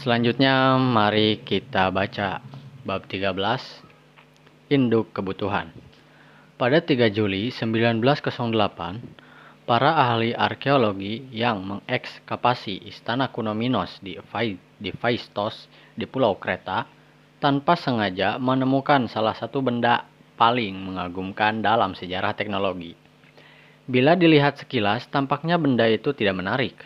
Selanjutnya 0.00 0.80
mari 0.80 1.44
kita 1.44 1.92
baca 1.92 2.40
bab 2.88 3.04
13 3.04 3.36
Induk 4.72 5.12
Kebutuhan. 5.12 5.76
Pada 6.56 6.80
3 6.80 7.12
Juli 7.12 7.52
1908, 7.52 9.68
para 9.68 9.90
ahli 10.00 10.32
arkeologi 10.32 11.28
yang 11.36 11.60
mengekskavasi 11.68 12.88
istana 12.88 13.28
kuno 13.28 13.52
Minos 13.52 14.00
di 14.00 14.16
di 14.80 14.88
Phaistos 14.88 15.68
di 15.92 16.08
Pulau 16.08 16.32
Kreta 16.40 16.88
tanpa 17.36 17.76
sengaja 17.76 18.40
menemukan 18.40 19.04
salah 19.04 19.36
satu 19.36 19.60
benda 19.60 20.08
paling 20.40 20.80
mengagumkan 20.80 21.60
dalam 21.60 21.92
sejarah 21.92 22.32
teknologi. 22.32 22.96
Bila 23.84 24.16
dilihat 24.16 24.64
sekilas, 24.64 25.12
tampaknya 25.12 25.60
benda 25.60 25.84
itu 25.84 26.16
tidak 26.16 26.40
menarik. 26.40 26.80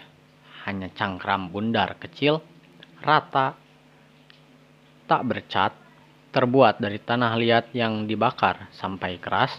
Hanya 0.66 0.90
cangkram 0.90 1.54
bundar 1.54 1.94
kecil 2.02 2.42
rata, 3.04 3.52
tak 5.04 5.22
bercat, 5.28 5.72
terbuat 6.32 6.80
dari 6.80 6.96
tanah 6.96 7.36
liat 7.36 7.76
yang 7.76 8.08
dibakar 8.08 8.72
sampai 8.72 9.20
keras, 9.20 9.52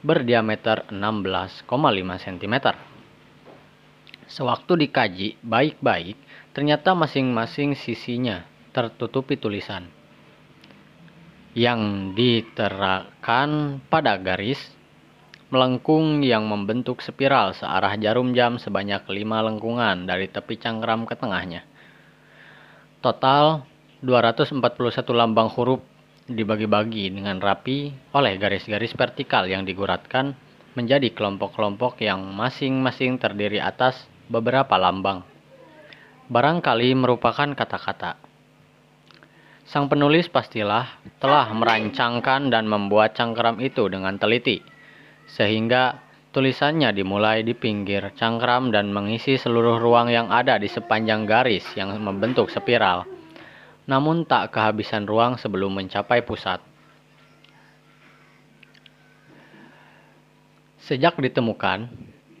berdiameter 0.00 0.88
16,5 0.88 1.68
cm. 2.24 2.54
Sewaktu 4.24 4.72
dikaji 4.88 5.28
baik-baik, 5.44 6.16
ternyata 6.56 6.96
masing-masing 6.96 7.76
sisinya 7.76 8.48
tertutupi 8.72 9.36
tulisan 9.36 9.88
yang 11.56 12.12
diterakan 12.14 13.82
pada 13.88 14.14
garis 14.20 14.60
melengkung 15.48 16.20
yang 16.20 16.44
membentuk 16.44 17.00
spiral 17.00 17.56
searah 17.56 17.96
jarum 17.96 18.36
jam 18.36 18.60
sebanyak 18.60 19.00
lima 19.08 19.40
lengkungan 19.40 20.04
dari 20.04 20.28
tepi 20.28 20.60
cangkram 20.60 21.08
ke 21.08 21.16
tengahnya. 21.16 21.64
Total 22.98 23.62
241 24.02 24.58
lambang 25.14 25.46
huruf 25.54 25.78
dibagi-bagi 26.26 27.14
dengan 27.14 27.38
rapi 27.38 27.94
oleh 28.10 28.34
garis-garis 28.42 28.90
vertikal 28.98 29.46
yang 29.46 29.62
diguratkan 29.62 30.34
menjadi 30.74 31.14
kelompok-kelompok 31.14 32.02
yang 32.02 32.26
masing-masing 32.34 33.22
terdiri 33.22 33.62
atas 33.62 34.02
beberapa 34.26 34.74
lambang. 34.74 35.22
Barangkali 36.26 36.90
merupakan 36.98 37.46
kata-kata. 37.54 38.18
Sang 39.62 39.86
penulis 39.86 40.26
pastilah 40.26 40.98
telah 41.22 41.46
merancangkan 41.54 42.50
dan 42.50 42.66
membuat 42.66 43.14
cangkram 43.14 43.62
itu 43.62 43.86
dengan 43.86 44.18
teliti, 44.18 44.58
sehingga 45.30 46.07
Tulisannya 46.38 46.94
dimulai 46.94 47.42
di 47.42 47.50
pinggir 47.50 48.14
cangkram 48.14 48.70
dan 48.70 48.94
mengisi 48.94 49.34
seluruh 49.34 49.82
ruang 49.82 50.06
yang 50.06 50.30
ada 50.30 50.54
di 50.54 50.70
sepanjang 50.70 51.26
garis 51.26 51.66
yang 51.74 51.90
membentuk 51.98 52.46
spiral, 52.46 53.10
namun 53.90 54.22
tak 54.22 54.54
kehabisan 54.54 55.02
ruang 55.02 55.34
sebelum 55.34 55.74
mencapai 55.74 56.22
pusat. 56.22 56.62
Sejak 60.78 61.18
ditemukan, 61.18 61.90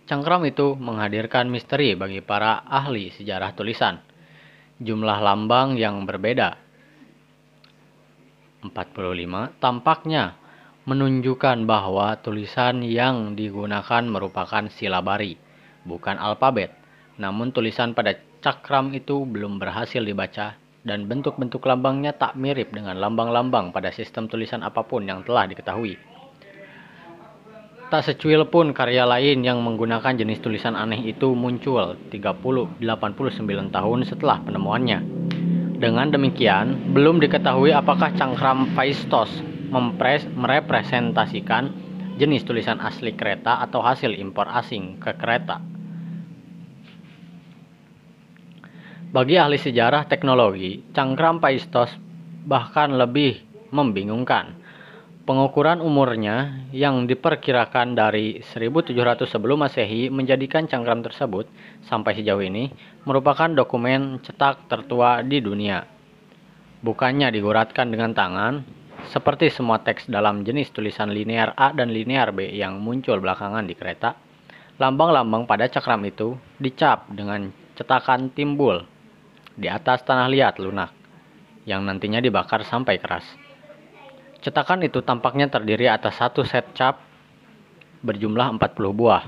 cangkram 0.06 0.46
itu 0.46 0.78
menghadirkan 0.78 1.50
misteri 1.50 1.98
bagi 1.98 2.22
para 2.22 2.62
ahli 2.70 3.10
sejarah 3.10 3.50
tulisan. 3.58 3.98
Jumlah 4.78 5.18
lambang 5.18 5.74
yang 5.74 6.06
berbeda 6.06 6.54
45 8.62 9.58
tampaknya 9.58 10.38
menunjukkan 10.88 11.68
bahwa 11.68 12.16
tulisan 12.16 12.80
yang 12.80 13.36
digunakan 13.36 14.00
merupakan 14.08 14.72
silabari, 14.72 15.36
bukan 15.84 16.16
alfabet. 16.16 16.72
Namun 17.20 17.52
tulisan 17.52 17.92
pada 17.92 18.16
cakram 18.40 18.96
itu 18.96 19.28
belum 19.28 19.60
berhasil 19.60 20.00
dibaca 20.00 20.56
dan 20.88 21.04
bentuk-bentuk 21.04 21.60
lambangnya 21.68 22.16
tak 22.16 22.40
mirip 22.40 22.72
dengan 22.72 22.96
lambang-lambang 22.96 23.68
pada 23.68 23.92
sistem 23.92 24.32
tulisan 24.32 24.64
apa 24.64 24.80
pun 24.80 25.04
yang 25.04 25.20
telah 25.28 25.44
diketahui. 25.44 26.00
Tak 27.92 28.08
secuil 28.08 28.48
pun 28.48 28.72
karya 28.72 29.04
lain 29.04 29.44
yang 29.44 29.60
menggunakan 29.60 30.16
jenis 30.16 30.40
tulisan 30.40 30.72
aneh 30.72 31.04
itu 31.04 31.36
muncul 31.36 32.00
30-89 32.08 32.80
tahun 33.76 33.98
setelah 34.08 34.40
penemuannya. 34.40 35.04
Dengan 35.76 36.08
demikian, 36.08 36.96
belum 36.96 37.20
diketahui 37.20 37.76
apakah 37.76 38.16
cangkram 38.16 38.72
Phaistos 38.72 39.57
mempres, 39.68 40.24
merepresentasikan 40.26 41.70
jenis 42.18 42.42
tulisan 42.42 42.82
asli 42.82 43.14
kereta 43.14 43.62
atau 43.62 43.78
hasil 43.84 44.16
impor 44.18 44.50
asing 44.50 44.98
ke 44.98 45.14
kereta. 45.14 45.62
Bagi 49.08 49.40
ahli 49.40 49.56
sejarah 49.56 50.04
teknologi, 50.04 50.84
cangkram 50.92 51.40
Paistos 51.40 51.88
bahkan 52.44 52.92
lebih 52.92 53.40
membingungkan. 53.72 54.52
Pengukuran 55.24 55.84
umurnya 55.84 56.68
yang 56.72 57.04
diperkirakan 57.04 57.92
dari 57.92 58.40
1700 58.40 59.28
sebelum 59.28 59.60
Masehi 59.60 60.08
menjadikan 60.08 60.64
cangkram 60.64 61.04
tersebut 61.04 61.48
sampai 61.84 62.16
sejauh 62.16 62.40
ini 62.40 62.72
merupakan 63.04 63.48
dokumen 63.52 64.24
cetak 64.24 64.72
tertua 64.72 65.20
di 65.20 65.40
dunia. 65.44 65.84
Bukannya 66.80 67.28
diguratkan 67.28 67.92
dengan 67.92 68.16
tangan, 68.16 68.77
seperti 69.08 69.48
semua 69.48 69.80
teks 69.80 70.06
dalam 70.12 70.44
jenis 70.44 70.68
tulisan 70.68 71.08
linear 71.08 71.56
A 71.56 71.72
dan 71.72 71.88
linear 71.88 72.28
B 72.28 72.52
yang 72.52 72.76
muncul 72.76 73.16
belakangan 73.24 73.64
di 73.64 73.72
kereta, 73.72 74.12
lambang-lambang 74.76 75.48
pada 75.48 75.64
cakram 75.64 76.04
itu 76.04 76.36
dicap 76.60 77.08
dengan 77.08 77.48
cetakan 77.72 78.28
timbul 78.36 78.84
di 79.56 79.66
atas 79.66 80.04
tanah 80.04 80.28
liat 80.28 80.60
lunak 80.60 80.92
yang 81.64 81.88
nantinya 81.88 82.20
dibakar 82.20 82.62
sampai 82.68 83.00
keras. 83.00 83.24
Cetakan 84.44 84.84
itu 84.84 85.00
tampaknya 85.00 85.48
terdiri 85.48 85.88
atas 85.88 86.20
satu 86.20 86.44
set 86.44 86.76
cap 86.76 87.00
berjumlah 88.04 88.60
40 88.60 88.92
buah, 88.92 89.26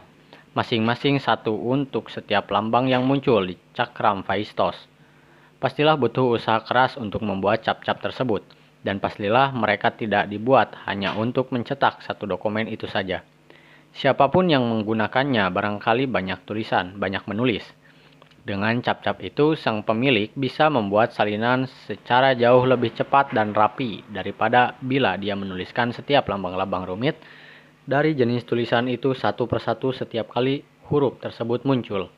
masing-masing 0.53 1.19
satu 1.19 1.57
untuk 1.57 2.13
setiap 2.13 2.53
lambang 2.53 2.87
yang 2.87 3.03
muncul 3.09 3.43
di 3.43 3.57
cakram 3.73 4.23
Phaistos. 4.23 4.77
Pastilah 5.57 5.97
butuh 5.97 6.37
usaha 6.37 6.61
keras 6.63 7.01
untuk 7.01 7.25
membuat 7.25 7.65
cap-cap 7.65 7.99
tersebut 8.01 8.60
dan 8.81 8.99
pastilah 8.99 9.53
mereka 9.53 9.93
tidak 9.93 10.29
dibuat 10.29 10.73
hanya 10.89 11.13
untuk 11.17 11.53
mencetak 11.53 12.01
satu 12.01 12.25
dokumen 12.25 12.69
itu 12.69 12.89
saja. 12.89 13.21
Siapa 13.91 14.31
pun 14.31 14.47
yang 14.47 14.63
menggunakannya 14.65 15.51
barangkali 15.51 16.07
banyak 16.07 16.47
tulisan, 16.47 16.97
banyak 16.97 17.27
menulis. 17.27 17.67
Dengan 18.41 18.81
cap-cap 18.81 19.21
itu, 19.21 19.53
sang 19.53 19.85
pemilik 19.85 20.33
bisa 20.33 20.73
membuat 20.73 21.13
salinan 21.13 21.69
secara 21.85 22.33
jauh 22.33 22.65
lebih 22.65 22.97
cepat 22.97 23.37
dan 23.37 23.53
rapi 23.53 24.01
daripada 24.09 24.79
bila 24.81 25.21
dia 25.21 25.37
menuliskan 25.37 25.93
setiap 25.93 26.25
lambang-lambang 26.31 26.89
rumit 26.89 27.21
dari 27.85 28.17
jenis 28.17 28.49
tulisan 28.49 28.89
itu 28.89 29.13
satu 29.13 29.45
persatu 29.45 29.93
setiap 29.93 30.33
kali 30.33 30.65
huruf 30.89 31.21
tersebut 31.21 31.69
muncul. 31.69 32.09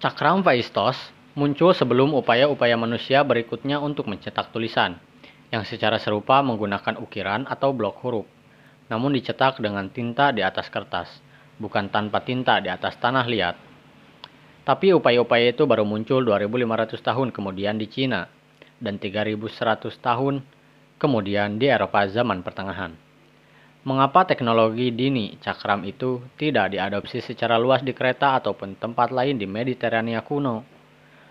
Cakram 0.00 0.40
Vaistos 0.40 0.96
muncul 1.38 1.70
sebelum 1.70 2.10
upaya-upaya 2.18 2.74
manusia 2.74 3.22
berikutnya 3.22 3.78
untuk 3.78 4.10
mencetak 4.10 4.50
tulisan, 4.50 4.98
yang 5.54 5.62
secara 5.62 5.98
serupa 6.02 6.42
menggunakan 6.42 6.98
ukiran 6.98 7.46
atau 7.46 7.70
blok 7.70 8.02
huruf, 8.02 8.26
namun 8.90 9.14
dicetak 9.14 9.62
dengan 9.62 9.86
tinta 9.90 10.34
di 10.34 10.42
atas 10.42 10.66
kertas, 10.66 11.22
bukan 11.62 11.90
tanpa 11.90 12.22
tinta 12.26 12.58
di 12.58 12.66
atas 12.66 12.98
tanah 12.98 13.26
liat. 13.26 13.56
Tapi 14.66 14.94
upaya-upaya 14.94 15.54
itu 15.54 15.66
baru 15.66 15.86
muncul 15.86 16.22
2500 16.22 16.98
tahun 16.98 17.28
kemudian 17.30 17.78
di 17.78 17.86
Cina, 17.86 18.26
dan 18.82 18.98
3100 18.98 19.38
tahun 20.02 20.42
kemudian 20.98 21.56
di 21.56 21.66
Eropa 21.70 22.06
zaman 22.10 22.42
pertengahan. 22.42 22.92
Mengapa 23.80 24.28
teknologi 24.28 24.92
dini 24.92 25.40
cakram 25.40 25.88
itu 25.88 26.20
tidak 26.36 26.76
diadopsi 26.76 27.24
secara 27.24 27.56
luas 27.56 27.80
di 27.80 27.96
kereta 27.96 28.36
ataupun 28.36 28.76
tempat 28.76 29.08
lain 29.08 29.40
di 29.40 29.48
Mediterania 29.48 30.20
kuno? 30.20 30.79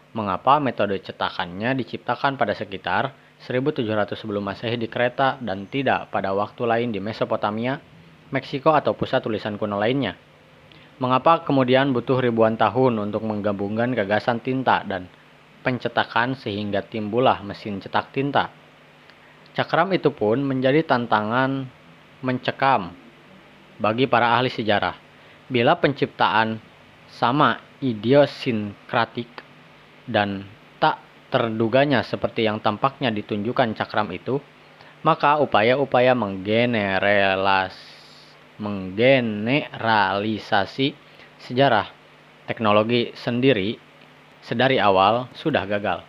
Mengapa 0.10 0.58
metode 0.58 0.98
cetakannya 1.06 1.78
diciptakan 1.78 2.34
pada 2.34 2.58
sekitar 2.58 3.14
1700 3.46 3.86
sebelum 4.18 4.42
Masehi 4.42 4.76
di 4.76 4.90
Kreta 4.90 5.38
dan 5.40 5.70
tidak 5.70 6.10
pada 6.10 6.34
waktu 6.34 6.66
lain 6.66 6.90
di 6.90 7.00
Mesopotamia, 7.00 7.80
Meksiko 8.30 8.74
atau 8.74 8.94
pusat 8.94 9.26
tulisan 9.26 9.58
kuno 9.58 9.78
lainnya. 9.78 10.14
Mengapa 11.00 11.48
kemudian 11.48 11.96
butuh 11.96 12.20
ribuan 12.20 12.60
tahun 12.60 13.10
untuk 13.10 13.24
menggabungkan 13.24 13.96
gagasan 13.96 14.44
tinta 14.44 14.84
dan 14.84 15.08
pencetakan 15.64 16.36
sehingga 16.36 16.84
timbullah 16.84 17.40
mesin 17.42 17.80
cetak 17.80 18.12
tinta? 18.12 18.52
Cakram 19.56 19.90
itu 19.96 20.12
pun 20.12 20.44
menjadi 20.44 20.84
tantangan 20.86 21.66
mencekam 22.22 22.92
bagi 23.80 24.06
para 24.06 24.36
ahli 24.36 24.52
sejarah. 24.52 24.94
Bila 25.48 25.80
penciptaan 25.80 26.60
sama 27.10 27.58
idiosinkratik 27.82 29.49
dan 30.10 30.50
tak 30.82 30.98
terduganya 31.30 32.02
seperti 32.02 32.50
yang 32.50 32.58
tampaknya 32.58 33.14
ditunjukkan 33.14 33.78
cakram 33.78 34.10
itu, 34.10 34.42
maka 35.06 35.38
upaya-upaya 35.38 36.18
menggenerelas, 36.18 37.78
menggeneralisasi 38.58 40.98
sejarah 41.46 41.94
teknologi 42.50 43.14
sendiri 43.14 43.78
sedari 44.42 44.82
awal 44.82 45.30
sudah 45.38 45.70
gagal. 45.70 46.02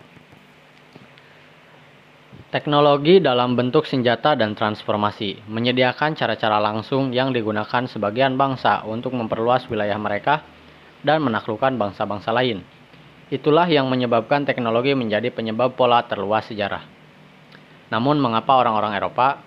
Teknologi 2.50 3.22
dalam 3.22 3.54
bentuk 3.54 3.86
senjata 3.86 4.34
dan 4.34 4.58
transformasi 4.58 5.46
menyediakan 5.46 6.18
cara-cara 6.18 6.58
langsung 6.58 7.14
yang 7.14 7.30
digunakan 7.30 7.86
sebagian 7.86 8.34
bangsa 8.34 8.82
untuk 8.90 9.14
memperluas 9.14 9.70
wilayah 9.70 9.94
mereka 9.94 10.42
dan 11.06 11.22
menaklukkan 11.22 11.78
bangsa-bangsa 11.78 12.34
lain. 12.34 12.79
Itulah 13.30 13.70
yang 13.70 13.86
menyebabkan 13.86 14.42
teknologi 14.42 14.90
menjadi 14.98 15.30
penyebab 15.30 15.78
pola 15.78 16.02
terluas 16.02 16.50
sejarah. 16.50 16.82
Namun 17.94 18.18
mengapa 18.18 18.58
orang-orang 18.58 18.98
Eropa, 18.98 19.38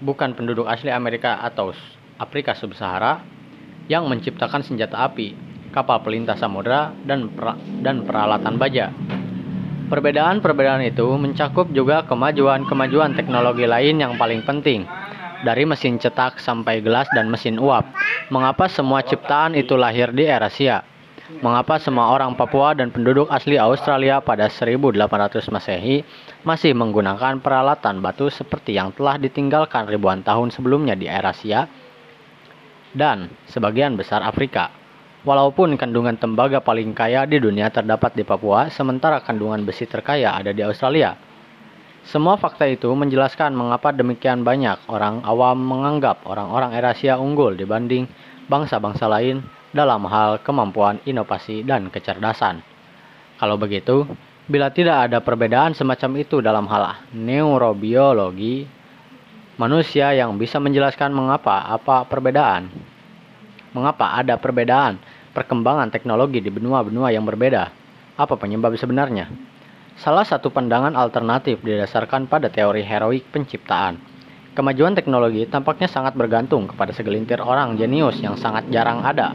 bukan 0.00 0.32
penduduk 0.32 0.64
asli 0.64 0.88
Amerika 0.88 1.36
atau 1.44 1.76
Afrika 2.16 2.56
Sub-Sahara, 2.56 3.20
yang 3.92 4.08
menciptakan 4.08 4.64
senjata 4.64 5.04
api, 5.04 5.36
kapal 5.68 6.00
pelintas 6.00 6.40
samudera, 6.40 6.96
dan, 7.04 7.28
per 7.28 7.60
dan 7.84 8.08
peralatan 8.08 8.56
baja? 8.56 8.88
Perbedaan-perbedaan 9.92 10.80
itu 10.88 11.04
mencakup 11.20 11.68
juga 11.76 12.08
kemajuan-kemajuan 12.08 13.20
teknologi 13.20 13.68
lain 13.68 14.00
yang 14.00 14.16
paling 14.16 14.40
penting, 14.48 14.88
dari 15.44 15.68
mesin 15.68 16.00
cetak 16.00 16.40
sampai 16.40 16.80
gelas 16.80 17.08
dan 17.12 17.28
mesin 17.28 17.60
uap. 17.60 17.84
Mengapa 18.32 18.64
semua 18.72 19.04
ciptaan 19.04 19.52
itu 19.52 19.76
lahir 19.76 20.08
di 20.16 20.24
Eurasia? 20.24 20.89
Mengapa 21.38 21.78
semua 21.78 22.10
orang 22.10 22.34
Papua 22.34 22.74
dan 22.74 22.90
penduduk 22.90 23.30
asli 23.30 23.54
Australia 23.54 24.18
pada 24.18 24.50
1800 24.50 24.98
Masehi 25.54 26.02
masih 26.42 26.74
menggunakan 26.74 27.38
peralatan 27.38 28.02
batu 28.02 28.26
seperti 28.26 28.74
yang 28.74 28.90
telah 28.90 29.14
ditinggalkan 29.14 29.86
ribuan 29.86 30.26
tahun 30.26 30.50
sebelumnya 30.50 30.98
di 30.98 31.06
Eurasia 31.06 31.70
dan 32.90 33.30
sebagian 33.46 33.94
besar 33.94 34.26
Afrika? 34.26 34.74
Walaupun 35.22 35.78
kandungan 35.78 36.18
tembaga 36.18 36.58
paling 36.58 36.90
kaya 36.98 37.22
di 37.30 37.38
dunia 37.38 37.70
terdapat 37.70 38.10
di 38.18 38.26
Papua, 38.26 38.66
sementara 38.66 39.22
kandungan 39.22 39.62
besi 39.62 39.86
terkaya 39.86 40.34
ada 40.34 40.50
di 40.50 40.66
Australia. 40.66 41.14
Semua 42.02 42.42
fakta 42.42 42.66
itu 42.66 42.90
menjelaskan 42.90 43.54
mengapa 43.54 43.94
demikian 43.94 44.42
banyak 44.42 44.82
orang 44.90 45.22
awam 45.22 45.62
menganggap 45.62 46.26
orang-orang 46.26 46.74
Eurasia 46.74 47.22
unggul 47.22 47.54
dibanding 47.54 48.10
bangsa-bangsa 48.50 49.06
lain 49.06 49.59
dalam 49.70 50.06
hal 50.06 50.42
kemampuan 50.42 50.98
inovasi 51.06 51.62
dan 51.62 51.90
kecerdasan. 51.90 52.62
Kalau 53.38 53.56
begitu, 53.56 54.06
bila 54.50 54.68
tidak 54.70 55.10
ada 55.10 55.18
perbedaan 55.22 55.72
semacam 55.72 56.10
itu 56.20 56.42
dalam 56.42 56.66
hal 56.66 57.06
neurobiologi, 57.14 58.66
manusia 59.56 60.12
yang 60.12 60.34
bisa 60.36 60.58
menjelaskan 60.58 61.14
mengapa 61.14 61.70
apa 61.70 62.04
perbedaan 62.08 62.68
Mengapa 63.70 64.18
ada 64.18 64.34
perbedaan 64.34 64.98
perkembangan 65.30 65.94
teknologi 65.94 66.42
di 66.42 66.50
benua-benua 66.50 67.14
yang 67.14 67.22
berbeda? 67.22 67.70
Apa 68.18 68.34
penyebab 68.34 68.74
sebenarnya? 68.74 69.30
Salah 69.94 70.26
satu 70.26 70.50
pandangan 70.50 70.98
alternatif 70.98 71.62
didasarkan 71.62 72.26
pada 72.26 72.50
teori 72.50 72.82
heroik 72.82 73.30
penciptaan. 73.30 74.09
Kemajuan 74.50 74.98
teknologi 74.98 75.46
tampaknya 75.46 75.86
sangat 75.86 76.18
bergantung 76.18 76.66
kepada 76.66 76.90
segelintir 76.90 77.38
orang 77.38 77.78
jenius 77.78 78.18
yang 78.18 78.34
sangat 78.34 78.66
jarang 78.74 78.98
ada. 79.06 79.30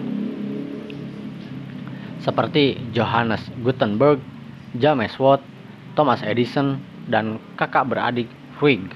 Seperti 2.19 2.91
Johannes 2.91 3.39
Gutenberg, 3.63 4.19
James 4.75 5.15
Watt, 5.15 5.39
Thomas 5.95 6.19
Edison, 6.19 6.83
dan 7.07 7.39
kakak 7.55 7.87
beradik 7.87 8.27
Wright. 8.59 8.91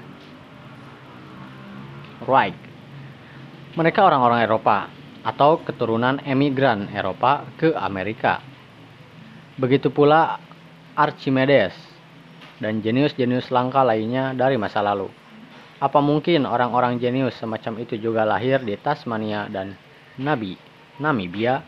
Wright. 2.28 2.58
Mereka 3.78 4.04
orang-orang 4.04 4.44
Eropa 4.44 4.92
atau 5.24 5.62
keturunan 5.64 6.20
emigran 6.20 6.90
Eropa 6.92 7.48
ke 7.56 7.72
Amerika. 7.72 8.44
Begitu 9.56 9.88
pula 9.88 10.36
Archimedes 10.92 11.72
dan 12.60 12.84
jenius-jenius 12.84 13.48
langka 13.48 13.80
lainnya 13.80 14.36
dari 14.36 14.60
masa 14.60 14.84
lalu. 14.84 15.08
Apa 15.80 16.04
mungkin 16.04 16.44
orang-orang 16.44 17.00
jenius 17.00 17.40
semacam 17.40 17.80
itu 17.80 17.96
juga 17.96 18.28
lahir 18.28 18.60
di 18.60 18.76
Tasmania 18.76 19.48
dan 19.48 19.72
Nabi, 20.20 20.52
Namibia? 21.00 21.64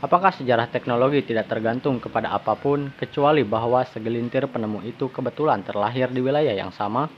Apakah 0.00 0.32
sejarah 0.32 0.72
teknologi 0.72 1.20
tidak 1.20 1.52
tergantung 1.52 2.00
kepada 2.00 2.32
apa 2.32 2.56
pun 2.56 2.88
kecuali 2.96 3.44
bahwa 3.44 3.84
segelintir 3.84 4.48
penemu 4.48 4.80
itu 4.88 5.12
kebetulan 5.12 5.60
terlahir 5.60 6.08
di 6.08 6.24
wilayah 6.24 6.56
yang 6.56 6.72
sama? 6.72 7.12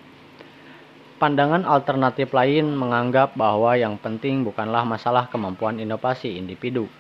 Pandangan 1.23 1.63
alternatif 1.63 2.35
lain 2.35 2.75
menganggap 2.75 3.39
bahwa 3.39 3.79
yang 3.79 3.95
penting 3.99 4.43
bukanlah 4.43 4.83
masalah 4.83 5.31
kemampuan 5.31 5.79
inovasi 5.79 6.35
individu, 6.35 6.91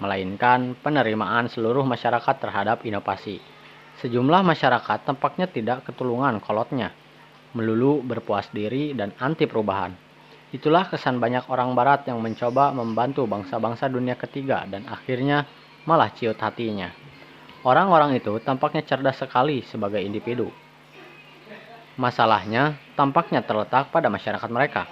melainkan 0.00 0.72
penerimaan 0.80 1.52
seluruh 1.52 1.84
masyarakat 1.84 2.36
terhadap 2.40 2.80
inovasi. 2.88 3.44
Sejumlah 4.00 4.40
masyarakat 4.40 5.04
tampaknya 5.04 5.48
tidak 5.48 5.84
ketulungan 5.84 6.40
kolotnya, 6.40 6.96
melulu 7.52 8.04
berpuas 8.04 8.48
diri 8.52 8.92
dan 8.92 9.12
anti 9.20 9.48
perubahan. 9.48 9.92
Itulah 10.52 10.88
kesan 10.88 11.16
banyak 11.16 11.48
orang 11.48 11.72
barat 11.72 12.04
yang 12.08 12.20
mencoba 12.20 12.76
membantu 12.76 13.24
bangsa-bangsa 13.24 13.88
dunia 13.88 14.16
ketiga 14.20 14.68
dan 14.68 14.84
akhirnya 14.84 15.48
malah 15.88 16.12
ciut 16.12 16.36
hatinya. 16.36 16.92
Orang-orang 17.64 18.18
itu 18.18 18.36
tampaknya 18.42 18.82
cerdas 18.84 19.22
sekali 19.22 19.62
sebagai 19.64 20.02
individu, 20.02 20.50
Masalahnya 21.92 22.80
tampaknya 22.96 23.44
terletak 23.44 23.92
pada 23.92 24.08
masyarakat 24.08 24.48
mereka. 24.48 24.88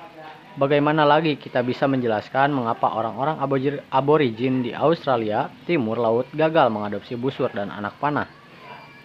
Bagaimana 0.61 1.09
lagi 1.09 1.41
kita 1.41 1.65
bisa 1.65 1.89
menjelaskan 1.89 2.53
mengapa 2.53 2.93
orang-orang 2.93 3.41
aborigin 3.89 4.61
di 4.61 4.77
Australia 4.77 5.49
Timur 5.65 5.97
Laut 5.97 6.29
gagal 6.29 6.69
mengadopsi 6.69 7.17
busur 7.17 7.49
dan 7.57 7.73
anak 7.73 7.97
panah 7.97 8.29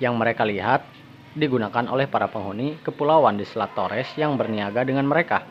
yang 0.04 0.20
mereka 0.20 0.44
lihat 0.44 0.84
digunakan 1.36 1.86
oleh 1.92 2.08
para 2.08 2.32
penghuni 2.32 2.80
kepulauan 2.80 3.36
di 3.36 3.44
Selat 3.44 3.76
Torres 3.76 4.08
yang 4.16 4.40
berniaga 4.40 4.88
dengan 4.88 5.04
mereka. 5.04 5.44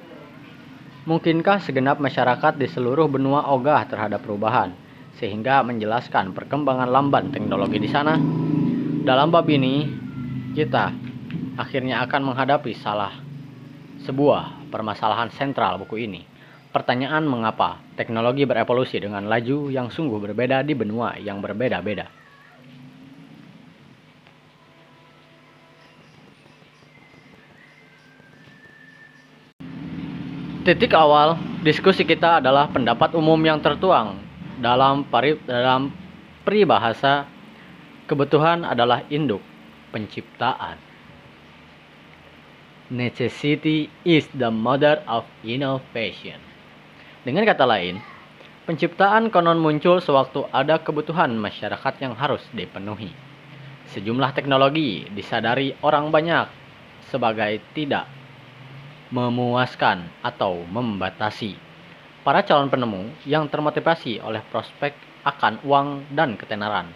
Mungkinkah 1.04 1.60
segenap 1.60 2.00
masyarakat 2.00 2.56
di 2.56 2.64
seluruh 2.64 3.04
benua 3.04 3.52
ogah 3.52 3.84
terhadap 3.84 4.24
perubahan, 4.24 4.72
sehingga 5.20 5.60
menjelaskan 5.60 6.32
perkembangan 6.32 6.88
lamban 6.88 7.28
teknologi 7.28 7.76
di 7.76 7.92
sana? 7.92 8.16
Dalam 9.04 9.28
bab 9.28 9.44
ini, 9.52 9.84
kita 10.56 10.96
akhirnya 11.60 12.00
akan 12.08 12.32
menghadapi 12.32 12.72
salah 12.72 13.12
sebuah 14.00 14.72
permasalahan 14.72 15.28
sentral 15.28 15.76
buku 15.76 16.08
ini. 16.08 16.24
Pertanyaan 16.72 17.28
mengapa 17.28 17.78
teknologi 17.94 18.48
berevolusi 18.48 18.98
dengan 18.98 19.28
laju 19.28 19.68
yang 19.68 19.92
sungguh 19.92 20.18
berbeda 20.18 20.64
di 20.64 20.72
benua 20.72 21.20
yang 21.20 21.44
berbeda-beda. 21.44 22.23
Titik 30.64 30.96
awal 30.96 31.36
diskusi 31.60 32.08
kita 32.08 32.40
adalah 32.40 32.72
pendapat 32.72 33.12
umum 33.12 33.36
yang 33.36 33.60
tertuang 33.60 34.16
dalam 34.56 35.04
pari, 35.04 35.36
dalam 35.44 35.92
peribahasa 36.40 37.28
kebutuhan 38.08 38.64
adalah 38.64 39.04
induk 39.12 39.44
penciptaan. 39.92 40.80
Necessity 42.88 43.92
is 44.08 44.24
the 44.32 44.48
mother 44.48 45.04
of 45.04 45.28
innovation. 45.44 46.40
Dengan 47.28 47.44
kata 47.44 47.68
lain, 47.68 48.00
penciptaan 48.64 49.28
konon 49.28 49.60
muncul 49.60 50.00
sewaktu 50.00 50.48
ada 50.48 50.80
kebutuhan 50.80 51.36
masyarakat 51.36 51.94
yang 52.00 52.16
harus 52.16 52.40
dipenuhi. 52.56 53.12
Sejumlah 53.92 54.32
teknologi 54.32 55.12
disadari 55.12 55.76
orang 55.84 56.08
banyak 56.08 56.48
sebagai 57.12 57.60
tidak 57.76 58.23
memuaskan 59.14 60.10
atau 60.26 60.66
membatasi 60.66 61.54
para 62.26 62.42
calon 62.42 62.66
penemu 62.66 63.14
yang 63.22 63.46
termotivasi 63.46 64.18
oleh 64.18 64.42
prospek 64.50 64.98
akan 65.22 65.62
uang 65.62 66.10
dan 66.10 66.34
ketenaran. 66.34 66.90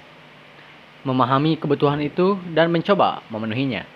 Memahami 1.07 1.55
kebutuhan 1.55 2.03
itu 2.03 2.35
dan 2.51 2.75
mencoba 2.75 3.23
memenuhinya 3.31 3.87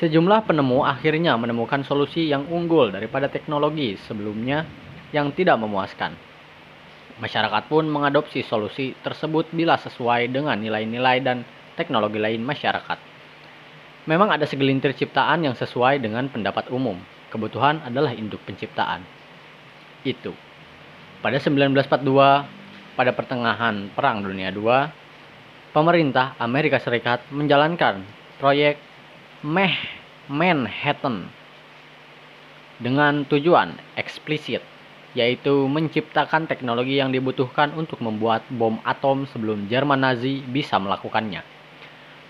Sejumlah 0.00 0.48
penemu 0.48 0.80
akhirnya 0.80 1.36
menemukan 1.36 1.84
solusi 1.84 2.24
yang 2.24 2.48
unggul 2.48 2.88
daripada 2.88 3.28
teknologi 3.28 4.00
sebelumnya 4.00 4.64
yang 5.12 5.28
tidak 5.36 5.60
memuaskan. 5.60 6.16
Masyarakat 7.20 7.68
pun 7.68 7.84
mengadopsi 7.84 8.40
solusi 8.40 8.96
tersebut 9.04 9.52
bila 9.52 9.76
sesuai 9.76 10.32
dengan 10.32 10.56
nilai-nilai 10.56 11.20
dan 11.20 11.44
teknologi 11.76 12.16
lain 12.16 12.40
masyarakat. 12.40 12.96
Memang 14.08 14.32
ada 14.32 14.48
segelintir 14.48 14.96
ciptaan 14.96 15.44
yang 15.44 15.52
sesuai 15.52 16.00
dengan 16.00 16.32
pendapat 16.32 16.72
umum. 16.72 16.96
Kebutuhan 17.30 17.86
adalah 17.86 18.10
induk 18.10 18.42
penciptaan. 18.42 19.06
Itu. 20.02 20.34
Pada 21.22 21.38
1942, 21.38 22.02
pada 22.98 23.12
pertengahan 23.14 23.86
Perang 23.94 24.26
Dunia 24.26 24.50
II, 24.50 24.90
pemerintah 25.70 26.34
Amerika 26.42 26.82
Serikat 26.82 27.22
menjalankan 27.30 28.02
proyek 28.42 28.82
Manhattan 29.40 31.30
dengan 32.80 33.22
tujuan 33.28 33.76
eksplisit 33.94 34.64
yaitu 35.10 35.66
menciptakan 35.66 36.46
teknologi 36.46 37.02
yang 37.02 37.10
dibutuhkan 37.10 37.74
untuk 37.74 37.98
membuat 37.98 38.46
bom 38.46 38.78
atom 38.86 39.26
sebelum 39.26 39.66
Jerman 39.66 39.98
Nazi 39.98 40.38
bisa 40.38 40.78
melakukannya. 40.78 41.42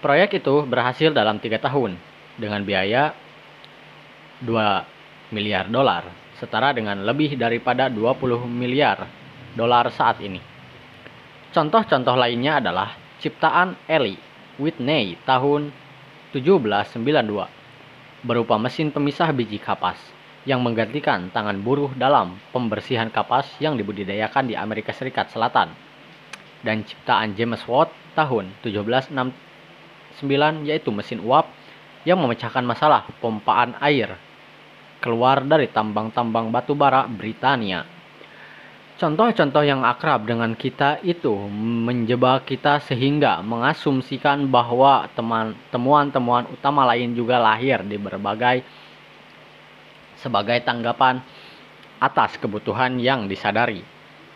Proyek 0.00 0.40
itu 0.40 0.64
berhasil 0.64 1.12
dalam 1.12 1.36
tiga 1.36 1.60
tahun 1.60 2.00
dengan 2.40 2.64
biaya 2.64 3.12
2 4.40 5.36
miliar 5.36 5.68
dolar, 5.68 6.08
setara 6.40 6.72
dengan 6.72 7.04
lebih 7.04 7.36
daripada 7.36 7.92
20 7.92 8.48
miliar 8.48 9.04
dolar 9.52 9.92
saat 9.92 10.24
ini. 10.24 10.40
Contoh-contoh 11.50 12.14
lainnya 12.14 12.62
adalah 12.62 12.94
ciptaan 13.20 13.76
Ellie 13.90 14.16
Whitney 14.56 15.18
tahun 15.26 15.74
1792 16.32 18.22
berupa 18.22 18.54
mesin 18.60 18.92
pemisah 18.94 19.32
biji 19.32 19.58
kapas 19.58 19.96
yang 20.48 20.64
menggantikan 20.64 21.28
tangan 21.28 21.60
buruh 21.60 21.92
dalam 21.98 22.38
pembersihan 22.54 23.10
kapas 23.12 23.60
yang 23.60 23.76
dibudidayakan 23.76 24.48
di 24.48 24.56
Amerika 24.56 24.92
Serikat 24.94 25.28
Selatan. 25.28 25.68
Dan 26.60 26.84
ciptaan 26.84 27.36
James 27.36 27.64
Watt 27.64 27.92
tahun 28.16 28.52
1769 28.64 30.68
yaitu 30.68 30.92
mesin 30.92 31.20
uap 31.24 31.48
yang 32.04 32.20
memecahkan 32.20 32.64
masalah 32.64 33.04
pompaan 33.20 33.76
air 33.80 34.16
keluar 35.00 35.42
dari 35.42 35.66
tambang-tambang 35.72 36.52
batu 36.52 36.76
bara 36.76 37.08
Britania. 37.08 37.82
Contoh-contoh 39.00 39.64
yang 39.64 39.80
akrab 39.80 40.28
dengan 40.28 40.52
kita 40.52 41.00
itu 41.00 41.32
menjebak 41.88 42.44
kita 42.44 42.84
sehingga 42.84 43.40
mengasumsikan 43.40 44.44
bahwa 44.52 45.08
temuan-temuan 45.72 46.44
utama 46.52 46.84
lain 46.84 47.16
juga 47.16 47.40
lahir 47.40 47.80
di 47.80 47.96
berbagai 47.96 48.60
sebagai 50.20 50.60
tanggapan 50.60 51.24
atas 51.96 52.36
kebutuhan 52.36 53.00
yang 53.00 53.24
disadari. 53.24 53.80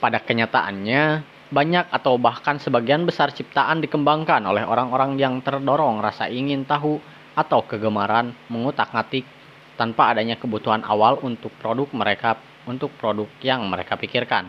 Pada 0.00 0.16
kenyataannya, 0.16 1.20
banyak 1.52 1.92
atau 1.92 2.16
bahkan 2.16 2.56
sebagian 2.56 3.04
besar 3.04 3.36
ciptaan 3.36 3.84
dikembangkan 3.84 4.48
oleh 4.48 4.64
orang-orang 4.64 5.20
yang 5.20 5.44
terdorong 5.44 6.00
rasa 6.00 6.32
ingin 6.32 6.64
tahu 6.64 6.96
atau 7.36 7.60
kegemaran 7.68 8.32
mengutak-ngatik 8.48 9.28
tanpa 9.74 10.14
adanya 10.14 10.38
kebutuhan 10.38 10.82
awal 10.86 11.18
untuk 11.22 11.50
produk 11.58 11.86
mereka 11.94 12.38
untuk 12.64 12.92
produk 12.96 13.28
yang 13.44 13.64
mereka 13.68 13.94
pikirkan. 13.94 14.48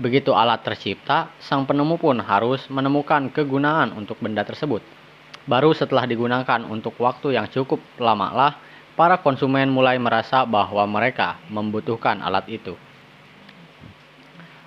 Begitu 0.00 0.32
alat 0.32 0.64
tercipta, 0.64 1.28
sang 1.42 1.68
penemu 1.68 2.00
pun 2.00 2.16
harus 2.24 2.64
menemukan 2.72 3.28
kegunaan 3.28 3.92
untuk 3.92 4.16
benda 4.16 4.40
tersebut. 4.46 4.80
Baru 5.44 5.76
setelah 5.76 6.08
digunakan 6.08 6.64
untuk 6.64 6.96
waktu 6.96 7.36
yang 7.36 7.50
cukup 7.52 7.80
lama 8.00 8.32
lah 8.32 8.52
para 8.96 9.20
konsumen 9.20 9.68
mulai 9.68 10.00
merasa 10.00 10.44
bahwa 10.48 10.84
mereka 10.88 11.36
membutuhkan 11.52 12.20
alat 12.24 12.48
itu. 12.48 12.76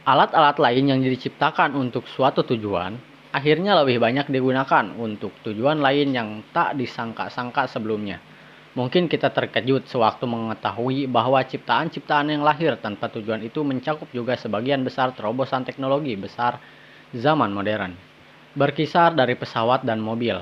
Alat-alat 0.03 0.59
lain 0.59 0.85
yang 0.91 0.99
diciptakan 0.99 1.79
untuk 1.79 2.03
suatu 2.11 2.43
tujuan 2.43 2.99
akhirnya 3.33 3.73
lebih 3.81 3.97
banyak 3.97 4.29
digunakan 4.29 4.85
untuk 4.93 5.33
tujuan 5.41 5.81
lain 5.81 6.13
yang 6.13 6.29
tak 6.53 6.77
disangka-sangka 6.77 7.65
sebelumnya. 7.65 8.21
Mungkin 8.73 9.05
kita 9.05 9.29
terkejut 9.29 9.85
sewaktu 9.85 10.25
mengetahui 10.25 11.05
bahwa 11.05 11.37
ciptaan-ciptaan 11.45 12.33
yang 12.33 12.41
lahir 12.41 12.73
tanpa 12.81 13.05
tujuan 13.13 13.45
itu 13.45 13.61
mencakup 13.61 14.09
juga 14.09 14.33
sebagian 14.33 14.81
besar 14.81 15.13
terobosan 15.13 15.61
teknologi 15.61 16.17
besar 16.17 16.57
zaman 17.13 17.53
modern. 17.53 17.93
Berkisar 18.57 19.13
dari 19.13 19.37
pesawat 19.37 19.85
dan 19.85 20.01
mobil, 20.01 20.41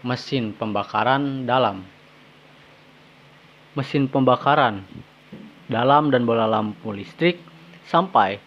mesin 0.00 0.56
pembakaran 0.56 1.44
dalam, 1.44 1.84
mesin 3.76 4.08
pembakaran 4.08 4.88
dalam 5.68 6.08
dan 6.08 6.24
bola 6.24 6.48
lampu 6.48 6.88
listrik 6.96 7.36
sampai 7.84 8.40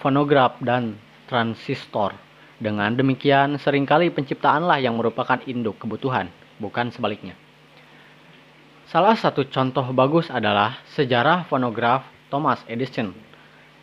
fonograf 0.00 0.56
dan 0.64 0.96
transistor. 1.28 2.16
Dengan 2.56 2.96
demikian, 2.96 3.60
sering 3.60 3.84
kali 3.84 4.08
penciptaanlah 4.08 4.80
yang 4.80 4.96
merupakan 4.96 5.36
induk 5.44 5.76
kebutuhan, 5.84 6.32
bukan 6.56 6.88
sebaliknya. 6.88 7.43
Salah 8.84 9.16
satu 9.16 9.48
contoh 9.48 9.96
bagus 9.96 10.28
adalah 10.28 10.76
sejarah 10.92 11.48
fonograf 11.48 12.04
Thomas 12.28 12.60
Edison, 12.68 13.16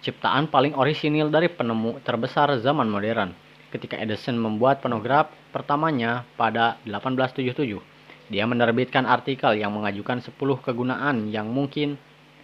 ciptaan 0.06 0.46
paling 0.46 0.78
orisinil 0.78 1.34
dari 1.34 1.50
penemu 1.50 1.98
terbesar 2.06 2.54
zaman 2.62 2.86
modern. 2.86 3.34
Ketika 3.74 3.98
Edison 3.98 4.38
membuat 4.38 4.78
fonograf 4.86 5.34
pertamanya 5.50 6.22
pada 6.38 6.78
1877, 6.86 7.82
dia 8.30 8.46
menerbitkan 8.46 9.10
artikel 9.10 9.58
yang 9.58 9.74
mengajukan 9.74 10.22
10 10.22 10.38
kegunaan 10.38 11.34
yang 11.34 11.50
mungkin 11.50 11.98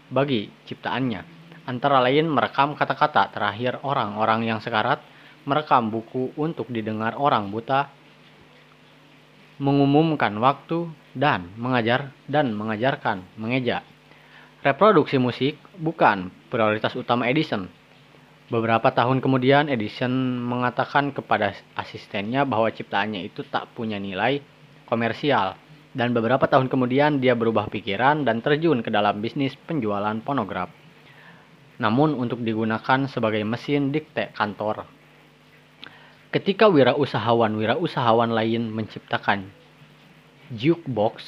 bagi 0.09 0.49
ciptaannya. 0.65 1.21
Antara 1.69 2.01
lain 2.01 2.25
merekam 2.25 2.73
kata-kata 2.73 3.37
terakhir 3.37 3.85
orang-orang 3.85 4.49
yang 4.49 4.57
sekarat, 4.57 4.97
merekam 5.45 5.93
buku 5.93 6.33
untuk 6.33 6.73
didengar 6.73 7.13
orang 7.21 7.53
buta, 7.53 7.91
mengumumkan 9.57 10.33
waktu, 10.37 10.89
dan 11.17 11.49
mengajar 11.57 12.13
dan 12.29 12.53
mengajarkan 12.53 13.25
mengeja. 13.41 13.81
Reproduksi 14.61 15.17
musik 15.17 15.57
bukan 15.81 16.29
prioritas 16.53 16.93
utama 16.93 17.25
Edison. 17.25 17.65
Beberapa 18.47 18.93
tahun 18.95 19.19
kemudian 19.19 19.67
Edison 19.67 20.39
mengatakan 20.39 21.11
kepada 21.11 21.51
asistennya 21.75 22.47
bahwa 22.47 22.71
ciptaannya 22.71 23.27
itu 23.27 23.43
tak 23.43 23.67
punya 23.75 23.99
nilai 23.99 24.39
komersial 24.87 25.59
dan 25.97 26.13
beberapa 26.13 26.45
tahun 26.45 26.69
kemudian 26.69 27.19
dia 27.19 27.33
berubah 27.33 27.67
pikiran 27.73 28.23
dan 28.23 28.39
terjun 28.39 28.85
ke 28.85 28.93
dalam 28.93 29.19
bisnis 29.19 29.57
penjualan 29.67 30.15
fonograf. 30.23 30.69
Namun 31.81 32.13
untuk 32.13 32.41
digunakan 32.45 33.09
sebagai 33.09 33.41
mesin 33.43 33.89
dikte 33.89 34.31
kantor. 34.37 34.96
Ketika 36.27 36.67
wirausahawan-wirausahawan 36.67 38.35
lain 38.35 38.67
menciptakan 38.67 39.47
jukebox 40.51 41.23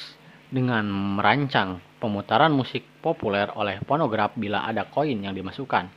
dengan 0.52 0.84
merancang 0.92 1.80
pemutaran 1.96 2.52
musik 2.52 2.84
populer 3.00 3.48
oleh 3.56 3.80
fonograf 3.88 4.36
bila 4.36 4.68
ada 4.68 4.84
koin 4.84 5.24
yang 5.24 5.32
dimasukkan, 5.32 5.88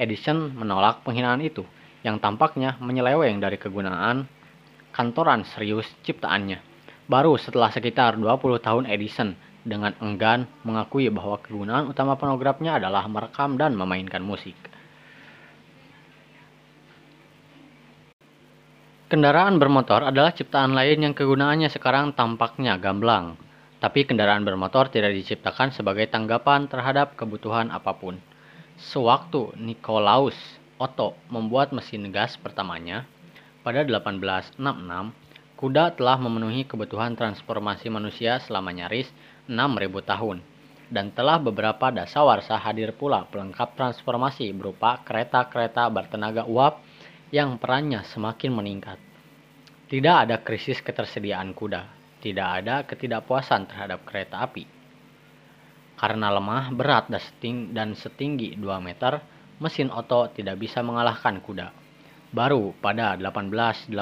Edison 0.00 0.56
menolak 0.56 1.04
penghinaan 1.04 1.44
itu 1.44 1.68
yang 2.00 2.16
tampaknya 2.16 2.80
menyeleweng 2.80 3.44
dari 3.44 3.60
kegunaan 3.60 4.24
kantoran 4.88 5.44
serius 5.44 5.92
ciptaannya. 6.00 6.56
Baru 7.12 7.36
setelah 7.36 7.68
sekitar 7.68 8.16
20 8.16 8.56
tahun 8.64 8.88
Edison 8.88 9.36
dengan 9.68 9.92
enggan 10.00 10.48
mengakui 10.64 11.12
bahwa 11.12 11.36
kegunaan 11.44 11.92
utama 11.92 12.16
fonografnya 12.16 12.80
adalah 12.80 13.04
merekam 13.04 13.60
dan 13.60 13.76
memainkan 13.76 14.24
musik. 14.24 14.56
Kendaraan 19.06 19.62
bermotor 19.62 20.02
adalah 20.02 20.34
ciptaan 20.34 20.74
lain 20.74 21.06
yang 21.06 21.14
kegunaannya 21.14 21.70
sekarang 21.70 22.18
tampaknya 22.18 22.74
gamblang, 22.74 23.38
tapi 23.78 24.02
kendaraan 24.02 24.42
bermotor 24.42 24.90
tidak 24.90 25.14
diciptakan 25.14 25.70
sebagai 25.70 26.10
tanggapan 26.10 26.66
terhadap 26.66 27.14
kebutuhan 27.14 27.70
apa 27.70 27.94
pun. 27.94 28.18
Sewaktu 28.74 29.54
Nikolaus 29.62 30.34
Otto 30.82 31.14
membuat 31.30 31.70
mesin 31.70 32.10
gas 32.10 32.34
pertamanya 32.34 33.06
pada 33.62 33.86
1866, 33.86 34.58
Kuda 35.54 35.94
telah 35.94 36.18
memenuhi 36.18 36.66
kebutuhan 36.66 37.14
transformasi 37.14 37.86
manusia 37.86 38.42
selama 38.42 38.74
nyaris 38.74 39.06
6.000 39.46 40.02
tahun, 40.02 40.42
dan 40.90 41.14
telah 41.14 41.38
beberapa 41.38 41.94
dasawarsa 41.94 42.58
hadir 42.58 42.90
pula 42.90 43.22
pelengkap 43.30 43.78
transformasi 43.78 44.50
berupa 44.50 44.98
kereta-kereta 45.06 45.86
bertenaga 45.94 46.42
uap 46.42 46.82
yang 47.34 47.58
perannya 47.58 48.06
semakin 48.06 48.54
meningkat. 48.54 48.98
Tidak 49.86 50.16
ada 50.26 50.42
krisis 50.42 50.82
ketersediaan 50.82 51.54
kuda, 51.54 51.86
tidak 52.22 52.48
ada 52.62 52.82
ketidakpuasan 52.86 53.70
terhadap 53.70 54.02
kereta 54.02 54.42
api. 54.42 54.66
Karena 55.96 56.28
lemah, 56.28 56.74
berat, 56.74 57.08
dan 57.72 57.96
setinggi 57.96 58.58
2 58.58 58.82
meter, 58.84 59.22
mesin 59.62 59.88
oto 59.88 60.28
tidak 60.34 60.60
bisa 60.60 60.84
mengalahkan 60.84 61.40
kuda. 61.40 61.72
Baru 62.34 62.74
pada 62.82 63.16
1885, 63.16 63.94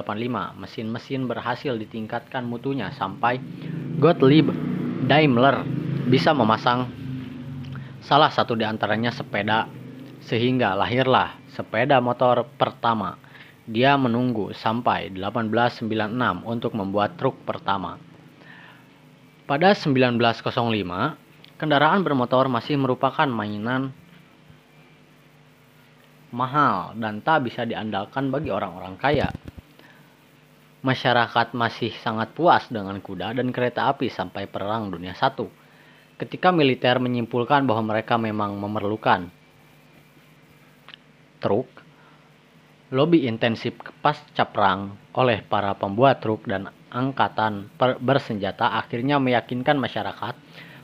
mesin-mesin 0.58 1.28
berhasil 1.28 1.76
ditingkatkan 1.76 2.42
mutunya 2.42 2.90
sampai 2.96 3.38
Gottlieb 4.00 4.50
Daimler 5.06 5.62
bisa 6.08 6.34
memasang 6.34 6.88
salah 8.00 8.32
satu 8.32 8.56
di 8.56 8.64
antaranya 8.66 9.12
sepeda, 9.12 9.68
sehingga 10.24 10.74
lahirlah 10.74 11.43
sepeda 11.54 12.02
motor 12.02 12.44
pertama. 12.58 13.16
Dia 13.64 13.96
menunggu 13.96 14.52
sampai 14.52 15.08
1896 15.14 16.44
untuk 16.44 16.76
membuat 16.76 17.16
truk 17.16 17.40
pertama. 17.48 17.96
Pada 19.48 19.72
1905, 19.72 21.16
kendaraan 21.56 22.04
bermotor 22.04 22.50
masih 22.52 22.76
merupakan 22.76 23.24
mainan 23.24 23.94
mahal 26.34 26.98
dan 26.98 27.22
tak 27.22 27.46
bisa 27.46 27.62
diandalkan 27.64 28.28
bagi 28.28 28.50
orang-orang 28.50 28.98
kaya. 28.98 29.30
Masyarakat 30.84 31.56
masih 31.56 31.96
sangat 32.04 32.36
puas 32.36 32.68
dengan 32.68 33.00
kuda 33.00 33.32
dan 33.32 33.48
kereta 33.48 33.88
api 33.88 34.12
sampai 34.12 34.44
Perang 34.44 34.92
Dunia 34.92 35.16
I. 35.16 35.46
Ketika 36.20 36.52
militer 36.52 37.00
menyimpulkan 37.00 37.64
bahwa 37.64 37.96
mereka 37.96 38.20
memang 38.20 38.60
memerlukan 38.60 39.32
truk, 41.44 41.68
lobby 42.88 43.28
intensif 43.28 43.76
pasca 44.00 44.48
perang 44.48 44.96
oleh 45.12 45.44
para 45.44 45.76
pembuat 45.76 46.24
truk 46.24 46.48
dan 46.48 46.72
angkatan 46.88 47.68
bersenjata 48.00 48.80
akhirnya 48.80 49.20
meyakinkan 49.20 49.76
masyarakat 49.76 50.32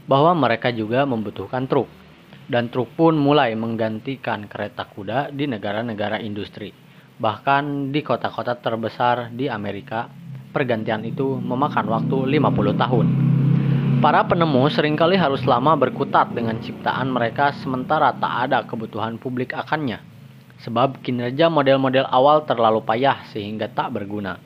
bahwa 0.04 0.36
mereka 0.36 0.68
juga 0.68 1.08
membutuhkan 1.08 1.64
truk. 1.64 1.88
Dan 2.50 2.68
truk 2.68 2.92
pun 2.98 3.14
mulai 3.14 3.54
menggantikan 3.54 4.50
kereta 4.50 4.84
kuda 4.84 5.30
di 5.30 5.46
negara-negara 5.46 6.18
industri. 6.18 6.74
Bahkan 7.16 7.94
di 7.94 8.02
kota-kota 8.02 8.58
terbesar 8.58 9.30
di 9.30 9.46
Amerika, 9.46 10.10
pergantian 10.50 11.06
itu 11.06 11.38
memakan 11.38 11.86
waktu 11.86 12.26
50 12.26 12.74
tahun. 12.74 13.06
Para 14.02 14.26
penemu 14.26 14.66
sering 14.66 14.98
kali 14.98 15.14
harus 15.14 15.46
lama 15.46 15.78
berkutat 15.78 16.34
dengan 16.34 16.58
ciptaan 16.58 17.14
mereka 17.14 17.54
sementara 17.54 18.10
tak 18.18 18.50
ada 18.50 18.66
kebutuhan 18.66 19.14
publik 19.20 19.54
akannya. 19.54 20.09
Sebab 20.60 21.00
kinerja 21.00 21.48
model-model 21.48 22.04
awal 22.08 22.44
terlalu 22.44 22.84
payah 22.84 23.24
sehingga 23.32 23.72
tak 23.72 23.96
berguna. 23.96 24.36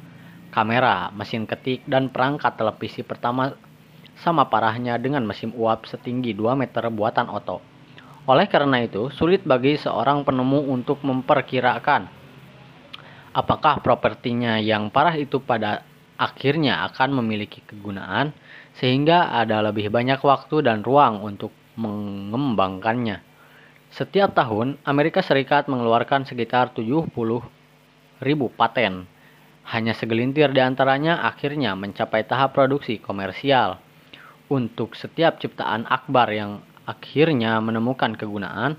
Kamera, 0.54 1.10
mesin 1.10 1.46
ketik, 1.50 1.82
dan 1.90 2.10
perangkat 2.14 2.54
televisi 2.54 3.02
pertama 3.02 3.50
sama 4.22 4.46
parahnya 4.46 4.94
dengan 5.02 5.26
mesin 5.26 5.50
uap 5.58 5.90
setinggi 5.90 6.30
2 6.38 6.54
meter 6.54 6.86
buatan 6.94 7.26
Otto. 7.26 7.58
Oleh 8.30 8.46
karena 8.46 8.78
itu, 8.80 9.10
sulit 9.10 9.42
bagi 9.42 9.74
seorang 9.74 10.22
penemu 10.22 10.70
untuk 10.70 11.02
memperkirakan 11.02 12.24
apakah 13.34 13.82
propertinya 13.82 14.62
yang 14.62 14.88
parah 14.94 15.18
itu 15.18 15.42
pada 15.42 15.82
akhirnya 16.14 16.86
akan 16.86 17.18
memiliki 17.18 17.58
kegunaan 17.66 18.30
sehingga 18.78 19.34
ada 19.34 19.58
lebih 19.66 19.90
banyak 19.90 20.22
waktu 20.22 20.62
dan 20.62 20.86
ruang 20.86 21.18
untuk 21.26 21.50
mengembangkannya. 21.74 23.33
Setiap 23.94 24.34
tahun, 24.34 24.74
Amerika 24.82 25.22
Serikat 25.22 25.70
mengeluarkan 25.70 26.26
sekitar 26.26 26.74
70 26.74 27.14
ribu 28.18 28.46
paten. 28.50 29.06
Hanya 29.70 29.94
segelintir 29.94 30.50
di 30.50 30.58
antaranya 30.58 31.22
akhirnya 31.22 31.78
mencapai 31.78 32.26
tahap 32.26 32.58
produksi 32.58 32.98
komersial 32.98 33.78
untuk 34.50 34.98
setiap 34.98 35.38
ciptaan 35.38 35.86
akbar 35.86 36.26
yang 36.34 36.58
akhirnya 36.90 37.62
menemukan 37.62 38.18
kegunaan, 38.18 38.74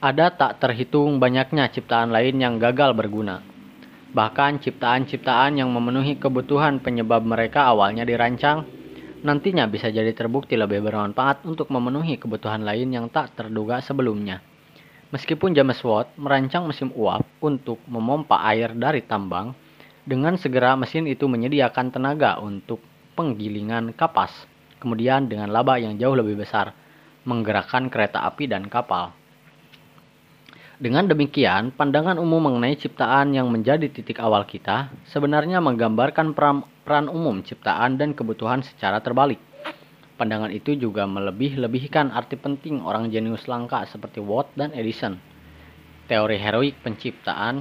ada 0.00 0.32
tak 0.32 0.56
terhitung 0.56 1.20
banyaknya 1.20 1.68
ciptaan 1.68 2.08
lain 2.08 2.40
yang 2.40 2.56
gagal 2.56 2.96
berguna. 2.96 3.44
Bahkan 4.16 4.64
ciptaan-ciptaan 4.64 5.60
yang 5.60 5.68
memenuhi 5.68 6.16
kebutuhan 6.16 6.80
penyebab 6.80 7.28
mereka 7.28 7.68
awalnya 7.68 8.08
dirancang, 8.08 8.64
nantinya 9.22 9.68
bisa 9.68 9.92
jadi 9.92 10.10
terbukti 10.12 10.56
lebih 10.56 10.84
bermanfaat 10.84 11.44
untuk 11.44 11.68
memenuhi 11.68 12.16
kebutuhan 12.16 12.64
lain 12.64 12.92
yang 12.92 13.06
tak 13.12 13.36
terduga 13.36 13.80
sebelumnya. 13.84 14.40
Meskipun 15.10 15.52
James 15.52 15.80
Watt 15.82 16.14
merancang 16.16 16.70
mesin 16.70 16.94
uap 16.94 17.26
untuk 17.42 17.82
memompa 17.90 18.40
air 18.46 18.72
dari 18.72 19.02
tambang, 19.02 19.52
dengan 20.06 20.38
segera 20.38 20.78
mesin 20.78 21.04
itu 21.10 21.26
menyediakan 21.26 21.92
tenaga 21.92 22.38
untuk 22.38 22.80
penggilingan 23.18 23.92
kapas 23.92 24.50
kemudian 24.80 25.28
dengan 25.28 25.52
laba 25.52 25.76
yang 25.76 26.00
jauh 26.00 26.16
lebih 26.16 26.40
besar, 26.40 26.72
menggerakkan 27.28 27.92
kereta 27.92 28.24
api 28.24 28.48
dan 28.48 28.66
kapal. 28.72 29.12
Dengan 30.80 31.04
demikian, 31.04 31.76
pandangan 31.76 32.16
umum 32.16 32.40
mengenai 32.40 32.72
ciptaan 32.72 33.36
yang 33.36 33.52
menjadi 33.52 33.92
titik 33.92 34.16
awal 34.16 34.48
kita 34.48 34.88
sebenarnya 35.12 35.60
menggambarkan 35.60 36.32
peran, 36.32 36.64
peran 36.88 37.12
umum 37.12 37.44
ciptaan 37.44 38.00
dan 38.00 38.16
kebutuhan 38.16 38.64
secara 38.64 39.04
terbalik. 39.04 39.36
Pandangan 40.16 40.48
itu 40.48 40.72
juga 40.80 41.04
melebih-lebihkan 41.04 42.08
arti 42.16 42.40
penting 42.40 42.80
orang 42.80 43.12
jenius 43.12 43.44
langka 43.44 43.84
seperti 43.84 44.24
Watt 44.24 44.56
dan 44.56 44.72
Edison. 44.72 45.20
Teori 46.08 46.40
heroik 46.40 46.80
penciptaan, 46.80 47.60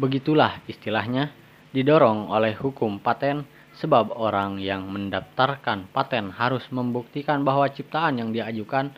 begitulah 0.00 0.64
istilahnya, 0.64 1.36
didorong 1.76 2.32
oleh 2.32 2.56
hukum 2.56 3.04
paten 3.04 3.44
Sebab 3.78 4.18
orang 4.18 4.58
yang 4.58 4.90
mendaftarkan 4.90 5.88
paten 5.94 6.34
harus 6.34 6.66
membuktikan 6.74 7.46
bahwa 7.46 7.70
ciptaan 7.70 8.18
yang 8.18 8.34
diajukan 8.34 8.90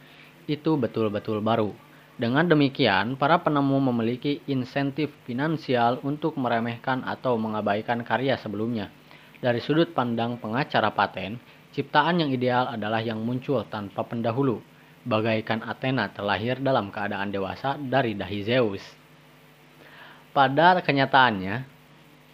itu 0.48 0.80
betul-betul 0.80 1.44
baru. 1.44 1.91
Dengan 2.22 2.46
demikian, 2.46 3.18
para 3.18 3.42
penemu 3.42 3.90
memiliki 3.90 4.38
insentif 4.46 5.10
finansial 5.26 5.98
untuk 6.06 6.38
meremehkan 6.38 7.02
atau 7.02 7.34
mengabaikan 7.34 8.06
karya 8.06 8.38
sebelumnya. 8.38 8.94
Dari 9.42 9.58
sudut 9.58 9.90
pandang 9.90 10.38
pengacara 10.38 10.94
paten, 10.94 11.42
ciptaan 11.74 12.22
yang 12.22 12.30
ideal 12.30 12.70
adalah 12.70 13.02
yang 13.02 13.18
muncul 13.26 13.66
tanpa 13.66 14.06
pendahulu, 14.06 14.62
bagaikan 15.02 15.66
Athena 15.66 16.14
terlahir 16.14 16.62
dalam 16.62 16.94
keadaan 16.94 17.34
dewasa 17.34 17.74
dari 17.74 18.14
dahi 18.14 18.38
Zeus. 18.46 18.86
Pada 20.30 20.78
kenyataannya, 20.78 21.72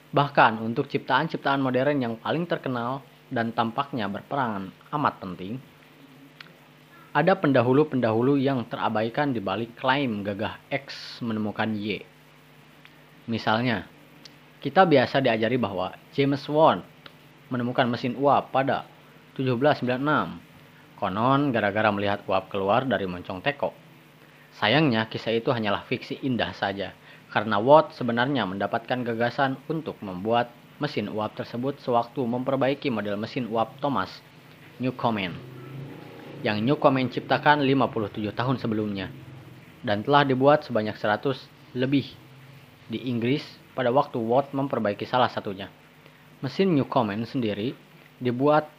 Bahkan 0.09 0.65
untuk 0.65 0.89
ciptaan-ciptaan 0.89 1.61
modern 1.61 2.01
yang 2.01 2.15
paling 2.17 2.49
terkenal 2.49 3.05
dan 3.29 3.53
tampaknya 3.53 4.09
berperan 4.09 4.73
amat 4.89 5.21
penting, 5.21 5.61
ada 7.19 7.35
pendahulu-pendahulu 7.35 8.39
yang 8.39 8.63
terabaikan 8.71 9.35
di 9.35 9.43
balik 9.43 9.75
klaim 9.75 10.23
gagah 10.23 10.55
X 10.71 11.19
menemukan 11.19 11.67
Y. 11.75 11.99
Misalnya, 13.27 13.91
kita 14.63 14.87
biasa 14.87 15.19
diajari 15.19 15.59
bahwa 15.59 15.99
James 16.15 16.47
Watt 16.47 16.87
menemukan 17.51 17.91
mesin 17.91 18.15
uap 18.15 18.55
pada 18.55 18.87
1796. 19.35 19.99
Konon 20.95 21.51
gara-gara 21.51 21.91
melihat 21.91 22.23
uap 22.31 22.55
keluar 22.55 22.87
dari 22.87 23.11
moncong 23.11 23.43
teko. 23.43 23.75
Sayangnya 24.55 25.11
kisah 25.11 25.35
itu 25.35 25.51
hanyalah 25.51 25.91
fiksi 25.91 26.23
indah 26.23 26.55
saja 26.55 26.95
karena 27.35 27.59
Watt 27.59 27.99
sebenarnya 27.99 28.47
mendapatkan 28.47 29.03
gagasan 29.03 29.59
untuk 29.67 29.99
membuat 30.07 30.55
mesin 30.79 31.11
uap 31.11 31.35
tersebut 31.35 31.83
sewaktu 31.83 32.23
memperbaiki 32.23 32.95
model 32.95 33.19
mesin 33.19 33.51
uap 33.51 33.75
Thomas 33.83 34.23
Newcomen 34.79 35.58
yang 36.47 36.63
Newcomen 36.63 37.11
ciptakan 37.11 37.67
57 37.67 38.31
tahun 38.31 38.57
sebelumnya 38.63 39.11
dan 39.83 40.07
telah 40.07 40.23
dibuat 40.23 40.63
sebanyak 40.67 40.95
100 40.95 41.75
lebih 41.75 42.07
di 42.87 43.11
Inggris 43.11 43.43
pada 43.75 43.91
waktu 43.91 44.19
Watt 44.19 44.55
memperbaiki 44.55 45.07
salah 45.07 45.31
satunya. 45.31 45.71
Mesin 46.43 46.75
Newcomen 46.75 47.27
sendiri 47.27 47.75
dibuat 48.23 48.71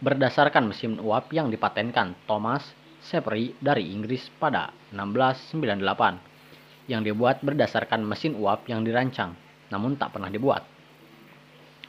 berdasarkan 0.00 0.68
mesin 0.68 1.00
uap 1.00 1.32
yang 1.32 1.48
dipatenkan 1.48 2.12
Thomas 2.28 2.64
Savery 3.00 3.56
dari 3.56 3.92
Inggris 3.92 4.28
pada 4.36 4.72
1698 4.92 6.92
yang 6.92 7.00
dibuat 7.00 7.40
berdasarkan 7.40 8.04
mesin 8.04 8.36
uap 8.36 8.68
yang 8.68 8.84
dirancang, 8.84 9.32
namun 9.72 9.96
tak 9.96 10.14
pernah 10.14 10.28
dibuat. 10.28 10.62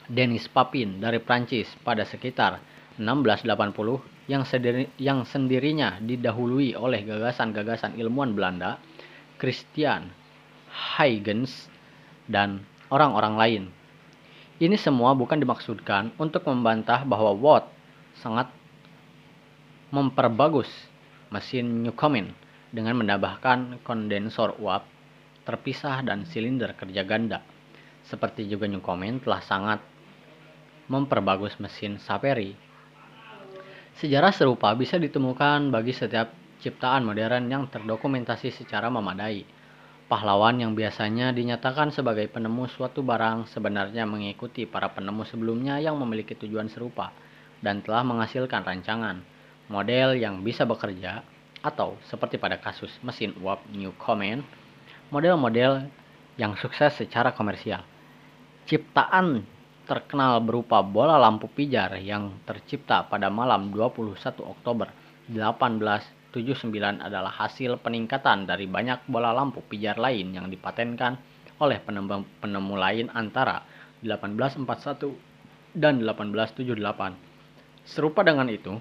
Denis 0.07 0.47
Papin 0.47 1.03
dari 1.03 1.19
Prancis 1.19 1.67
pada 1.83 2.07
sekitar 2.07 2.63
1680 2.95 4.16
yang, 4.27 4.43
sendiri, 4.43 4.91
yang 4.99 5.23
sendirinya 5.23 6.03
didahului 6.03 6.75
oleh 6.75 7.03
gagasan-gagasan 7.07 7.95
ilmuwan 7.95 8.35
Belanda, 8.35 8.79
Christian 9.39 10.11
Huygens, 10.67 11.71
dan 12.27 12.67
orang-orang 12.91 13.35
lain. 13.39 13.63
Ini 14.59 14.75
semua 14.75 15.15
bukan 15.15 15.39
dimaksudkan 15.39 16.11
untuk 16.19 16.43
membantah 16.49 17.07
bahwa 17.07 17.31
Watt 17.31 17.71
sangat 18.19 18.51
memperbagus 19.93 20.67
mesin 21.31 21.87
Newcomen 21.87 22.35
dengan 22.73 22.99
menambahkan 22.99 23.79
kondensor 23.87 24.59
uap 24.59 24.83
terpisah 25.47 26.03
dan 26.03 26.27
silinder 26.27 26.75
kerja 26.75 27.07
ganda. 27.07 27.39
Seperti 28.03 28.43
juga 28.47 28.67
Newcomen 28.67 29.23
telah 29.23 29.39
sangat 29.39 29.79
memperbagus 30.91 31.55
mesin 31.59 31.99
Saperi. 31.99 32.66
Sejarah 33.97 34.29
serupa 34.29 34.69
bisa 34.77 35.01
ditemukan 35.01 35.73
bagi 35.73 35.89
setiap 35.89 36.29
ciptaan 36.61 37.01
modern 37.01 37.49
yang 37.49 37.65
terdokumentasi 37.65 38.53
secara 38.53 38.93
memadai. 38.93 39.41
Pahlawan 40.05 40.61
yang 40.61 40.77
biasanya 40.77 41.33
dinyatakan 41.33 41.89
sebagai 41.89 42.29
penemu 42.29 42.69
suatu 42.69 43.01
barang 43.01 43.49
sebenarnya 43.49 44.05
mengikuti 44.05 44.69
para 44.69 44.93
penemu 44.93 45.25
sebelumnya 45.25 45.81
yang 45.81 45.97
memiliki 45.97 46.37
tujuan 46.37 46.69
serupa 46.69 47.09
dan 47.65 47.81
telah 47.81 48.05
menghasilkan 48.05 48.61
rancangan, 48.61 49.25
model 49.65 50.13
yang 50.13 50.45
bisa 50.45 50.61
bekerja 50.69 51.25
atau 51.65 51.97
seperti 52.05 52.37
pada 52.37 52.61
kasus 52.61 52.93
mesin 53.01 53.33
uap 53.41 53.65
Newcomen, 53.73 54.45
model-model 55.09 55.89
yang 56.37 56.53
sukses 56.53 57.01
secara 57.01 57.33
komersial. 57.33 57.81
Ciptaan 58.69 59.56
terkenal 59.87 60.43
berupa 60.43 60.83
bola 60.83 61.15
lampu 61.15 61.47
pijar 61.47 61.95
yang 62.03 62.43
tercipta 62.43 63.07
pada 63.07 63.31
malam 63.31 63.71
21 63.71 64.19
Oktober 64.43 64.91
1879 65.31 66.99
adalah 66.99 67.31
hasil 67.31 67.79
peningkatan 67.79 68.43
dari 68.43 68.67
banyak 68.67 69.07
bola 69.07 69.31
lampu 69.31 69.63
pijar 69.63 69.95
lain 69.95 70.35
yang 70.35 70.51
dipatenkan 70.51 71.15
oleh 71.57 71.79
penemu, 71.81 72.75
lain 72.77 73.07
antara 73.15 73.63
1841 74.03 75.73
dan 75.73 76.03
1878. 76.03 77.87
Serupa 77.87 78.21
dengan 78.21 78.51
itu, 78.51 78.77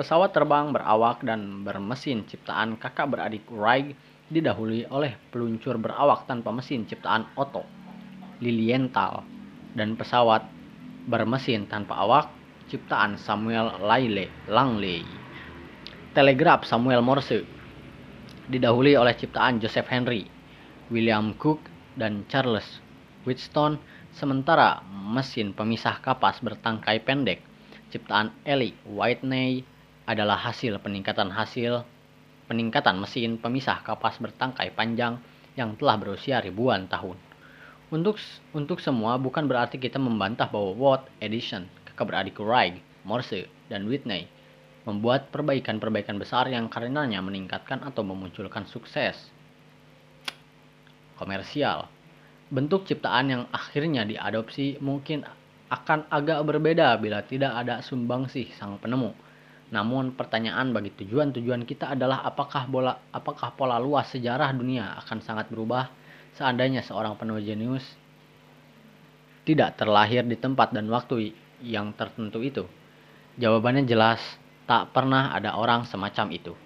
Pesawat 0.00 0.32
terbang 0.32 0.72
berawak 0.72 1.20
dan 1.20 1.60
bermesin 1.60 2.24
ciptaan 2.24 2.80
kakak 2.80 3.12
beradik 3.12 3.44
Wright 3.52 3.92
didahului 4.32 4.88
oleh 4.88 5.12
peluncur 5.28 5.76
berawak 5.76 6.24
tanpa 6.24 6.48
mesin 6.56 6.88
ciptaan 6.88 7.28
Otto 7.36 7.68
Lilienthal 8.40 9.39
dan 9.74 9.94
pesawat 9.94 10.46
bermesin 11.06 11.66
tanpa 11.66 11.98
awak 12.00 12.26
ciptaan 12.70 13.18
Samuel 13.18 13.82
Laile 13.82 14.30
Langley. 14.46 15.02
Telegraf 16.14 16.66
Samuel 16.66 17.02
Morse 17.02 17.46
didahului 18.50 18.98
oleh 18.98 19.14
ciptaan 19.14 19.62
Joseph 19.62 19.86
Henry, 19.86 20.26
William 20.90 21.34
Cook, 21.38 21.62
dan 21.94 22.26
Charles 22.26 22.82
Wheatstone, 23.22 23.78
sementara 24.10 24.82
mesin 24.90 25.54
pemisah 25.54 26.02
kapas 26.02 26.42
bertangkai 26.42 27.02
pendek 27.06 27.42
ciptaan 27.90 28.30
Eli 28.46 28.74
Whitney 28.86 29.66
adalah 30.06 30.38
hasil 30.38 30.78
peningkatan 30.78 31.30
hasil 31.30 31.82
peningkatan 32.46 32.98
mesin 32.98 33.38
pemisah 33.38 33.82
kapas 33.82 34.18
bertangkai 34.18 34.74
panjang 34.74 35.18
yang 35.54 35.74
telah 35.78 35.98
berusia 35.98 36.42
ribuan 36.42 36.86
tahun. 36.90 37.29
Untuk 37.90 38.22
untuk 38.54 38.78
semua 38.78 39.18
bukan 39.18 39.50
berarti 39.50 39.74
kita 39.74 39.98
membantah 39.98 40.46
bahwa 40.46 40.78
Watt, 40.78 41.10
Edison, 41.18 41.66
kakak 41.90 42.06
beradik 42.06 42.38
Wright, 42.38 42.78
Morse, 43.02 43.50
dan 43.66 43.90
Whitney 43.90 44.30
membuat 44.86 45.28
perbaikan-perbaikan 45.34 46.14
besar 46.16 46.46
yang 46.48 46.70
karenanya 46.70 47.18
meningkatkan 47.18 47.82
atau 47.82 48.06
memunculkan 48.06 48.64
sukses. 48.70 49.34
Komersial. 51.18 51.90
Bentuk 52.46 52.86
ciptaan 52.86 53.26
yang 53.26 53.42
akhirnya 53.50 54.06
diadopsi 54.06 54.78
mungkin 54.78 55.26
akan 55.70 56.06
agak 56.10 56.46
berbeda 56.46 56.94
bila 56.98 57.26
tidak 57.26 57.58
ada 57.58 57.82
sumbangsih 57.82 58.54
sang 58.54 58.78
penemu. 58.78 59.10
Namun 59.70 60.14
pertanyaan 60.14 60.70
bagi 60.70 60.94
tujuan-tujuan 60.94 61.62
kita 61.66 61.94
adalah 61.94 62.22
apakah 62.22 62.66
bola 62.66 63.02
apakah 63.14 63.54
pola 63.54 63.78
luas 63.78 64.10
sejarah 64.10 64.50
dunia 64.50 64.98
akan 64.98 65.18
sangat 65.22 65.46
berubah 65.46 65.99
seandainya 66.40 66.80
seorang 66.80 67.20
penulis 67.20 67.44
jenius 67.44 67.84
tidak 69.44 69.76
terlahir 69.76 70.24
di 70.24 70.40
tempat 70.40 70.72
dan 70.72 70.88
waktu 70.88 71.36
yang 71.60 71.92
tertentu 71.92 72.40
itu? 72.40 72.64
Jawabannya 73.36 73.84
jelas, 73.84 74.24
tak 74.64 74.96
pernah 74.96 75.36
ada 75.36 75.60
orang 75.60 75.84
semacam 75.84 76.32
itu. 76.32 76.56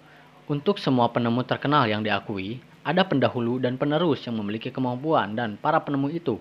Untuk 0.46 0.78
semua 0.78 1.10
penemu 1.10 1.42
terkenal 1.42 1.90
yang 1.90 2.06
diakui, 2.06 2.62
ada 2.87 3.02
pendahulu 3.02 3.58
dan 3.58 3.74
penerus 3.74 4.22
yang 4.22 4.38
memiliki 4.38 4.70
kemampuan 4.70 5.34
dan 5.34 5.58
para 5.58 5.82
penemu 5.82 6.14
itu 6.14 6.38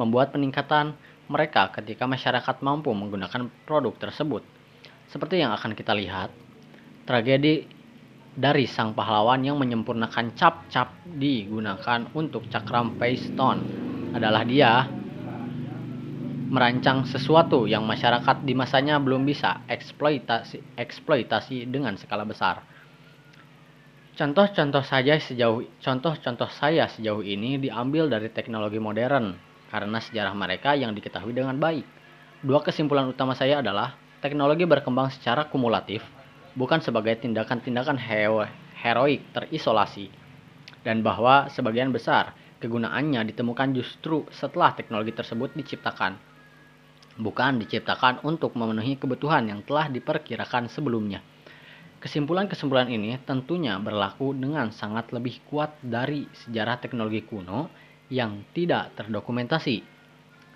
membuat 0.00 0.32
peningkatan 0.32 0.96
mereka 1.28 1.68
ketika 1.76 2.08
masyarakat 2.08 2.56
mampu 2.64 2.88
menggunakan 2.96 3.52
produk 3.68 3.92
tersebut. 4.08 4.40
Seperti 5.12 5.42
yang 5.42 5.52
akan 5.52 5.76
kita 5.76 5.92
lihat, 5.92 6.32
tragedi 7.04 7.66
dari 8.40 8.64
sang 8.64 8.96
pahlawan 8.96 9.44
yang 9.44 9.60
menyempurnakan 9.60 10.32
cap-cap 10.32 10.96
digunakan 11.04 12.08
untuk 12.16 12.48
cakram 12.48 12.96
Paystone 12.96 13.60
adalah 14.16 14.48
dia 14.48 14.88
merancang 16.50 17.06
sesuatu 17.06 17.68
yang 17.68 17.84
masyarakat 17.84 18.42
di 18.42 18.56
masanya 18.56 18.98
belum 18.98 19.22
bisa 19.22 19.62
eksploitasi 19.68 20.74
eksploitasi 20.74 21.68
dengan 21.68 21.94
skala 22.00 22.24
besar. 22.24 22.64
Contoh-contoh 24.16 24.82
saja 24.82 25.20
sejauh 25.20 25.62
contoh-contoh 25.78 26.50
saya 26.50 26.90
sejauh 26.90 27.22
ini 27.22 27.60
diambil 27.60 28.10
dari 28.10 28.32
teknologi 28.32 28.80
modern 28.82 29.36
karena 29.70 29.98
sejarah 30.02 30.34
mereka 30.34 30.74
yang 30.74 30.96
diketahui 30.96 31.30
dengan 31.30 31.54
baik. 31.60 31.86
Dua 32.40 32.64
kesimpulan 32.64 33.06
utama 33.06 33.36
saya 33.36 33.62
adalah 33.62 33.94
teknologi 34.18 34.66
berkembang 34.66 35.12
secara 35.14 35.46
kumulatif, 35.46 36.02
bukan 36.54 36.82
sebagai 36.82 37.18
tindakan-tindakan 37.20 37.98
heroik 38.80 39.20
terisolasi, 39.34 40.10
dan 40.82 41.04
bahwa 41.04 41.46
sebagian 41.52 41.92
besar 41.92 42.32
kegunaannya 42.60 43.32
ditemukan 43.32 43.72
justru 43.76 44.24
setelah 44.32 44.72
teknologi 44.76 45.12
tersebut 45.16 45.52
diciptakan, 45.56 46.16
bukan 47.20 47.60
diciptakan 47.60 48.24
untuk 48.24 48.56
memenuhi 48.56 48.96
kebutuhan 48.96 49.48
yang 49.48 49.60
telah 49.64 49.88
diperkirakan 49.92 50.68
sebelumnya. 50.72 51.20
Kesimpulan-kesimpulan 52.00 52.88
ini 52.88 53.12
tentunya 53.28 53.76
berlaku 53.76 54.32
dengan 54.32 54.72
sangat 54.72 55.12
lebih 55.12 55.44
kuat 55.44 55.76
dari 55.84 56.24
sejarah 56.32 56.80
teknologi 56.80 57.20
kuno 57.20 57.68
yang 58.08 58.40
tidak 58.56 58.96
terdokumentasi. 58.96 59.84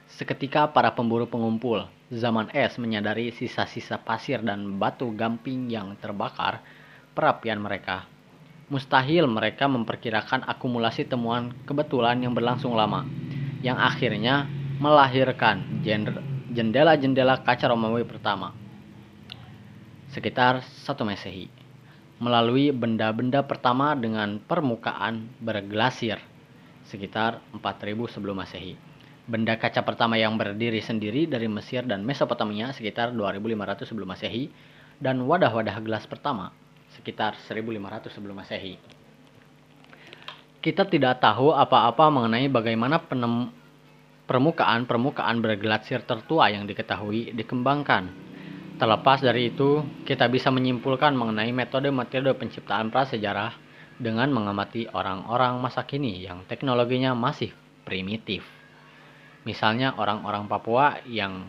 Seketika 0.09 0.73
para 0.73 0.97
pemburu 0.97 1.29
pengumpul 1.29 1.85
zaman 2.15 2.47
es 2.55 2.79
menyadari 2.79 3.35
sisa-sisa 3.35 3.99
pasir 3.99 4.39
dan 4.39 4.79
batu 4.79 5.11
gamping 5.11 5.67
yang 5.67 5.99
terbakar 5.99 6.63
perapian 7.11 7.59
mereka. 7.59 8.07
Mustahil 8.71 9.27
mereka 9.29 9.69
memperkirakan 9.69 10.47
akumulasi 10.47 11.05
temuan 11.05 11.53
kebetulan 11.69 12.23
yang 12.23 12.33
berlangsung 12.33 12.73
lama, 12.73 13.05
yang 13.61 13.77
akhirnya 13.77 14.49
melahirkan 14.81 15.85
jendela-jendela 16.55 17.45
kaca 17.45 17.69
Romawi 17.69 18.07
pertama. 18.07 18.57
Sekitar 20.15 20.63
satu 20.87 21.03
Masehi, 21.03 21.51
melalui 22.23 22.71
benda-benda 22.71 23.43
pertama 23.45 23.93
dengan 23.99 24.39
permukaan 24.39 25.29
berglasir, 25.43 26.23
sekitar 26.87 27.43
4000 27.53 28.15
sebelum 28.15 28.39
Masehi 28.39 28.94
Benda 29.25 29.57
kaca 29.57 29.81
pertama 29.81 30.21
yang 30.21 30.37
berdiri 30.37 30.85
sendiri 30.85 31.25
dari 31.25 31.49
Mesir 31.49 31.81
dan 31.89 32.05
Mesopotamia 32.05 32.77
sekitar 32.77 33.09
2500 33.17 33.89
sebelum 33.89 34.13
Masehi 34.13 34.53
dan 35.01 35.25
wadah-wadah 35.25 35.81
gelas 35.81 36.05
pertama 36.05 36.53
sekitar 36.93 37.33
1500 37.49 38.13
sebelum 38.13 38.37
Masehi. 38.37 38.77
Kita 40.61 40.85
tidak 40.85 41.25
tahu 41.25 41.57
apa-apa 41.57 42.13
mengenai 42.13 42.53
bagaimana 42.53 43.01
permukaan-permukaan 44.29 45.41
berglasir 45.41 46.05
tertua 46.05 46.53
yang 46.53 46.69
diketahui 46.69 47.33
dikembangkan. 47.33 48.13
Terlepas 48.77 49.25
dari 49.25 49.49
itu, 49.53 49.89
kita 50.05 50.29
bisa 50.29 50.53
menyimpulkan 50.53 51.17
mengenai 51.17 51.49
metode-metode 51.49 52.29
penciptaan 52.37 52.93
prasejarah 52.93 53.57
dengan 53.97 54.29
mengamati 54.29 54.85
orang-orang 54.93 55.57
masa 55.65 55.89
kini 55.89 56.21
yang 56.21 56.45
teknologinya 56.45 57.17
masih 57.17 57.57
primitif. 57.89 58.54
Misalnya 59.45 59.93
orang-orang 59.97 60.49
Papua 60.49 61.01
yang 61.05 61.45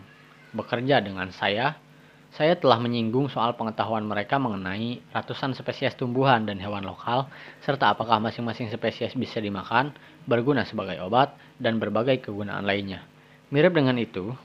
bekerja 0.51 0.99
dengan 0.99 1.31
saya, 1.31 1.79
saya 2.35 2.59
telah 2.59 2.75
menyinggung 2.83 3.31
soal 3.31 3.55
pengetahuan 3.55 4.03
mereka 4.03 4.35
mengenai 4.35 4.99
ratusan 5.15 5.55
spesies 5.55 5.95
tumbuhan 5.95 6.43
dan 6.43 6.59
hewan 6.59 6.83
lokal, 6.83 7.31
serta 7.63 7.95
apakah 7.95 8.19
masing-masing 8.19 8.67
spesies 8.67 9.15
bisa 9.15 9.39
dimakan, 9.39 9.95
berguna 10.27 10.67
sebagai 10.67 10.99
obat, 10.99 11.31
dan 11.55 11.79
berbagai 11.79 12.27
kegunaan 12.27 12.67
lainnya. 12.67 13.07
Mirip 13.55 13.71
dengan 13.71 13.95
itu, 13.95 14.35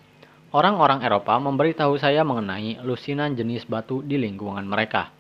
orang-orang 0.55 1.03
Eropa 1.03 1.35
memberitahu 1.43 1.99
saya 1.99 2.23
mengenai 2.23 2.79
lusinan 2.87 3.35
jenis 3.35 3.67
batu 3.67 4.07
di 4.07 4.23
lingkungan 4.23 4.63
mereka, 4.63 5.11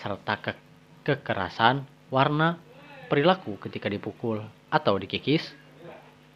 serta 0.00 0.40
ke 0.40 0.52
kekerasan, 1.04 1.84
warna, 2.08 2.56
perilaku 3.12 3.60
ketika 3.60 3.92
dipukul 3.92 4.40
atau 4.72 4.96
dikikis, 4.96 5.44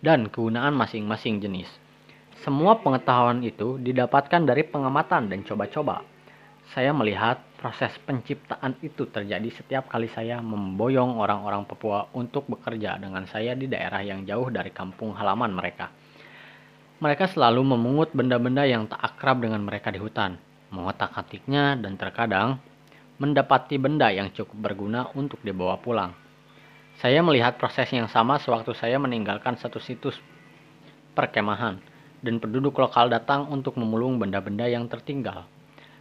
dan 0.04 0.30
kegunaan 0.30 0.74
masing-masing 0.74 1.42
jenis. 1.42 1.68
Semua 2.46 2.78
pengetahuan 2.78 3.42
itu 3.42 3.82
didapatkan 3.82 4.46
dari 4.46 4.62
pengamatan 4.62 5.26
dan 5.26 5.42
coba-coba. 5.42 6.06
Saya 6.70 6.94
melihat 6.94 7.42
proses 7.58 7.90
penciptaan 8.06 8.78
itu 8.84 9.08
terjadi 9.10 9.48
setiap 9.50 9.90
kali 9.90 10.06
saya 10.12 10.38
memboyong 10.38 11.18
orang-orang 11.18 11.66
Papua 11.66 12.06
untuk 12.14 12.46
bekerja 12.46 13.00
dengan 13.00 13.26
saya 13.26 13.58
di 13.58 13.66
daerah 13.66 14.04
yang 14.04 14.22
jauh 14.22 14.46
dari 14.52 14.70
kampung 14.70 15.16
halaman 15.16 15.50
mereka. 15.50 15.90
Mereka 17.02 17.30
selalu 17.34 17.62
memungut 17.74 18.10
benda-benda 18.14 18.66
yang 18.68 18.86
tak 18.86 19.00
akrab 19.00 19.42
dengan 19.42 19.62
mereka 19.64 19.90
di 19.90 19.98
hutan, 19.98 20.38
mengotak-atiknya 20.70 21.78
dan 21.78 21.98
terkadang 21.98 22.58
mendapati 23.18 23.82
benda 23.82 24.14
yang 24.14 24.30
cukup 24.30 24.70
berguna 24.70 25.10
untuk 25.18 25.42
dibawa 25.42 25.78
pulang. 25.82 26.27
Saya 26.98 27.22
melihat 27.22 27.62
proses 27.62 27.86
yang 27.94 28.10
sama 28.10 28.42
sewaktu 28.42 28.74
saya 28.74 28.98
meninggalkan 28.98 29.54
satu 29.54 29.78
situs 29.78 30.18
perkemahan 31.14 31.78
dan 32.26 32.42
penduduk 32.42 32.74
lokal 32.74 33.06
datang 33.06 33.46
untuk 33.54 33.78
memulung 33.78 34.18
benda-benda 34.18 34.66
yang 34.66 34.90
tertinggal. 34.90 35.46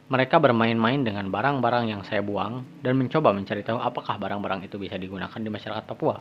Mereka 0.09 0.41
bermain-main 0.41 1.05
dengan 1.05 1.29
barang-barang 1.29 1.93
yang 1.93 2.01
saya 2.01 2.25
buang 2.25 2.81
dan 2.81 2.97
mencoba 2.97 3.29
mencari 3.29 3.61
tahu 3.61 3.77
apakah 3.77 4.17
barang-barang 4.17 4.65
itu 4.65 4.81
bisa 4.81 4.97
digunakan 4.97 5.37
di 5.37 5.45
masyarakat 5.53 5.85
Papua. 5.85 6.17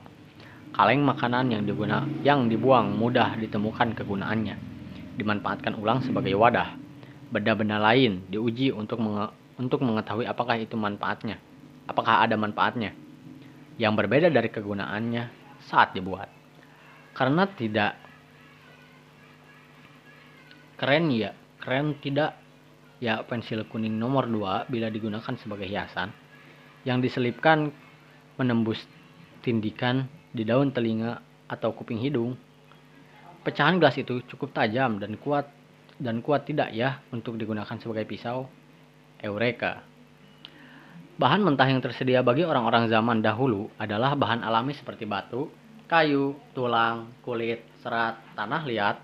Kaleng 0.76 1.00
makanan 1.08 1.56
yang 1.56 1.64
diguna 1.64 2.04
yang 2.20 2.44
dibuang 2.44 3.00
mudah 3.00 3.32
ditemukan 3.40 3.96
kegunaannya, 3.96 4.60
dimanfaatkan 5.16 5.72
ulang 5.80 6.04
sebagai 6.04 6.36
wadah. 6.36 6.76
Benda-benda 7.32 7.80
lain 7.80 8.28
diuji 8.28 8.76
untuk 8.76 9.00
menge 9.00 9.32
untuk 9.56 9.80
mengetahui 9.80 10.28
apakah 10.28 10.60
itu 10.60 10.76
manfaatnya, 10.76 11.40
apakah 11.88 12.20
ada 12.20 12.36
manfaatnya 12.36 13.05
yang 13.76 13.92
berbeda 13.96 14.32
dari 14.32 14.48
kegunaannya 14.48 15.24
saat 15.68 15.92
dibuat. 15.92 16.28
Karena 17.16 17.48
tidak 17.48 17.92
keren 20.76 21.08
ya, 21.12 21.32
keren 21.60 21.96
tidak 22.00 22.36
ya 23.00 23.20
pensil 23.24 23.68
kuning 23.68 23.96
nomor 23.96 24.28
2 24.28 24.72
bila 24.72 24.88
digunakan 24.88 25.34
sebagai 25.36 25.68
hiasan 25.68 26.12
yang 26.88 27.00
diselipkan 27.00 27.72
menembus 28.40 28.80
tindikan 29.40 30.08
di 30.32 30.44
daun 30.44 30.72
telinga 30.72 31.20
atau 31.48 31.72
kuping 31.72 32.00
hidung. 32.00 32.36
Pecahan 33.44 33.78
gelas 33.78 33.96
itu 33.96 34.24
cukup 34.26 34.52
tajam 34.52 34.98
dan 34.98 35.16
kuat 35.20 35.48
dan 35.96 36.20
kuat 36.20 36.44
tidak 36.44 36.74
ya 36.76 37.00
untuk 37.14 37.40
digunakan 37.40 37.76
sebagai 37.80 38.04
pisau? 38.04 38.44
Eureka. 39.22 39.95
Bahan 41.16 41.40
mentah 41.40 41.64
yang 41.64 41.80
tersedia 41.80 42.20
bagi 42.20 42.44
orang-orang 42.44 42.92
zaman 42.92 43.24
dahulu 43.24 43.72
adalah 43.80 44.12
bahan 44.12 44.44
alami 44.44 44.76
seperti 44.76 45.08
batu, 45.08 45.48
kayu, 45.88 46.36
tulang, 46.52 47.08
kulit, 47.24 47.64
serat, 47.80 48.20
tanah 48.36 48.62
liat, 48.68 48.96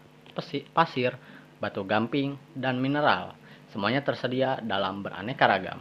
pasir, 0.77 1.16
batu 1.57 1.81
gamping, 1.88 2.37
dan 2.53 2.77
mineral. 2.85 3.33
Semuanya 3.72 4.05
tersedia 4.05 4.61
dalam 4.61 5.01
beraneka 5.01 5.48
ragam. 5.48 5.81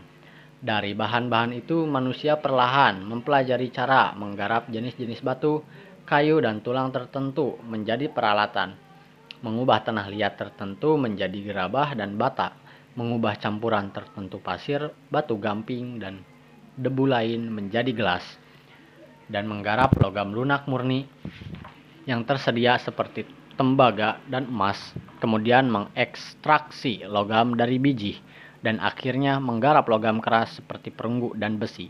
Dari 0.55 0.95
bahan-bahan 0.95 1.51
itu, 1.51 1.83
manusia 1.83 2.39
perlahan 2.39 3.03
mempelajari 3.03 3.67
cara 3.67 4.15
menggarap 4.15 4.71
jenis-jenis 4.71 5.19
batu, 5.19 5.67
kayu, 6.07 6.39
dan 6.39 6.63
tulang 6.63 6.95
tertentu 6.95 7.59
menjadi 7.67 8.07
peralatan 8.07 8.91
mengubah 9.41 9.81
tanah 9.81 10.05
liat 10.07 10.37
tertentu 10.37 10.95
menjadi 11.01 11.33
gerabah 11.41 11.97
dan 11.97 12.13
bata, 12.13 12.60
mengubah 12.95 13.39
campuran 13.39 13.91
tertentu 13.95 14.43
pasir, 14.43 14.91
batu 15.07 15.39
gamping, 15.39 16.01
dan 16.01 16.25
debu 16.75 17.07
lain 17.07 17.47
menjadi 17.47 17.91
gelas, 17.95 18.23
dan 19.31 19.47
menggarap 19.47 19.95
logam 19.99 20.35
lunak 20.35 20.67
murni 20.67 21.07
yang 22.03 22.27
tersedia 22.27 22.75
seperti 22.81 23.23
tembaga 23.55 24.19
dan 24.27 24.49
emas, 24.51 24.91
kemudian 25.23 25.71
mengekstraksi 25.71 27.07
logam 27.07 27.55
dari 27.55 27.79
biji, 27.79 28.19
dan 28.59 28.81
akhirnya 28.83 29.39
menggarap 29.39 29.87
logam 29.87 30.19
keras 30.19 30.59
seperti 30.59 30.91
perunggu 30.91 31.31
dan 31.39 31.55
besi. 31.55 31.87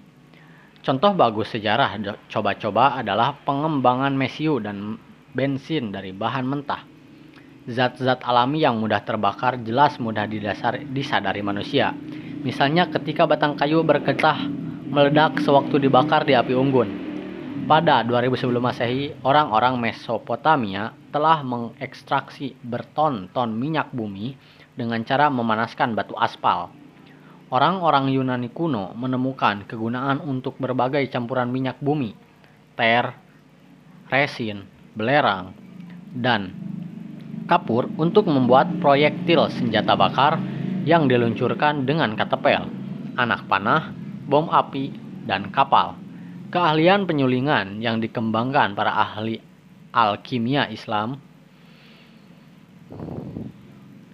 Contoh 0.82 1.14
bagus 1.14 1.54
sejarah 1.54 1.98
coba-coba 2.30 3.02
adalah 3.02 3.38
pengembangan 3.46 4.18
mesiu 4.18 4.58
dan 4.58 4.98
bensin 5.32 5.94
dari 5.94 6.10
bahan 6.10 6.46
mentah 6.46 6.91
zat-zat 7.70 8.26
alami 8.26 8.66
yang 8.66 8.82
mudah 8.82 9.06
terbakar 9.06 9.62
jelas 9.62 10.02
mudah 10.02 10.26
didasar, 10.26 10.82
disadari 10.90 11.46
manusia. 11.46 11.94
Misalnya 12.42 12.90
ketika 12.90 13.30
batang 13.30 13.54
kayu 13.54 13.86
berkecah 13.86 14.50
meledak 14.90 15.40
sewaktu 15.40 15.78
dibakar 15.88 16.26
di 16.26 16.34
api 16.34 16.52
unggun. 16.58 16.90
Pada 17.70 18.04
2000 18.04 18.42
sebelum 18.42 18.64
masehi, 18.64 19.16
orang-orang 19.24 19.78
Mesopotamia 19.80 20.92
telah 21.14 21.40
mengekstraksi 21.46 22.58
berton-ton 22.60 23.54
minyak 23.54 23.94
bumi 23.94 24.36
dengan 24.76 25.00
cara 25.06 25.30
memanaskan 25.30 25.94
batu 25.94 26.18
aspal. 26.18 26.74
Orang-orang 27.52 28.12
Yunani 28.12 28.50
kuno 28.50 28.96
menemukan 28.96 29.68
kegunaan 29.68 30.24
untuk 30.24 30.56
berbagai 30.58 31.04
campuran 31.12 31.52
minyak 31.52 31.78
bumi, 31.84 32.16
ter, 32.80 33.12
resin, 34.08 34.64
belerang, 34.96 35.52
dan 36.12 36.56
kapur 37.52 37.92
untuk 38.00 38.32
membuat 38.32 38.80
proyektil 38.80 39.52
senjata 39.52 40.00
bakar 40.00 40.40
yang 40.88 41.12
diluncurkan 41.12 41.84
dengan 41.84 42.16
katapel, 42.16 42.64
anak 43.20 43.44
panah, 43.52 43.92
bom 44.24 44.48
api, 44.48 44.96
dan 45.28 45.52
kapal. 45.52 46.00
Keahlian 46.48 47.04
penyulingan 47.04 47.84
yang 47.84 48.00
dikembangkan 48.00 48.72
para 48.72 48.96
ahli 48.96 49.44
alkimia 49.92 50.72
Islam 50.72 51.20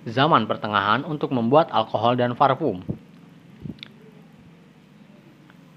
zaman 0.09 0.49
pertengahan 0.49 1.05
untuk 1.05 1.29
membuat 1.29 1.69
alkohol 1.69 2.17
dan 2.17 2.33
parfum. 2.33 2.81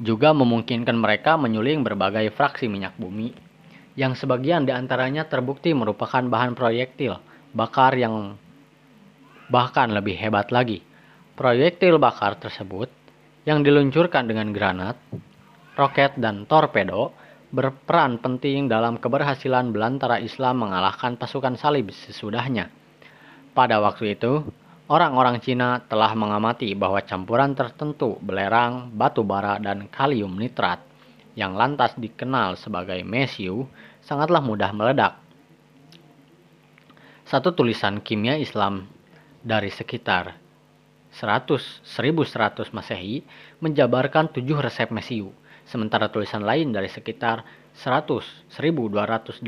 Juga 0.00 0.32
memungkinkan 0.32 0.96
mereka 0.96 1.36
menyuling 1.36 1.84
berbagai 1.84 2.32
fraksi 2.32 2.72
minyak 2.72 2.96
bumi, 2.96 3.36
yang 4.00 4.16
sebagian 4.16 4.64
di 4.64 4.72
antaranya 4.72 5.28
terbukti 5.28 5.76
merupakan 5.76 6.24
bahan 6.24 6.56
proyektil 6.56 7.20
bakar 7.50 7.98
yang 7.98 8.38
bahkan 9.50 9.90
lebih 9.90 10.14
hebat 10.14 10.54
lagi. 10.54 10.82
Proyektil 11.34 11.98
bakar 11.98 12.38
tersebut 12.38 12.92
yang 13.48 13.64
diluncurkan 13.64 14.28
dengan 14.28 14.52
granat, 14.52 15.00
roket, 15.74 16.14
dan 16.20 16.44
torpedo 16.44 17.10
berperan 17.50 18.22
penting 18.22 18.70
dalam 18.70 19.00
keberhasilan 19.00 19.74
belantara 19.74 20.22
Islam 20.22 20.62
mengalahkan 20.62 21.18
pasukan 21.18 21.58
salib 21.58 21.90
sesudahnya. 21.90 22.70
Pada 23.50 23.82
waktu 23.82 24.14
itu, 24.14 24.46
orang-orang 24.86 25.42
Cina 25.42 25.82
telah 25.90 26.14
mengamati 26.14 26.70
bahwa 26.78 27.02
campuran 27.02 27.58
tertentu 27.58 28.20
belerang, 28.22 28.94
batu 28.94 29.26
bara, 29.26 29.58
dan 29.58 29.90
kalium 29.90 30.38
nitrat 30.38 30.78
yang 31.34 31.58
lantas 31.58 31.94
dikenal 31.98 32.54
sebagai 32.54 33.02
mesiu 33.02 33.66
sangatlah 34.02 34.42
mudah 34.42 34.70
meledak 34.74 35.19
satu 37.30 37.54
tulisan 37.54 38.02
kimia 38.02 38.34
Islam 38.34 38.90
dari 39.38 39.70
sekitar 39.70 40.34
100 41.14 41.86
1100 41.86 42.74
Masehi 42.74 43.22
menjabarkan 43.62 44.34
tujuh 44.34 44.58
resep 44.58 44.90
mesiu, 44.90 45.30
sementara 45.62 46.10
tulisan 46.10 46.42
lain 46.42 46.74
dari 46.74 46.90
sekitar 46.90 47.46
100 47.78 48.50
1280 48.50 49.46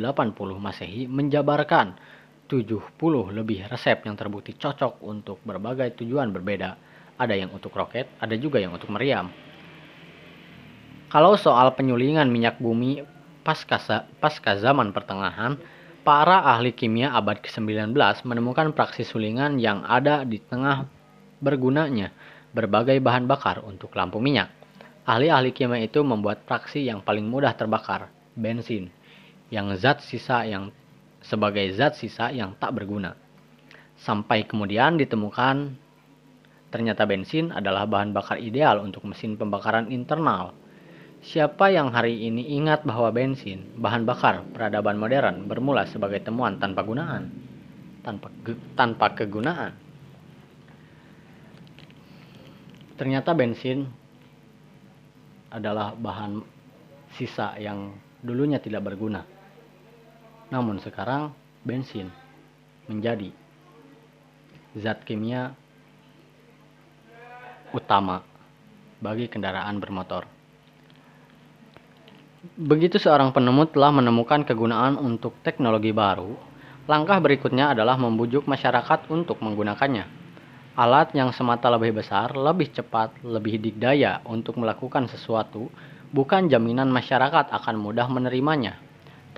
Masehi 0.62 1.11
menjabarkan 1.11 1.99
70 2.47 2.87
lebih 3.35 3.66
resep 3.66 3.99
yang 4.07 4.14
terbukti 4.14 4.55
cocok 4.55 5.03
untuk 5.03 5.42
berbagai 5.42 5.99
tujuan 5.99 6.31
berbeda. 6.31 6.79
Ada 7.18 7.35
yang 7.35 7.51
untuk 7.51 7.75
roket, 7.75 8.07
ada 8.23 8.38
juga 8.38 8.62
yang 8.62 8.79
untuk 8.79 8.95
meriam. 8.95 9.27
Kalau 11.11 11.35
soal 11.35 11.75
penyulingan 11.75 12.31
minyak 12.31 12.62
bumi 12.62 13.03
pasca, 13.42 14.07
pasca 14.23 14.55
zaman 14.55 14.95
pertengahan, 14.95 15.59
Para 16.02 16.42
ahli 16.42 16.74
kimia 16.74 17.14
abad 17.14 17.38
ke-19 17.38 17.94
menemukan 18.26 18.74
praksi 18.74 19.06
sulingan 19.06 19.62
yang 19.62 19.86
ada 19.86 20.26
di 20.26 20.42
tengah 20.42 20.90
bergunanya 21.38 22.10
berbagai 22.50 22.98
bahan 22.98 23.30
bakar 23.30 23.62
untuk 23.62 23.94
lampu 23.94 24.18
minyak. 24.18 24.50
Ahli-ahli 25.06 25.54
kimia 25.54 25.78
itu 25.78 26.02
membuat 26.02 26.42
praksi 26.42 26.82
yang 26.82 27.06
paling 27.06 27.22
mudah 27.22 27.54
terbakar, 27.54 28.10
bensin, 28.34 28.90
yang 29.54 29.70
zat 29.78 30.02
sisa 30.02 30.42
yang 30.42 30.74
sebagai 31.22 31.70
zat 31.70 31.94
sisa 31.94 32.34
yang 32.34 32.58
tak 32.58 32.74
berguna. 32.74 33.14
Sampai 33.94 34.42
kemudian 34.42 34.98
ditemukan 34.98 35.78
ternyata 36.74 37.06
bensin 37.06 37.54
adalah 37.54 37.86
bahan 37.86 38.10
bakar 38.10 38.42
ideal 38.42 38.82
untuk 38.82 39.06
mesin 39.06 39.38
pembakaran 39.38 39.86
internal 39.86 40.50
Siapa 41.22 41.70
yang 41.70 41.94
hari 41.94 42.18
ini 42.26 42.58
ingat 42.58 42.82
bahwa 42.82 43.06
bensin, 43.14 43.78
bahan 43.78 44.02
bakar 44.02 44.42
peradaban 44.50 44.98
modern, 44.98 45.46
bermula 45.46 45.87
sebagai 45.87 46.18
temuan 46.18 46.58
tanpa 46.58 46.82
gunaan, 46.82 47.30
tanpa 48.02 48.26
tanpa 48.74 49.06
kegunaan? 49.14 49.70
Ternyata 52.98 53.38
bensin 53.38 53.87
adalah 55.46 55.94
bahan 55.94 56.42
sisa 57.14 57.54
yang 57.54 57.94
dulunya 58.18 58.58
tidak 58.58 58.82
berguna. 58.82 59.22
Namun 60.50 60.82
sekarang 60.82 61.30
bensin 61.62 62.11
menjadi 62.90 63.30
zat 64.74 65.06
kimia 65.06 65.54
utama 67.70 68.26
bagi 68.98 69.30
kendaraan 69.30 69.78
bermotor. 69.78 70.41
Begitu 72.42 72.98
seorang 72.98 73.31
penemu 73.31 73.70
telah 73.70 73.94
menemukan 73.94 74.42
kegunaan 74.42 74.98
untuk 74.98 75.38
teknologi 75.46 75.94
baru, 75.94 76.35
langkah 76.90 77.22
berikutnya 77.22 77.70
adalah 77.70 77.94
membujuk 77.94 78.50
masyarakat 78.50 79.07
untuk 79.14 79.38
menggunakannya. 79.38 80.02
Alat 80.74 81.14
yang 81.14 81.31
semata 81.31 81.70
lebih 81.70 82.02
besar, 82.02 82.35
lebih 82.35 82.74
cepat, 82.74 83.22
lebih 83.22 83.62
dikdaya 83.62 84.26
untuk 84.26 84.59
melakukan 84.59 85.07
sesuatu, 85.07 85.70
bukan 86.11 86.50
jaminan 86.50 86.90
masyarakat 86.90 87.46
akan 87.55 87.78
mudah 87.78 88.11
menerimanya. 88.11 88.74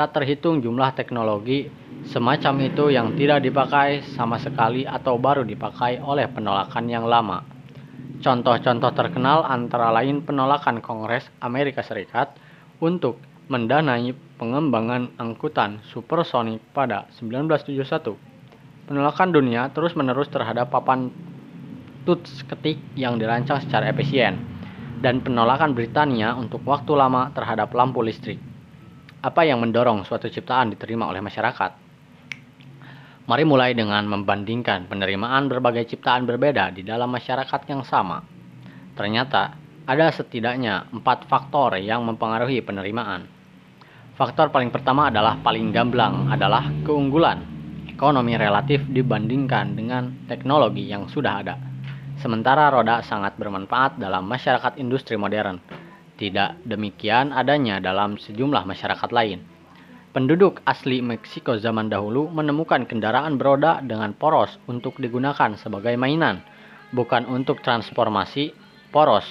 Tak 0.00 0.16
terhitung 0.16 0.64
jumlah 0.64 0.96
teknologi 0.96 1.68
semacam 2.08 2.72
itu 2.72 2.88
yang 2.88 3.12
tidak 3.20 3.44
dipakai 3.44 4.00
sama 4.16 4.40
sekali 4.40 4.88
atau 4.88 5.20
baru 5.20 5.44
dipakai 5.44 6.00
oleh 6.00 6.24
penolakan 6.32 6.88
yang 6.88 7.04
lama. 7.04 7.44
Contoh-contoh 8.24 8.96
terkenal 8.96 9.44
antara 9.44 9.92
lain 9.92 10.24
penolakan 10.24 10.80
Kongres 10.80 11.28
Amerika 11.44 11.84
Serikat 11.84 12.40
untuk 12.84 13.16
mendanai 13.48 14.12
pengembangan 14.36 15.16
angkutan 15.16 15.80
supersonik 15.88 16.60
pada 16.76 17.08
1971. 17.16 18.12
Penolakan 18.84 19.32
dunia 19.32 19.72
terus-menerus 19.72 20.28
terhadap 20.28 20.68
papan 20.68 21.08
tuts 22.04 22.44
ketik 22.44 22.76
yang 22.92 23.16
dirancang 23.16 23.64
secara 23.64 23.88
efisien 23.88 24.36
dan 25.00 25.24
penolakan 25.24 25.72
Britania 25.72 26.36
untuk 26.36 26.60
waktu 26.68 26.92
lama 26.92 27.32
terhadap 27.32 27.72
lampu 27.72 28.04
listrik. 28.04 28.36
Apa 29.24 29.48
yang 29.48 29.64
mendorong 29.64 30.04
suatu 30.04 30.28
ciptaan 30.28 30.76
diterima 30.76 31.08
oleh 31.08 31.24
masyarakat? 31.24 31.80
Mari 33.24 33.44
mulai 33.48 33.72
dengan 33.72 34.04
membandingkan 34.04 34.84
penerimaan 34.84 35.48
berbagai 35.48 35.96
ciptaan 35.96 36.28
berbeda 36.28 36.76
di 36.76 36.84
dalam 36.84 37.08
masyarakat 37.08 37.60
yang 37.72 37.80
sama. 37.88 38.20
Ternyata, 38.92 39.63
ada 39.84 40.08
setidaknya 40.08 40.88
empat 40.92 41.28
faktor 41.28 41.76
yang 41.76 42.04
mempengaruhi 42.08 42.64
penerimaan. 42.64 43.28
Faktor 44.16 44.48
paling 44.48 44.72
pertama 44.72 45.10
adalah 45.12 45.36
paling 45.42 45.74
gamblang 45.74 46.30
adalah 46.32 46.70
keunggulan 46.86 47.54
ekonomi 47.94 48.34
relatif 48.34 48.82
dibandingkan 48.90 49.78
dengan 49.78 50.26
teknologi 50.26 50.90
yang 50.90 51.06
sudah 51.06 51.34
ada. 51.44 51.54
Sementara 52.18 52.70
roda 52.70 53.02
sangat 53.06 53.38
bermanfaat 53.38 54.02
dalam 54.02 54.26
masyarakat 54.26 54.78
industri 54.82 55.14
modern. 55.14 55.62
Tidak 56.14 56.62
demikian 56.66 57.34
adanya 57.34 57.82
dalam 57.82 58.18
sejumlah 58.18 58.66
masyarakat 58.66 59.10
lain. 59.10 59.42
Penduduk 60.14 60.62
asli 60.62 61.02
Meksiko 61.02 61.58
zaman 61.58 61.90
dahulu 61.90 62.30
menemukan 62.30 62.86
kendaraan 62.86 63.34
beroda 63.34 63.82
dengan 63.82 64.14
poros 64.14 64.62
untuk 64.70 64.94
digunakan 65.02 65.58
sebagai 65.58 65.98
mainan, 65.98 66.38
bukan 66.94 67.26
untuk 67.26 67.66
transformasi 67.66 68.54
poros. 68.94 69.26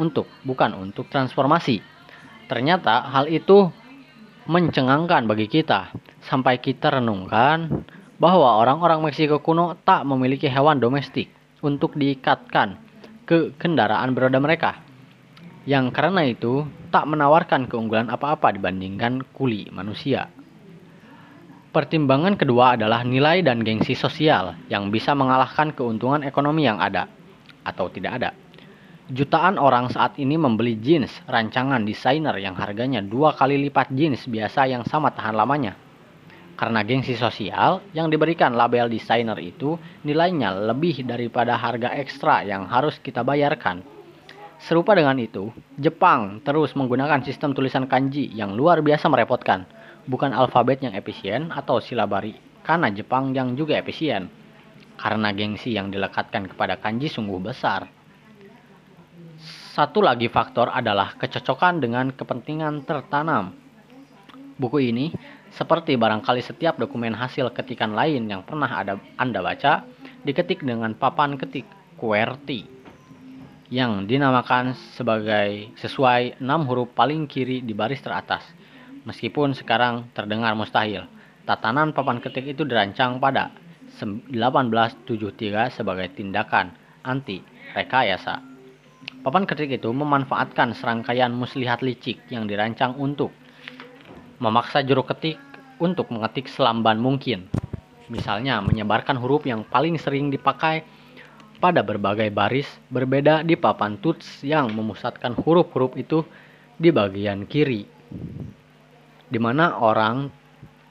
Untuk, 0.00 0.24
bukan 0.48 0.72
untuk 0.80 1.12
transformasi. 1.12 1.84
Ternyata 2.48 3.04
hal 3.12 3.28
itu 3.28 3.68
mencengangkan 4.48 5.28
bagi 5.28 5.46
kita, 5.46 5.92
sampai 6.24 6.56
kita 6.58 6.96
renungkan 6.96 7.84
bahwa 8.16 8.56
orang-orang 8.56 9.04
Meksiko 9.04 9.44
kuno 9.44 9.76
tak 9.84 10.08
memiliki 10.08 10.48
hewan 10.48 10.80
domestik 10.80 11.28
untuk 11.60 11.94
diikatkan 12.00 12.80
ke 13.28 13.52
kendaraan 13.60 14.16
beroda 14.16 14.40
mereka 14.40 14.80
yang 15.68 15.92
karena 15.92 16.24
itu 16.24 16.64
tak 16.88 17.04
menawarkan 17.04 17.68
keunggulan 17.68 18.08
apa-apa 18.08 18.56
dibandingkan 18.56 19.22
kuli 19.36 19.68
manusia. 19.68 20.32
Pertimbangan 21.70 22.34
kedua 22.34 22.74
adalah 22.74 23.06
nilai 23.06 23.46
dan 23.46 23.62
gengsi 23.62 23.94
sosial 23.94 24.58
yang 24.66 24.90
bisa 24.90 25.14
mengalahkan 25.14 25.70
keuntungan 25.70 26.26
ekonomi 26.26 26.66
yang 26.66 26.82
ada 26.82 27.06
atau 27.62 27.86
tidak 27.86 28.18
ada. 28.18 28.30
Jutaan 29.10 29.58
orang 29.58 29.90
saat 29.90 30.14
ini 30.22 30.38
membeli 30.38 30.78
jeans 30.78 31.10
rancangan 31.26 31.82
desainer 31.82 32.38
yang 32.38 32.54
harganya 32.54 33.02
dua 33.02 33.34
kali 33.34 33.58
lipat 33.66 33.90
jeans 33.90 34.30
biasa 34.30 34.70
yang 34.70 34.86
sama 34.86 35.10
tahan 35.10 35.34
lamanya. 35.34 35.74
Karena 36.54 36.86
gengsi 36.86 37.18
sosial 37.18 37.82
yang 37.90 38.06
diberikan 38.06 38.54
label 38.54 38.86
desainer 38.86 39.36
itu 39.42 39.74
nilainya 40.06 40.54
lebih 40.70 41.02
daripada 41.02 41.58
harga 41.58 41.90
ekstra 41.98 42.46
yang 42.46 42.70
harus 42.70 43.02
kita 43.02 43.26
bayarkan 43.26 43.82
Serupa 44.60 44.92
dengan 44.92 45.16
itu, 45.16 45.48
Jepang 45.80 46.44
terus 46.44 46.76
menggunakan 46.76 47.24
sistem 47.24 47.56
tulisan 47.56 47.88
kanji 47.88 48.28
yang 48.28 48.52
luar 48.52 48.84
biasa 48.84 49.08
merepotkan, 49.08 49.64
bukan 50.04 50.36
alfabet 50.36 50.84
yang 50.84 50.92
efisien 50.92 51.48
atau 51.48 51.80
silabari, 51.80 52.36
karena 52.60 52.92
Jepang 52.92 53.32
yang 53.32 53.56
juga 53.56 53.80
efisien. 53.80 54.28
Karena 55.00 55.32
gengsi 55.32 55.72
yang 55.72 55.88
dilekatkan 55.88 56.44
kepada 56.44 56.76
kanji 56.76 57.08
sungguh 57.08 57.40
besar. 57.40 57.88
Satu 59.70 60.02
lagi 60.02 60.26
faktor 60.26 60.66
adalah 60.66 61.14
kecocokan 61.14 61.78
dengan 61.78 62.10
kepentingan 62.10 62.82
tertanam. 62.82 63.54
Buku 64.58 64.82
ini, 64.82 65.14
seperti 65.54 65.94
barangkali 65.94 66.42
setiap 66.42 66.74
dokumen 66.74 67.14
hasil 67.14 67.54
ketikan 67.54 67.94
lain 67.94 68.26
yang 68.26 68.42
pernah 68.42 68.66
ada 68.66 68.98
Anda 69.14 69.38
baca, 69.38 69.86
diketik 70.26 70.66
dengan 70.66 70.98
papan 70.98 71.38
ketik 71.38 71.70
QWERTY 72.02 72.66
yang 73.70 74.10
dinamakan 74.10 74.74
sebagai 74.98 75.70
sesuai 75.78 76.42
enam 76.42 76.66
huruf 76.66 76.90
paling 76.90 77.30
kiri 77.30 77.62
di 77.62 77.70
baris 77.70 78.02
teratas. 78.02 78.42
Meskipun 79.06 79.54
sekarang 79.54 80.10
terdengar 80.10 80.50
mustahil, 80.58 81.06
tatanan 81.46 81.94
papan 81.94 82.18
ketik 82.18 82.58
itu 82.58 82.66
dirancang 82.66 83.22
pada 83.22 83.54
1873 84.02 85.78
sebagai 85.78 86.10
tindakan 86.18 86.74
anti 87.06 87.38
rekayasa. 87.70 88.49
Papan 89.20 89.44
ketik 89.44 89.76
itu 89.76 89.92
memanfaatkan 89.92 90.72
serangkaian 90.72 91.28
muslihat 91.28 91.84
licik 91.84 92.24
yang 92.32 92.48
dirancang 92.48 92.96
untuk 92.96 93.28
memaksa 94.40 94.80
juru 94.80 95.04
ketik 95.04 95.36
untuk 95.76 96.08
mengetik 96.08 96.48
selamban 96.48 96.96
mungkin. 96.96 97.44
Misalnya 98.08 98.64
menyebarkan 98.64 99.20
huruf 99.20 99.44
yang 99.44 99.68
paling 99.68 100.00
sering 100.00 100.32
dipakai 100.32 100.88
pada 101.60 101.84
berbagai 101.84 102.32
baris 102.32 102.64
berbeda 102.88 103.44
di 103.44 103.60
papan 103.60 104.00
tuts 104.00 104.40
yang 104.40 104.72
memusatkan 104.72 105.36
huruf-huruf 105.36 106.00
itu 106.00 106.24
di 106.80 106.88
bagian 106.88 107.44
kiri. 107.44 107.84
Di 109.28 109.36
mana 109.36 109.76
orang 109.76 110.32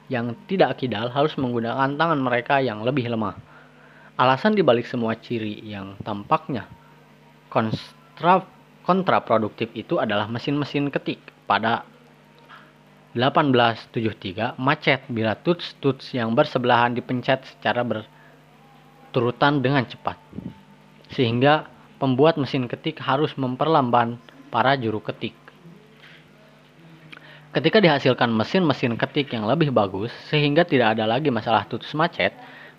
yang 0.06 0.38
tidak 0.46 0.78
kidal 0.78 1.10
harus 1.10 1.34
menggunakan 1.34 1.98
tangan 1.98 2.20
mereka 2.22 2.62
yang 2.62 2.86
lebih 2.86 3.10
lemah. 3.10 3.34
Alasan 4.14 4.54
dibalik 4.54 4.86
semua 4.86 5.18
ciri 5.18 5.58
yang 5.66 5.98
tampaknya 6.06 6.70
kontra, 8.20 8.44
kontraproduktif 8.84 9.72
itu 9.72 9.96
adalah 9.96 10.28
mesin-mesin 10.28 10.92
ketik 10.92 11.18
pada 11.48 11.88
1873 13.16 14.60
macet 14.60 15.02
bila 15.08 15.34
tuts-tuts 15.40 16.12
yang 16.12 16.36
bersebelahan 16.36 16.92
dipencet 16.92 17.42
secara 17.48 17.80
berturutan 17.82 19.64
dengan 19.64 19.88
cepat 19.88 20.20
sehingga 21.10 21.66
pembuat 21.98 22.36
mesin 22.36 22.68
ketik 22.70 23.00
harus 23.02 23.34
memperlambat 23.34 24.14
para 24.52 24.76
juru 24.78 25.02
ketik. 25.02 25.34
Ketika 27.50 27.82
dihasilkan 27.82 28.30
mesin-mesin 28.30 28.94
ketik 28.94 29.34
yang 29.34 29.42
lebih 29.42 29.74
bagus 29.74 30.14
sehingga 30.30 30.62
tidak 30.62 30.94
ada 30.94 31.02
lagi 31.08 31.34
masalah 31.34 31.66
tutus 31.66 31.90
macet, 31.98 32.30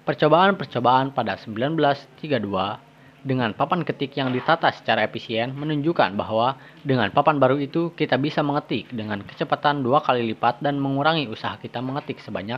percobaan-percobaan 0.08 1.12
pada 1.12 1.36
1932 1.36 2.91
dengan 3.22 3.54
papan 3.54 3.86
ketik 3.86 4.18
yang 4.18 4.34
ditata 4.34 4.74
secara 4.74 5.06
efisien 5.06 5.54
menunjukkan 5.54 6.18
bahwa 6.18 6.58
dengan 6.82 7.14
papan 7.14 7.38
baru 7.38 7.62
itu 7.62 7.94
kita 7.94 8.18
bisa 8.18 8.42
mengetik 8.42 8.90
dengan 8.90 9.22
kecepatan 9.22 9.86
dua 9.86 10.02
kali 10.02 10.26
lipat 10.34 10.66
dan 10.66 10.82
mengurangi 10.82 11.30
usaha 11.30 11.54
kita 11.62 11.78
mengetik 11.86 12.18
sebanyak 12.26 12.58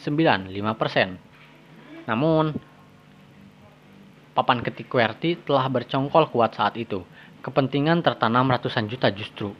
95%. 0.00 2.08
Namun, 2.08 2.56
papan 4.32 4.64
ketik 4.64 4.88
QWERTY 4.88 5.44
telah 5.44 5.68
bercongkol 5.68 6.32
kuat 6.32 6.56
saat 6.56 6.80
itu. 6.80 7.04
Kepentingan 7.44 8.00
tertanam 8.00 8.48
ratusan 8.48 8.88
juta 8.88 9.12
justru. 9.12 9.52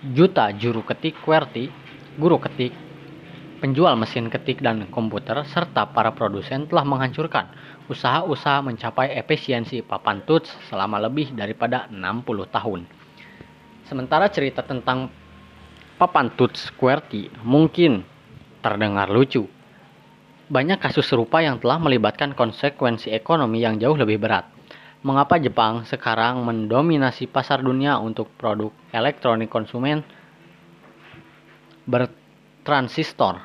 Juta 0.00 0.48
juru 0.56 0.80
ketik 0.82 1.20
QWERTY, 1.22 1.68
guru 2.16 2.40
ketik, 2.40 2.72
penjual 3.60 3.94
mesin 4.00 4.32
ketik 4.32 4.64
dan 4.64 4.88
komputer, 4.88 5.44
serta 5.44 5.92
para 5.92 6.16
produsen 6.16 6.64
telah 6.66 6.88
menghancurkan 6.88 7.52
usaha-usaha 7.88 8.60
mencapai 8.60 9.16
efisiensi 9.16 9.80
papan 9.80 10.20
tuts 10.28 10.52
selama 10.68 11.00
lebih 11.00 11.32
daripada 11.32 11.88
60 11.88 12.48
tahun. 12.52 12.80
Sementara 13.88 14.28
cerita 14.28 14.60
tentang 14.60 15.08
papan 15.96 16.28
tuts 16.36 16.68
QWERTY 16.76 17.42
mungkin 17.42 18.04
terdengar 18.60 19.08
lucu, 19.08 19.48
banyak 20.52 20.80
kasus 20.80 21.08
serupa 21.08 21.40
yang 21.40 21.56
telah 21.56 21.80
melibatkan 21.80 22.36
konsekuensi 22.36 23.12
ekonomi 23.12 23.64
yang 23.64 23.80
jauh 23.80 23.96
lebih 23.96 24.20
berat. 24.20 24.44
Mengapa 25.00 25.40
Jepang 25.40 25.88
sekarang 25.88 26.44
mendominasi 26.44 27.30
pasar 27.30 27.64
dunia 27.64 27.96
untuk 28.02 28.28
produk 28.36 28.74
elektronik 28.92 29.48
konsumen 29.48 30.04
bertransistor 31.88 33.40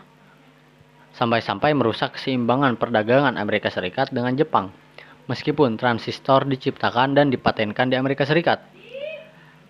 sampai-sampai 1.13 1.77
merusak 1.77 2.17
keseimbangan 2.17 2.77
perdagangan 2.77 3.37
Amerika 3.37 3.69
Serikat 3.69 4.09
dengan 4.09 4.33
Jepang 4.33 4.73
meskipun 5.27 5.79
transistor 5.79 6.43
diciptakan 6.47 7.15
dan 7.15 7.31
dipatenkan 7.31 7.87
di 7.87 7.95
Amerika 7.95 8.27
Serikat. 8.27 8.59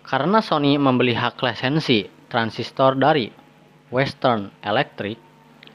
Karena 0.04 0.44
Sony 0.44 0.76
membeli 0.76 1.16
hak 1.16 1.40
lisensi 1.40 2.04
transistor 2.28 2.98
dari 2.98 3.30
Western 3.88 4.50
Electric, 4.60 5.16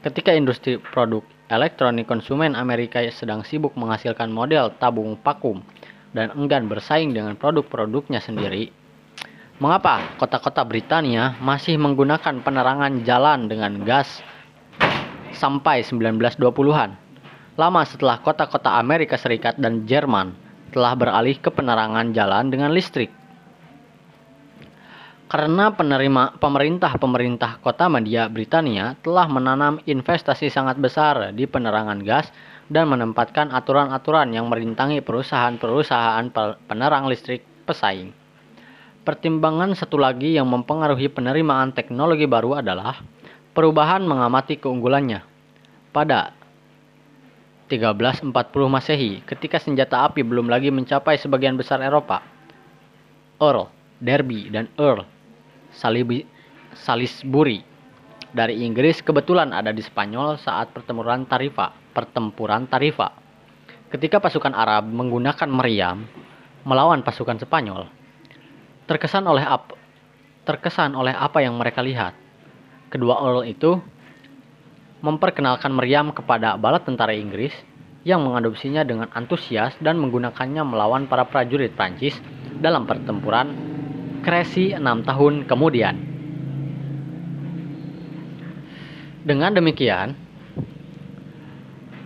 ketika 0.04 0.30
industri 0.36 0.76
produk 0.78 1.24
elektronik 1.50 2.06
konsumen 2.06 2.54
Amerika 2.54 3.02
sedang 3.10 3.42
sibuk 3.42 3.74
menghasilkan 3.74 4.30
model 4.30 4.70
tabung 4.78 5.18
vakum 5.18 5.64
dan 6.14 6.30
enggan 6.36 6.70
bersaing 6.70 7.10
dengan 7.10 7.34
produk-produknya 7.34 8.22
sendiri, 8.22 8.70
mengapa 9.58 10.14
kota-kota 10.20 10.62
Britania 10.62 11.34
masih 11.42 11.74
menggunakan 11.80 12.38
penerangan 12.44 13.02
jalan 13.02 13.50
dengan 13.50 13.82
gas 13.82 14.22
sampai 15.34 15.82
1920-an? 15.86 16.90
Lama 17.58 17.82
setelah 17.84 18.22
kota-kota 18.22 18.78
Amerika 18.80 19.20
Serikat 19.20 19.58
dan 19.60 19.84
Jerman 19.84 20.32
telah 20.70 20.94
beralih 20.94 21.36
ke 21.36 21.50
penerangan 21.50 22.14
jalan 22.14 22.48
dengan 22.48 22.70
listrik. 22.70 23.10
Karena 25.30 25.70
penerima 25.70 26.42
pemerintah-pemerintah 26.42 27.62
kota 27.62 27.86
media 27.86 28.26
Britania 28.26 28.98
telah 28.98 29.30
menanam 29.30 29.78
investasi 29.86 30.50
sangat 30.50 30.82
besar 30.82 31.30
di 31.30 31.46
penerangan 31.46 32.02
gas 32.02 32.34
dan 32.66 32.90
menempatkan 32.90 33.54
aturan-aturan 33.54 34.34
yang 34.34 34.50
merintangi 34.50 34.98
perusahaan-perusahaan 35.02 36.34
penerang 36.66 37.06
listrik 37.06 37.46
pesaing. 37.62 38.10
Pertimbangan 39.06 39.78
satu 39.78 40.02
lagi 40.02 40.34
yang 40.34 40.50
mempengaruhi 40.50 41.06
penerimaan 41.06 41.70
teknologi 41.78 42.26
baru 42.26 42.58
adalah 42.58 42.98
perubahan 43.52 44.02
mengamati 44.04 44.58
keunggulannya. 44.58 45.22
Pada 45.90 46.34
1340 47.66 48.30
Masehi, 48.66 49.22
ketika 49.26 49.58
senjata 49.58 50.06
api 50.06 50.22
belum 50.22 50.50
lagi 50.50 50.70
mencapai 50.70 51.18
sebagian 51.18 51.58
besar 51.58 51.82
Eropa, 51.82 52.22
Earl, 53.38 53.70
Derby, 54.02 54.50
dan 54.50 54.70
Earl 54.78 55.06
Salibi, 55.70 56.26
Salisbury 56.74 57.62
dari 58.30 58.62
Inggris 58.62 59.02
kebetulan 59.02 59.50
ada 59.50 59.74
di 59.74 59.82
Spanyol 59.82 60.38
saat 60.38 60.70
pertempuran 60.70 61.26
Tarifa. 61.26 61.74
Pertempuran 61.90 62.70
Tarifa. 62.70 63.10
Ketika 63.90 64.22
pasukan 64.22 64.54
Arab 64.54 64.86
menggunakan 64.86 65.50
meriam 65.50 66.06
melawan 66.62 67.02
pasukan 67.02 67.42
Spanyol, 67.42 67.90
terkesan 68.86 69.26
oleh 69.26 69.42
apa 69.42 69.74
terkesan 70.46 70.94
oleh 70.94 71.14
apa 71.14 71.42
yang 71.42 71.58
mereka 71.58 71.82
lihat. 71.82 72.14
Kedua 72.90 73.22
Earl 73.22 73.46
itu 73.46 73.78
memperkenalkan 75.00 75.70
meriam 75.70 76.10
kepada 76.10 76.58
bala 76.58 76.82
tentara 76.82 77.14
Inggris 77.14 77.54
yang 78.02 78.26
mengadopsinya 78.26 78.82
dengan 78.82 79.06
antusias 79.14 79.76
dan 79.78 79.96
menggunakannya 80.02 80.66
melawan 80.66 81.06
para 81.06 81.28
prajurit 81.28 81.72
Prancis 81.78 82.18
dalam 82.58 82.84
pertempuran 82.90 83.78
Kresi 84.20 84.76
enam 84.76 85.00
tahun 85.00 85.48
kemudian. 85.48 85.96
Dengan 89.24 89.54
demikian, 89.56 90.12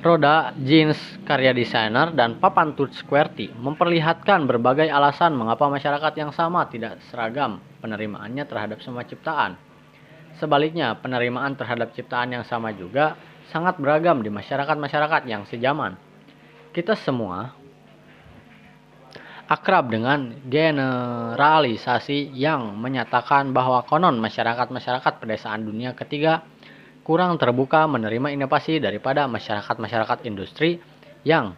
roda 0.05 0.55
jeans 0.63 1.01
karya 1.27 1.51
desainer 1.57 2.13
dan 2.13 2.39
papan 2.39 2.77
tuts 2.79 3.03
QWERTY 3.09 3.57
memperlihatkan 3.57 4.47
berbagai 4.47 4.87
alasan 4.93 5.35
mengapa 5.35 5.67
masyarakat 5.67 6.13
yang 6.15 6.31
sama 6.31 6.69
tidak 6.71 7.01
seragam 7.11 7.59
penerimaannya 7.83 8.45
terhadap 8.47 8.79
semua 8.85 9.03
ciptaan. 9.09 9.59
Sebaliknya, 10.45 10.93
penerimaan 11.01 11.57
terhadap 11.57 11.97
ciptaan 11.97 12.37
yang 12.37 12.45
sama 12.45 12.69
juga 12.77 13.17
sangat 13.49 13.81
beragam 13.81 14.21
di 14.21 14.29
masyarakat-masyarakat 14.29 15.25
yang 15.25 15.49
sejaman. 15.49 15.97
Kita 16.69 16.93
semua 17.01 17.57
akrab 19.49 19.89
dengan 19.89 20.37
generalisasi 20.45 22.37
yang 22.37 22.77
menyatakan 22.77 23.57
bahwa 23.57 23.89
konon 23.89 24.21
masyarakat-masyarakat 24.21 25.17
pedesaan 25.17 25.65
dunia 25.65 25.97
ketiga 25.97 26.45
kurang 27.09 27.41
terbuka 27.41 27.89
menerima 27.89 28.37
inovasi 28.37 28.85
daripada 28.85 29.25
masyarakat-masyarakat 29.25 30.29
industri 30.29 30.77
yang 31.25 31.57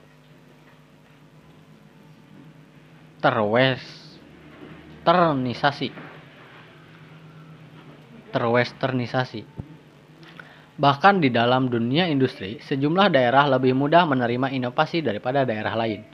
terwesternisasi 3.19 6.06
terwesternisasi 8.37 9.49
bahkan 10.77 11.25
di 11.25 11.33
dalam 11.33 11.73
dunia 11.73 12.05
industri 12.05 12.61
sejumlah 12.61 13.09
daerah 13.09 13.49
lebih 13.49 13.73
mudah 13.73 14.05
menerima 14.05 14.53
inovasi 14.53 15.01
daripada 15.01 15.49
daerah 15.49 15.73
lain 15.73 16.05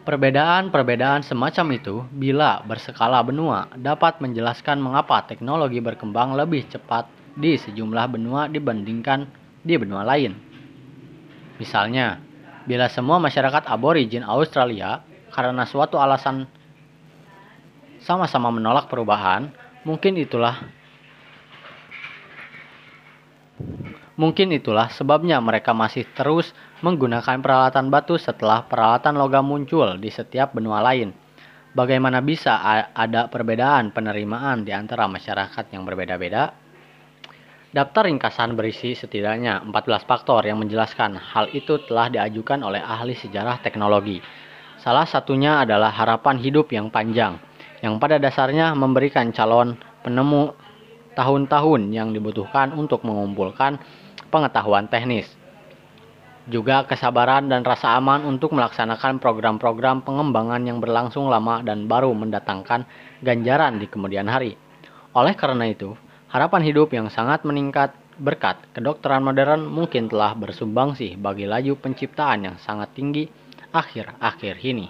Perbedaan-perbedaan 0.00 1.20
semacam 1.20 1.76
itu, 1.76 2.00
bila 2.08 2.64
berskala 2.64 3.20
benua, 3.20 3.68
dapat 3.76 4.16
menjelaskan 4.24 4.80
mengapa 4.80 5.28
teknologi 5.28 5.76
berkembang 5.76 6.32
lebih 6.32 6.64
cepat 6.72 7.04
di 7.36 7.60
sejumlah 7.60 8.08
benua 8.08 8.48
dibandingkan 8.48 9.28
di 9.60 9.76
benua 9.76 10.00
lain. 10.08 10.32
Misalnya, 11.60 12.16
bila 12.64 12.88
semua 12.88 13.20
masyarakat 13.20 13.68
aborigin 13.68 14.24
Australia 14.24 15.04
karena 15.36 15.68
suatu 15.68 16.00
alasan 16.00 16.48
sama-sama 18.00 18.48
menolak 18.48 18.88
perubahan, 18.88 19.52
mungkin 19.84 20.16
itulah 20.16 20.64
mungkin 24.20 24.52
itulah 24.52 24.92
sebabnya 24.92 25.40
mereka 25.40 25.72
masih 25.72 26.04
terus 26.12 26.52
menggunakan 26.84 27.40
peralatan 27.40 27.88
batu 27.88 28.20
setelah 28.20 28.68
peralatan 28.68 29.16
logam 29.16 29.48
muncul 29.48 29.96
di 29.96 30.12
setiap 30.12 30.52
benua 30.52 30.84
lain. 30.84 31.16
Bagaimana 31.72 32.20
bisa 32.20 32.60
ada 32.92 33.32
perbedaan 33.32 33.96
penerimaan 33.96 34.68
di 34.68 34.76
antara 34.76 35.08
masyarakat 35.08 35.72
yang 35.72 35.88
berbeda-beda? 35.88 36.52
Daftar 37.70 38.10
ringkasan 38.10 38.58
berisi 38.58 38.98
setidaknya 38.98 39.62
14 39.64 40.02
faktor 40.02 40.42
yang 40.42 40.58
menjelaskan 40.58 41.14
hal 41.16 41.48
itu 41.54 41.78
telah 41.86 42.10
diajukan 42.10 42.60
oleh 42.66 42.82
ahli 42.82 43.14
sejarah 43.14 43.62
teknologi. 43.62 44.18
Salah 44.82 45.06
satunya 45.06 45.62
adalah 45.62 45.94
harapan 45.94 46.42
hidup 46.42 46.74
yang 46.74 46.90
panjang, 46.90 47.38
yang 47.80 48.02
pada 48.02 48.18
dasarnya 48.18 48.74
memberikan 48.74 49.30
calon 49.30 49.78
penemu 50.02 50.50
tahun-tahun 51.14 51.94
yang 51.94 52.10
dibutuhkan 52.10 52.74
untuk 52.74 53.06
mengumpulkan 53.06 53.78
pengetahuan 54.30 54.86
teknis. 54.86 55.26
Juga 56.48 56.88
kesabaran 56.88 57.50
dan 57.50 57.66
rasa 57.66 57.98
aman 57.98 58.24
untuk 58.24 58.56
melaksanakan 58.56 59.20
program-program 59.20 60.06
pengembangan 60.06 60.62
yang 60.64 60.78
berlangsung 60.80 61.28
lama 61.28 61.60
dan 61.60 61.84
baru 61.84 62.14
mendatangkan 62.16 62.86
ganjaran 63.20 63.76
di 63.76 63.86
kemudian 63.90 64.30
hari. 64.30 64.56
Oleh 65.12 65.34
karena 65.36 65.68
itu, 65.68 65.92
Harapan 66.30 66.62
hidup 66.62 66.94
yang 66.94 67.10
sangat 67.10 67.42
meningkat 67.42 67.90
berkat 68.14 68.54
kedokteran 68.70 69.18
modern 69.18 69.66
mungkin 69.66 70.06
telah 70.06 70.30
bersumbangsi 70.38 71.18
bagi 71.18 71.42
laju 71.42 71.74
penciptaan 71.74 72.46
yang 72.46 72.56
sangat 72.62 72.94
tinggi 72.94 73.26
akhir-akhir 73.74 74.62
ini. 74.62 74.86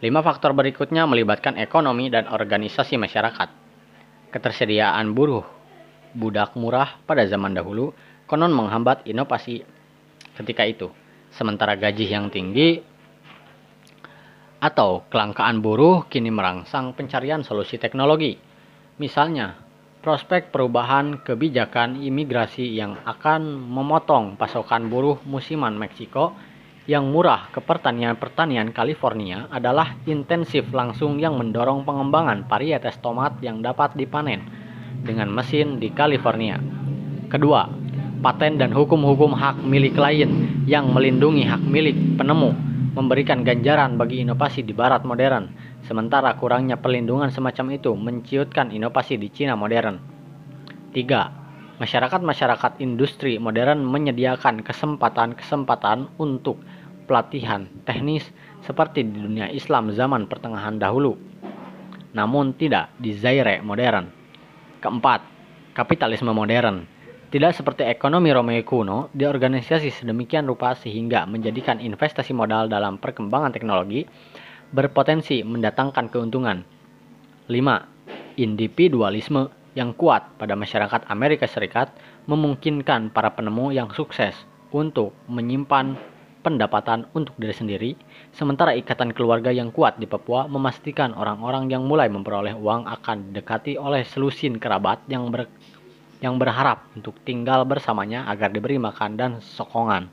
Lima 0.00 0.24
faktor 0.24 0.56
berikutnya 0.56 1.04
melibatkan 1.04 1.60
ekonomi 1.60 2.08
dan 2.08 2.24
organisasi 2.24 2.96
masyarakat. 2.96 3.52
Ketersediaan 4.32 5.12
buruh 5.12 5.44
budak 6.12 6.56
murah 6.56 7.00
pada 7.04 7.24
zaman 7.28 7.52
dahulu 7.56 7.92
konon 8.28 8.52
menghambat 8.52 9.04
inovasi 9.04 9.64
ketika 10.36 10.64
itu. 10.64 10.88
Sementara 11.32 11.76
gaji 11.76 12.08
yang 12.08 12.28
tinggi 12.28 12.80
atau 14.62 15.02
kelangkaan 15.10 15.58
buruh 15.58 16.06
kini 16.06 16.30
merangsang 16.30 16.94
pencarian 16.94 17.42
solusi 17.42 17.82
teknologi. 17.82 18.38
Misalnya, 19.00 19.58
prospek 20.04 20.54
perubahan 20.54 21.18
kebijakan 21.24 21.98
imigrasi 21.98 22.70
yang 22.70 22.94
akan 23.02 23.42
memotong 23.58 24.38
pasokan 24.38 24.86
buruh 24.86 25.18
musiman 25.26 25.74
Meksiko 25.74 26.36
yang 26.86 27.10
murah 27.10 27.50
ke 27.54 27.62
pertanian-pertanian 27.62 28.74
California 28.74 29.46
adalah 29.50 29.98
intensif 30.06 30.66
langsung 30.74 31.18
yang 31.18 31.38
mendorong 31.38 31.86
pengembangan 31.86 32.46
varietes 32.50 32.98
tomat 32.98 33.38
yang 33.38 33.62
dapat 33.62 33.94
dipanen 33.94 34.61
dengan 35.02 35.30
mesin 35.30 35.82
di 35.82 35.90
California. 35.90 36.58
Kedua, 37.28 37.66
paten 38.22 38.58
dan 38.58 38.70
hukum-hukum 38.70 39.34
hak 39.34 39.62
milik 39.66 39.98
lain 39.98 40.62
yang 40.66 40.90
melindungi 40.94 41.44
hak 41.46 41.62
milik 41.62 41.98
penemu 42.16 42.54
memberikan 42.92 43.40
ganjaran 43.42 43.96
bagi 43.96 44.20
inovasi 44.20 44.62
di 44.62 44.76
barat 44.76 45.00
modern 45.02 45.48
Sementara 45.82 46.38
kurangnya 46.38 46.78
perlindungan 46.78 47.34
semacam 47.34 47.74
itu 47.74 47.90
menciutkan 47.98 48.70
inovasi 48.70 49.18
di 49.18 49.26
Cina 49.34 49.58
modern. 49.58 49.98
3. 50.94 51.82
Masyarakat-masyarakat 51.82 52.78
industri 52.78 53.42
modern 53.42 53.82
menyediakan 53.82 54.62
kesempatan-kesempatan 54.62 56.14
untuk 56.22 56.62
pelatihan 57.10 57.66
teknis 57.82 58.22
seperti 58.62 59.02
di 59.02 59.18
dunia 59.26 59.50
Islam 59.50 59.90
zaman 59.90 60.30
pertengahan 60.30 60.78
dahulu. 60.78 61.18
Namun 62.14 62.54
tidak 62.54 62.94
di 63.02 63.18
Zaire 63.18 63.58
modern. 63.58 64.21
Keempat, 64.82 65.22
kapitalisme 65.78 66.34
modern. 66.34 66.82
Tidak 67.30 67.54
seperti 67.54 67.86
ekonomi 67.86 68.34
Romeo 68.34 68.66
kuno, 68.66 69.14
diorganisasi 69.14 69.94
sedemikian 69.94 70.42
rupa 70.42 70.74
sehingga 70.74 71.22
menjadikan 71.22 71.78
investasi 71.78 72.34
modal 72.34 72.66
dalam 72.66 72.98
perkembangan 72.98 73.54
teknologi 73.54 74.02
berpotensi 74.74 75.46
mendatangkan 75.46 76.10
keuntungan. 76.10 76.66
5. 77.46 78.42
Individualisme 78.42 79.54
yang 79.78 79.94
kuat 79.94 80.34
pada 80.34 80.58
masyarakat 80.58 81.06
Amerika 81.06 81.46
Serikat 81.46 81.94
memungkinkan 82.26 83.14
para 83.14 83.30
penemu 83.38 83.70
yang 83.70 83.86
sukses 83.94 84.34
untuk 84.74 85.14
menyimpan 85.30 85.94
pendapatan 86.42 87.06
untuk 87.14 87.38
diri 87.38 87.54
sendiri, 87.54 87.90
sementara 88.34 88.74
ikatan 88.74 89.14
keluarga 89.14 89.54
yang 89.54 89.70
kuat 89.70 89.96
di 89.96 90.10
Papua 90.10 90.50
memastikan 90.50 91.14
orang-orang 91.14 91.70
yang 91.70 91.86
mulai 91.86 92.10
memperoleh 92.10 92.52
uang 92.58 92.84
akan 92.90 93.30
didekati 93.30 93.78
oleh 93.78 94.02
selusin 94.02 94.58
kerabat 94.58 95.06
yang 95.06 95.30
ber, 95.30 95.46
yang 96.18 96.36
berharap 96.36 96.90
untuk 96.98 97.16
tinggal 97.22 97.62
bersamanya 97.62 98.26
agar 98.26 98.50
diberi 98.50 98.76
makan 98.76 99.10
dan 99.14 99.30
sokongan. 99.38 100.10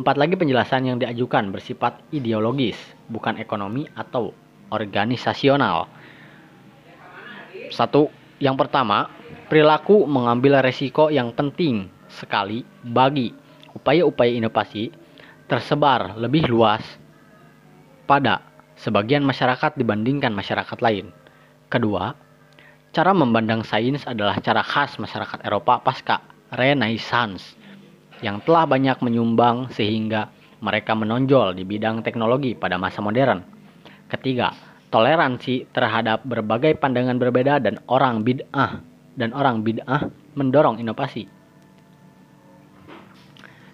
Empat 0.00 0.16
lagi 0.16 0.34
penjelasan 0.38 0.88
yang 0.88 0.96
diajukan 0.96 1.52
bersifat 1.52 2.00
ideologis, 2.10 2.78
bukan 3.12 3.36
ekonomi 3.36 3.84
atau 3.92 4.32
organisasional. 4.72 5.90
Satu, 7.68 8.08
yang 8.38 8.54
pertama, 8.54 9.10
perilaku 9.50 10.06
mengambil 10.06 10.62
resiko 10.62 11.10
yang 11.10 11.34
penting 11.34 11.90
sekali 12.08 12.64
bagi 12.80 13.34
upaya-upaya 13.74 14.32
inovasi 14.32 15.07
tersebar 15.48 16.14
lebih 16.20 16.44
luas 16.52 16.84
pada 18.04 18.44
sebagian 18.76 19.24
masyarakat 19.24 19.80
dibandingkan 19.80 20.30
masyarakat 20.36 20.78
lain. 20.84 21.08
Kedua, 21.72 22.12
cara 22.92 23.12
memandang 23.16 23.64
sains 23.64 24.04
adalah 24.04 24.36
cara 24.44 24.60
khas 24.60 25.00
masyarakat 25.00 25.40
Eropa 25.48 25.80
pasca 25.80 26.20
Renaissance 26.52 27.56
yang 28.20 28.44
telah 28.44 28.68
banyak 28.68 29.00
menyumbang 29.00 29.72
sehingga 29.72 30.28
mereka 30.60 30.92
menonjol 30.92 31.56
di 31.56 31.64
bidang 31.64 32.04
teknologi 32.04 32.52
pada 32.52 32.76
masa 32.76 33.00
modern. 33.00 33.40
Ketiga, 34.12 34.52
toleransi 34.92 35.72
terhadap 35.72 36.28
berbagai 36.28 36.76
pandangan 36.76 37.16
berbeda 37.16 37.56
dan 37.60 37.80
orang 37.88 38.20
bid'ah 38.20 38.84
dan 39.16 39.32
orang 39.32 39.64
bid'ah 39.64 40.12
mendorong 40.36 40.76
inovasi. 40.76 41.24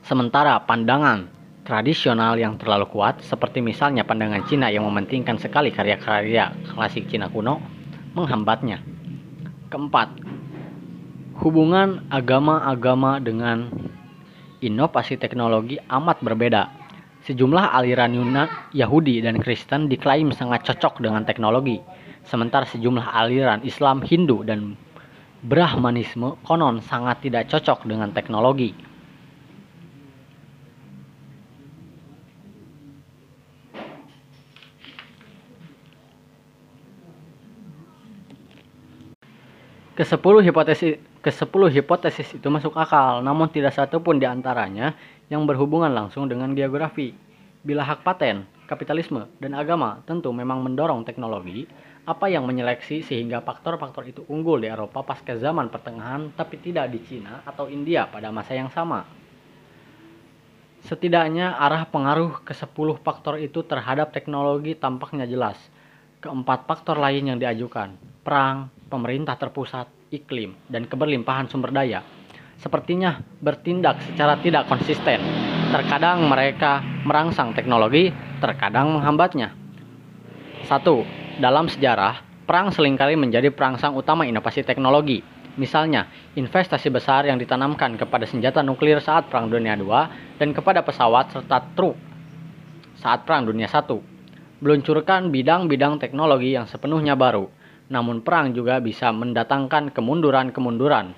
Sementara 0.04 0.60
pandangan 0.60 1.33
tradisional 1.64 2.36
yang 2.36 2.60
terlalu 2.60 2.86
kuat, 2.92 3.24
seperti 3.24 3.64
misalnya 3.64 4.04
pandangan 4.04 4.44
Cina 4.44 4.68
yang 4.68 4.84
mementingkan 4.84 5.40
sekali 5.40 5.72
karya-karya 5.72 6.52
klasik 6.76 7.08
Cina 7.08 7.32
kuno, 7.32 7.58
menghambatnya. 8.12 8.84
Keempat, 9.72 10.20
hubungan 11.40 12.04
agama-agama 12.12 13.18
dengan 13.18 13.72
inovasi 14.60 15.16
teknologi 15.18 15.80
amat 15.88 16.20
berbeda. 16.22 16.70
Sejumlah 17.24 17.72
aliran 17.72 18.12
Yunan, 18.12 18.48
Yahudi, 18.76 19.24
dan 19.24 19.40
Kristen 19.40 19.88
diklaim 19.88 20.28
sangat 20.36 20.68
cocok 20.68 21.00
dengan 21.00 21.24
teknologi, 21.24 21.80
sementara 22.28 22.68
sejumlah 22.68 23.16
aliran 23.16 23.64
Islam, 23.64 24.04
Hindu, 24.04 24.44
dan 24.44 24.76
Brahmanisme 25.44 26.40
konon 26.44 26.80
sangat 26.84 27.24
tidak 27.24 27.48
cocok 27.52 27.84
dengan 27.88 28.12
teknologi. 28.12 28.72
Kesepuluh 39.94 40.42
hipotesis 40.42 40.98
kesepuluh 41.22 41.70
hipotesis 41.70 42.26
itu 42.34 42.48
masuk 42.50 42.74
akal, 42.74 43.22
namun 43.22 43.46
tidak 43.46 43.78
satu 43.78 44.02
pun 44.02 44.18
di 44.18 44.26
antaranya 44.26 44.90
yang 45.30 45.46
berhubungan 45.46 45.86
langsung 45.94 46.26
dengan 46.26 46.50
geografi. 46.50 47.14
Bila 47.62 47.86
hak 47.86 48.02
paten, 48.02 48.42
kapitalisme, 48.66 49.30
dan 49.38 49.54
agama 49.54 50.02
tentu 50.02 50.34
memang 50.34 50.66
mendorong 50.66 51.06
teknologi, 51.06 51.70
apa 52.10 52.26
yang 52.26 52.42
menyeleksi 52.42 53.06
sehingga 53.06 53.38
faktor-faktor 53.46 54.02
itu 54.10 54.26
unggul 54.26 54.58
di 54.58 54.66
Eropa 54.66 55.06
pasca 55.06 55.38
zaman 55.38 55.70
pertengahan 55.70 56.34
tapi 56.34 56.58
tidak 56.58 56.90
di 56.90 56.98
Cina 57.06 57.46
atau 57.46 57.70
India 57.70 58.10
pada 58.10 58.34
masa 58.34 58.58
yang 58.58 58.74
sama. 58.74 59.06
Setidaknya 60.82 61.54
arah 61.54 61.86
pengaruh 61.86 62.42
ke 62.42 62.50
10 62.50 62.74
faktor 62.98 63.38
itu 63.38 63.62
terhadap 63.62 64.10
teknologi 64.10 64.74
tampaknya 64.74 65.22
jelas. 65.22 65.56
Keempat 66.18 66.66
faktor 66.66 66.98
lain 66.98 67.30
yang 67.30 67.38
diajukan, 67.38 67.94
perang, 68.26 68.73
pemerintah 68.94 69.34
terpusat, 69.34 69.90
iklim, 70.14 70.54
dan 70.70 70.86
keberlimpahan 70.86 71.50
sumber 71.50 71.74
daya, 71.74 72.06
sepertinya 72.62 73.18
bertindak 73.42 73.98
secara 74.06 74.38
tidak 74.38 74.70
konsisten. 74.70 75.18
Terkadang 75.74 76.30
mereka 76.30 76.78
merangsang 77.02 77.50
teknologi, 77.58 78.14
terkadang 78.38 78.94
menghambatnya. 78.94 79.50
Satu, 80.70 81.02
dalam 81.42 81.66
sejarah, 81.66 82.22
perang 82.46 82.70
sering 82.70 82.94
kali 82.94 83.18
menjadi 83.18 83.50
perangsang 83.50 83.98
utama 83.98 84.22
inovasi 84.22 84.62
teknologi. 84.62 85.18
Misalnya, 85.58 86.06
investasi 86.38 86.90
besar 86.90 87.26
yang 87.26 87.38
ditanamkan 87.38 87.98
kepada 87.98 88.26
senjata 88.26 88.62
nuklir 88.62 88.98
saat 88.98 89.30
Perang 89.30 89.50
Dunia 89.50 89.78
II 89.78 89.90
dan 90.38 90.50
kepada 90.50 90.82
pesawat 90.82 91.30
serta 91.30 91.62
truk 91.78 91.94
saat 92.98 93.22
Perang 93.22 93.46
Dunia 93.46 93.70
I. 93.70 93.98
Meluncurkan 94.64 95.28
bidang-bidang 95.28 96.00
teknologi 96.00 96.56
yang 96.56 96.64
sepenuhnya 96.64 97.14
baru, 97.14 97.46
namun 97.92 98.24
perang 98.24 98.56
juga 98.56 98.80
bisa 98.80 99.12
mendatangkan 99.12 99.92
kemunduran-kemunduran, 99.92 101.12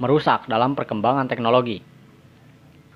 merusak 0.00 0.48
dalam 0.48 0.72
perkembangan 0.72 1.28
teknologi. 1.28 1.84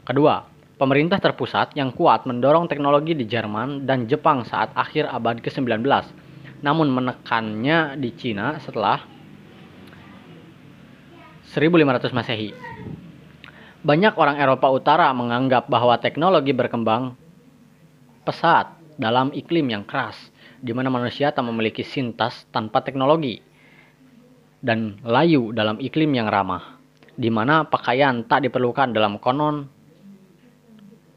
Kedua, 0.06 0.40
pemerintah 0.80 1.20
terpusat 1.20 1.76
yang 1.76 1.92
kuat 1.92 2.24
mendorong 2.24 2.70
teknologi 2.70 3.12
di 3.12 3.28
Jerman 3.28 3.84
dan 3.84 4.08
Jepang 4.08 4.46
saat 4.46 4.72
akhir 4.72 5.10
abad 5.10 5.42
ke-19, 5.44 5.84
namun 6.64 6.88
menekannya 6.88 8.00
di 8.00 8.10
Cina 8.16 8.56
setelah 8.62 9.04
1500 11.52 12.16
Masehi. 12.16 12.50
Banyak 13.86 14.18
orang 14.18 14.40
Eropa 14.42 14.66
Utara 14.72 15.12
menganggap 15.14 15.70
bahwa 15.70 15.94
teknologi 16.02 16.50
berkembang 16.50 17.14
pesat 18.26 18.74
dalam 18.98 19.30
iklim 19.30 19.70
yang 19.70 19.86
keras 19.86 20.18
di 20.66 20.74
mana 20.74 20.90
manusia 20.90 21.30
tak 21.30 21.46
memiliki 21.46 21.86
sintas 21.86 22.50
tanpa 22.50 22.82
teknologi 22.82 23.38
dan 24.58 24.98
layu 25.06 25.54
dalam 25.54 25.78
iklim 25.78 26.10
yang 26.10 26.26
ramah, 26.26 26.82
di 27.14 27.30
mana 27.30 27.62
pakaian 27.62 28.26
tak 28.26 28.50
diperlukan 28.50 28.90
dalam 28.90 29.22
konon 29.22 29.70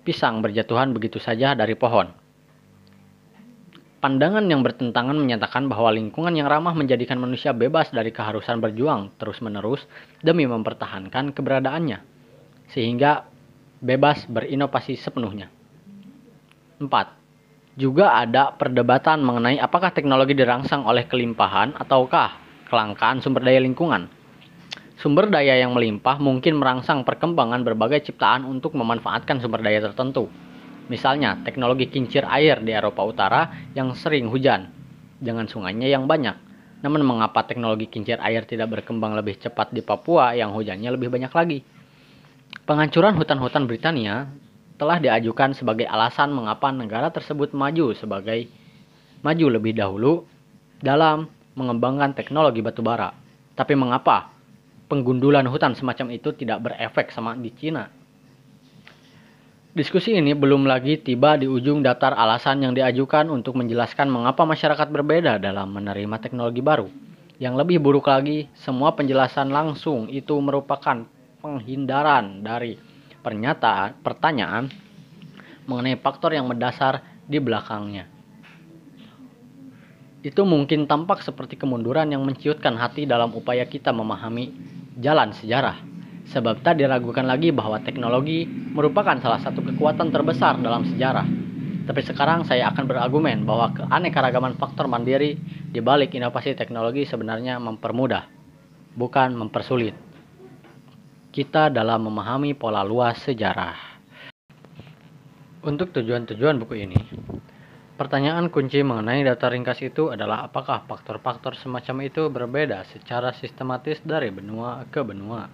pisang 0.05 0.45
berjatuhan 0.45 0.93
begitu 0.93 1.17
saja 1.17 1.57
dari 1.57 1.73
pohon. 1.73 2.13
Pandangan 3.99 4.47
yang 4.47 4.63
bertentangan 4.63 5.17
menyatakan 5.17 5.67
bahwa 5.67 5.91
lingkungan 5.91 6.31
yang 6.31 6.47
ramah 6.47 6.71
menjadikan 6.71 7.19
manusia 7.19 7.51
bebas 7.51 7.91
dari 7.91 8.15
keharusan 8.15 8.63
berjuang 8.63 9.11
terus-menerus 9.19 9.83
demi 10.23 10.47
mempertahankan 10.47 11.35
keberadaannya, 11.35 11.99
sehingga 12.71 13.27
bebas 13.83 14.23
berinovasi 14.31 14.95
sepenuhnya. 14.95 15.51
4. 16.79 17.18
Juga 17.79 18.11
ada 18.11 18.51
perdebatan 18.59 19.23
mengenai 19.23 19.55
apakah 19.55 19.95
teknologi 19.95 20.35
dirangsang 20.35 20.83
oleh 20.83 21.07
kelimpahan 21.07 21.79
ataukah 21.79 22.35
kelangkaan 22.67 23.23
sumber 23.23 23.39
daya 23.39 23.63
lingkungan. 23.63 24.11
Sumber 24.99 25.31
daya 25.31 25.55
yang 25.55 25.71
melimpah 25.71 26.19
mungkin 26.19 26.59
merangsang 26.59 27.07
perkembangan 27.07 27.63
berbagai 27.63 28.11
ciptaan 28.11 28.43
untuk 28.43 28.75
memanfaatkan 28.75 29.39
sumber 29.39 29.63
daya 29.63 29.79
tertentu. 29.79 30.27
Misalnya, 30.91 31.39
teknologi 31.47 31.87
kincir 31.87 32.27
air 32.27 32.59
di 32.59 32.75
Eropa 32.75 32.99
Utara 33.07 33.71
yang 33.71 33.95
sering 33.95 34.27
hujan 34.27 34.67
dengan 35.15 35.47
sungainya 35.47 35.87
yang 35.87 36.03
banyak. 36.03 36.35
Namun 36.83 37.07
mengapa 37.07 37.47
teknologi 37.47 37.87
kincir 37.87 38.19
air 38.19 38.43
tidak 38.43 38.75
berkembang 38.75 39.15
lebih 39.15 39.39
cepat 39.39 39.71
di 39.71 39.79
Papua 39.79 40.35
yang 40.35 40.51
hujannya 40.51 40.91
lebih 40.91 41.07
banyak 41.07 41.31
lagi? 41.31 41.63
Penghancuran 42.67 43.15
hutan-hutan 43.15 43.71
Britania 43.71 44.27
telah 44.79 44.95
diajukan 44.97 45.51
sebagai 45.51 45.83
alasan 45.83 46.31
mengapa 46.31 46.71
negara 46.71 47.11
tersebut 47.11 47.51
maju 47.51 47.91
sebagai 47.91 48.47
maju 49.19 49.45
lebih 49.59 49.75
dahulu 49.75 50.23
dalam 50.79 51.27
mengembangkan 51.59 52.15
teknologi 52.15 52.63
batubara. 52.63 53.11
Tapi 53.59 53.75
mengapa 53.75 54.31
penggundulan 54.87 55.43
hutan 55.51 55.75
semacam 55.75 56.15
itu 56.15 56.31
tidak 56.31 56.63
berefek 56.63 57.11
sama 57.11 57.35
di 57.35 57.51
Cina? 57.51 57.91
Diskusi 59.75 60.15
ini 60.15 60.33
belum 60.33 60.65
lagi 60.65 60.97
tiba 60.97 61.35
di 61.35 61.45
ujung 61.45 61.83
daftar 61.83 62.15
alasan 62.15 62.63
yang 62.63 62.73
diajukan 62.73 63.29
untuk 63.29 63.59
menjelaskan 63.59 64.09
mengapa 64.09 64.47
masyarakat 64.47 64.87
berbeda 64.89 65.37
dalam 65.37 65.75
menerima 65.75 66.17
teknologi 66.23 66.63
baru. 66.63 66.89
Yang 67.37 67.55
lebih 67.63 67.77
buruk 67.79 68.07
lagi, 68.09 68.49
semua 68.57 68.95
penjelasan 68.95 69.53
langsung 69.53 70.09
itu 70.11 70.35
merupakan 70.41 71.05
penghindaran 71.39 72.43
dari 72.43 72.75
pernyataan, 73.19 73.99
pertanyaan 74.01 74.71
mengenai 75.69 75.99
faktor 76.01 76.33
yang 76.33 76.49
mendasar 76.49 77.05
di 77.29 77.37
belakangnya. 77.37 78.09
Itu 80.19 80.43
mungkin 80.43 80.89
tampak 80.89 81.23
seperti 81.23 81.55
kemunduran 81.55 82.11
yang 82.11 82.25
menciutkan 82.25 82.75
hati 82.75 83.07
dalam 83.07 83.31
upaya 83.31 83.63
kita 83.63 83.95
memahami 83.95 84.51
jalan 84.99 85.31
sejarah. 85.31 85.79
Sebab 86.29 86.61
tak 86.61 86.77
diragukan 86.77 87.23
lagi 87.23 87.49
bahwa 87.49 87.79
teknologi 87.81 88.45
merupakan 88.45 89.15
salah 89.23 89.39
satu 89.39 89.63
kekuatan 89.63 90.11
terbesar 90.11 90.59
dalam 90.59 90.85
sejarah. 90.85 91.25
Tapi 91.87 92.01
sekarang 92.05 92.45
saya 92.45 92.69
akan 92.69 92.85
berargumen 92.85 93.47
bahwa 93.47 93.73
keanekaragaman 93.73 94.59
faktor 94.61 94.85
mandiri 94.85 95.39
di 95.71 95.79
balik 95.81 96.13
inovasi 96.13 96.53
teknologi 96.53 97.07
sebenarnya 97.07 97.57
mempermudah, 97.57 98.29
bukan 98.93 99.33
mempersulit 99.33 100.08
kita 101.29 101.69
dalam 101.69 102.09
memahami 102.09 102.57
pola 102.57 102.81
luas 102.81 103.21
sejarah. 103.21 103.77
Untuk 105.61 105.93
tujuan-tujuan 105.93 106.57
buku 106.57 106.89
ini, 106.89 106.97
pertanyaan 108.01 108.49
kunci 108.49 108.81
mengenai 108.81 109.21
data 109.21 109.45
ringkas 109.45 109.77
itu 109.85 110.09
adalah 110.09 110.49
apakah 110.49 110.89
faktor-faktor 110.89 111.53
semacam 111.53 112.09
itu 112.09 112.25
berbeda 112.33 112.81
secara 112.89 113.29
sistematis 113.37 114.01
dari 114.01 114.33
benua 114.33 114.89
ke 114.89 115.05
benua. 115.05 115.45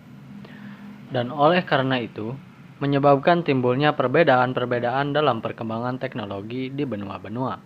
Dan 1.11 1.27
oleh 1.35 1.59
karena 1.67 1.99
itu, 1.99 2.31
menyebabkan 2.79 3.43
timbulnya 3.43 3.99
perbedaan-perbedaan 3.99 5.11
dalam 5.11 5.43
perkembangan 5.43 5.99
teknologi 5.99 6.71
di 6.71 6.87
benua-benua. 6.87 7.59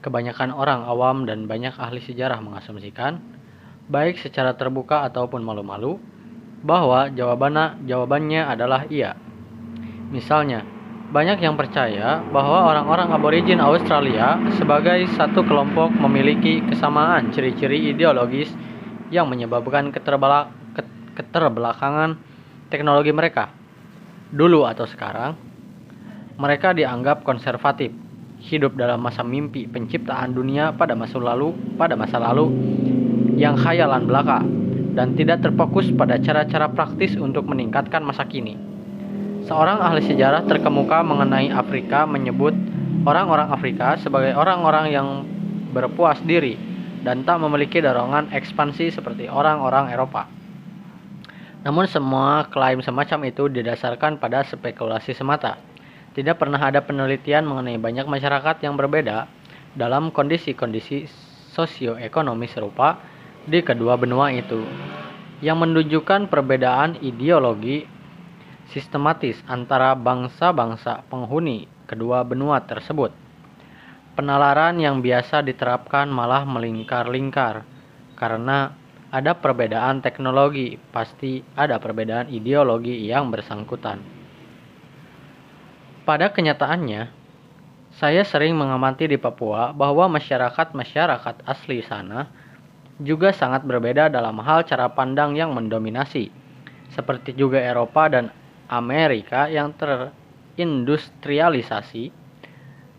Kebanyakan 0.00 0.56
orang 0.56 0.88
awam 0.88 1.28
dan 1.28 1.44
banyak 1.44 1.76
ahli 1.76 2.00
sejarah 2.00 2.40
mengasumsikan, 2.40 3.20
baik 3.92 4.16
secara 4.24 4.56
terbuka 4.56 5.04
ataupun 5.04 5.44
malu-malu, 5.44 6.15
bahwa 6.64 7.12
jawabannya, 7.12 7.84
jawabannya 7.84 8.42
adalah 8.46 8.88
iya. 8.88 9.16
Misalnya, 10.08 10.62
banyak 11.06 11.38
yang 11.38 11.54
percaya 11.54 12.18
bahwa 12.34 12.66
orang-orang 12.70 13.14
aborigin 13.14 13.62
Australia 13.62 14.38
sebagai 14.58 15.06
satu 15.14 15.46
kelompok 15.46 15.94
memiliki 15.94 16.62
kesamaan 16.66 17.30
ciri-ciri 17.30 17.94
ideologis 17.94 18.50
yang 19.14 19.30
menyebabkan 19.30 19.94
keterbelakangan 21.14 22.18
teknologi 22.70 23.14
mereka. 23.14 23.54
Dulu 24.34 24.66
atau 24.66 24.82
sekarang, 24.82 25.38
mereka 26.36 26.74
dianggap 26.74 27.22
konservatif, 27.22 27.94
hidup 28.42 28.74
dalam 28.74 28.98
masa 28.98 29.22
mimpi 29.22 29.70
penciptaan 29.70 30.34
dunia 30.34 30.74
pada 30.74 30.98
masa 30.98 31.22
lalu, 31.22 31.54
pada 31.78 31.94
masa 31.94 32.18
lalu 32.18 32.50
yang 33.38 33.54
khayalan 33.54 34.10
belaka 34.10 34.42
dan 34.96 35.12
tidak 35.12 35.44
terfokus 35.44 35.92
pada 35.92 36.16
cara-cara 36.16 36.72
praktis 36.72 37.14
untuk 37.20 37.44
meningkatkan 37.44 38.00
masa 38.00 38.24
kini. 38.24 38.56
Seorang 39.44 39.78
ahli 39.78 40.02
sejarah 40.02 40.48
terkemuka 40.48 41.04
mengenai 41.04 41.52
Afrika 41.52 42.08
menyebut 42.08 42.56
orang-orang 43.04 43.52
Afrika 43.52 43.94
sebagai 44.00 44.32
orang-orang 44.34 44.90
yang 44.90 45.08
berpuas 45.70 46.18
diri 46.24 46.56
dan 47.04 47.22
tak 47.22 47.38
memiliki 47.38 47.78
dorongan 47.78 48.32
ekspansi 48.32 48.90
seperti 48.90 49.30
orang-orang 49.30 49.92
Eropa. 49.92 50.26
Namun 51.62 51.86
semua 51.86 52.48
klaim 52.48 52.80
semacam 52.80 53.28
itu 53.28 53.46
didasarkan 53.52 54.18
pada 54.18 54.42
spekulasi 54.42 55.14
semata. 55.14 55.60
Tidak 56.16 56.34
pernah 56.40 56.58
ada 56.58 56.80
penelitian 56.80 57.44
mengenai 57.44 57.76
banyak 57.76 58.08
masyarakat 58.08 58.64
yang 58.64 58.74
berbeda 58.74 59.28
dalam 59.76 60.08
kondisi-kondisi 60.08 61.04
sosioekonomi 61.52 62.48
serupa 62.48 62.96
di 63.46 63.62
kedua 63.62 63.94
benua 63.94 64.34
itu, 64.34 64.66
yang 65.38 65.62
menunjukkan 65.62 66.26
perbedaan 66.26 66.98
ideologi 66.98 67.86
sistematis 68.74 69.38
antara 69.46 69.94
bangsa-bangsa 69.94 71.06
penghuni 71.06 71.70
kedua 71.86 72.26
benua 72.26 72.66
tersebut. 72.66 73.14
Penalaran 74.18 74.82
yang 74.82 74.98
biasa 74.98 75.46
diterapkan 75.46 76.10
malah 76.10 76.42
melingkar-lingkar 76.42 77.62
karena 78.18 78.74
ada 79.14 79.38
perbedaan 79.38 80.02
teknologi, 80.02 80.74
pasti 80.90 81.38
ada 81.54 81.78
perbedaan 81.78 82.26
ideologi 82.26 83.06
yang 83.06 83.30
bersangkutan. 83.30 84.02
Pada 86.02 86.34
kenyataannya, 86.34 87.02
saya 87.94 88.22
sering 88.26 88.58
mengamati 88.58 89.06
di 89.06 89.16
Papua 89.16 89.70
bahwa 89.70 90.10
masyarakat-masyarakat 90.10 91.46
asli 91.46 91.80
sana 91.86 92.28
juga 93.00 93.32
sangat 93.32 93.64
berbeda 93.64 94.08
dalam 94.08 94.38
hal 94.40 94.64
cara 94.64 94.88
pandang 94.92 95.36
yang 95.36 95.52
mendominasi, 95.52 96.30
seperti 96.92 97.32
juga 97.36 97.60
Eropa 97.60 98.08
dan 98.08 98.30
Amerika 98.68 99.46
yang 99.46 99.72
terindustrialisasi 99.76 102.10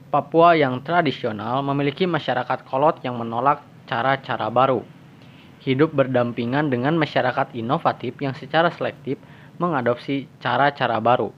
Papua 0.08 0.56
yang 0.56 0.80
tradisional 0.88 1.60
memiliki 1.68 2.08
masyarakat 2.08 2.64
kolot 2.64 3.04
yang 3.04 3.20
menolak 3.20 3.60
cara-cara 3.92 4.48
baru. 4.48 4.80
Hidup 5.60 5.92
berdampingan 5.92 6.72
dengan 6.72 6.96
masyarakat 6.96 7.52
inovatif 7.52 8.16
yang 8.24 8.32
secara 8.32 8.72
selektif 8.72 9.20
mengadopsi 9.60 10.32
cara-cara 10.40 11.04
baru. 11.04 11.36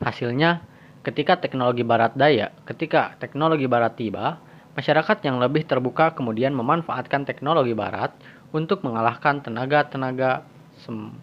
Hasilnya, 0.00 0.64
ketika 1.04 1.36
teknologi 1.36 1.84
barat 1.84 2.16
daya, 2.16 2.56
ketika 2.64 3.20
teknologi 3.20 3.68
barat 3.68 3.92
tiba, 4.00 4.40
masyarakat 4.76 5.18
yang 5.24 5.40
lebih 5.40 5.64
terbuka 5.64 6.12
kemudian 6.12 6.52
memanfaatkan 6.52 7.24
teknologi 7.24 7.72
barat 7.72 8.12
untuk 8.52 8.84
mengalahkan 8.84 9.40
tenaga-tenaga 9.40 10.44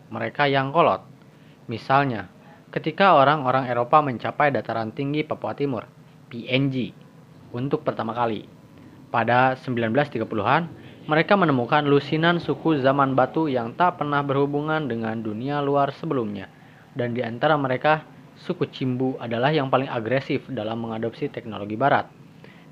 mereka 0.10 0.50
yang 0.50 0.74
kolot. 0.74 1.06
Misalnya, 1.70 2.28
ketika 2.74 3.16
orang-orang 3.16 3.70
Eropa 3.70 4.02
mencapai 4.02 4.50
dataran 4.50 4.90
tinggi 4.92 5.22
Papua 5.22 5.54
Timur, 5.54 5.86
PNG 6.34 6.92
untuk 7.54 7.86
pertama 7.86 8.18
kali. 8.18 8.50
Pada 9.14 9.54
1930-an, 9.62 10.66
mereka 11.06 11.38
menemukan 11.38 11.86
lusinan 11.86 12.42
suku 12.42 12.82
zaman 12.82 13.14
batu 13.14 13.46
yang 13.46 13.78
tak 13.78 14.02
pernah 14.02 14.26
berhubungan 14.26 14.90
dengan 14.90 15.22
dunia 15.22 15.62
luar 15.62 15.94
sebelumnya. 15.94 16.50
Dan 16.98 17.14
di 17.14 17.22
antara 17.22 17.54
mereka, 17.54 18.02
suku 18.42 18.66
Cimbu 18.74 19.22
adalah 19.22 19.54
yang 19.54 19.70
paling 19.70 19.86
agresif 19.86 20.50
dalam 20.50 20.82
mengadopsi 20.82 21.30
teknologi 21.30 21.78
barat. 21.78 22.23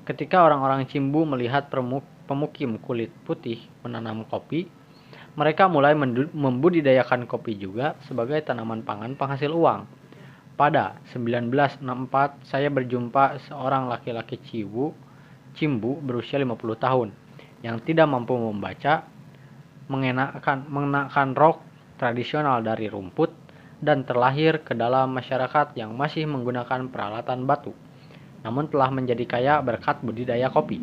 Ketika 0.02 0.42
orang-orang 0.42 0.82
Cimbu 0.90 1.22
melihat 1.22 1.70
pemukim 2.26 2.82
kulit 2.82 3.14
putih 3.22 3.62
menanam 3.86 4.26
kopi, 4.26 4.66
mereka 5.38 5.70
mulai 5.70 5.94
membudidayakan 6.34 7.30
kopi 7.30 7.54
juga 7.54 7.94
sebagai 8.10 8.42
tanaman 8.42 8.82
pangan 8.82 9.14
penghasil 9.14 9.54
uang. 9.54 9.86
Pada 10.58 10.98
1964, 11.14 12.42
saya 12.44 12.68
berjumpa 12.68 13.40
seorang 13.46 13.88
laki-laki 13.88 14.42
Cibu, 14.42 14.92
Cimbu 15.54 16.02
berusia 16.02 16.36
50 16.36 16.58
tahun 16.76 17.08
yang 17.62 17.78
tidak 17.80 18.10
mampu 18.10 18.34
membaca, 18.34 19.06
mengenakan, 19.86 20.66
mengenakan 20.66 21.28
rok 21.32 21.62
tradisional 21.96 22.58
dari 22.60 22.90
rumput, 22.90 23.30
dan 23.78 24.02
terlahir 24.02 24.66
ke 24.66 24.74
dalam 24.74 25.14
masyarakat 25.14 25.78
yang 25.78 25.94
masih 25.94 26.26
menggunakan 26.26 26.90
peralatan 26.90 27.46
batu, 27.46 27.70
namun 28.42 28.66
telah 28.68 28.90
menjadi 28.90 29.24
kaya 29.26 29.54
berkat 29.62 30.02
budidaya 30.02 30.50
kopi. 30.50 30.78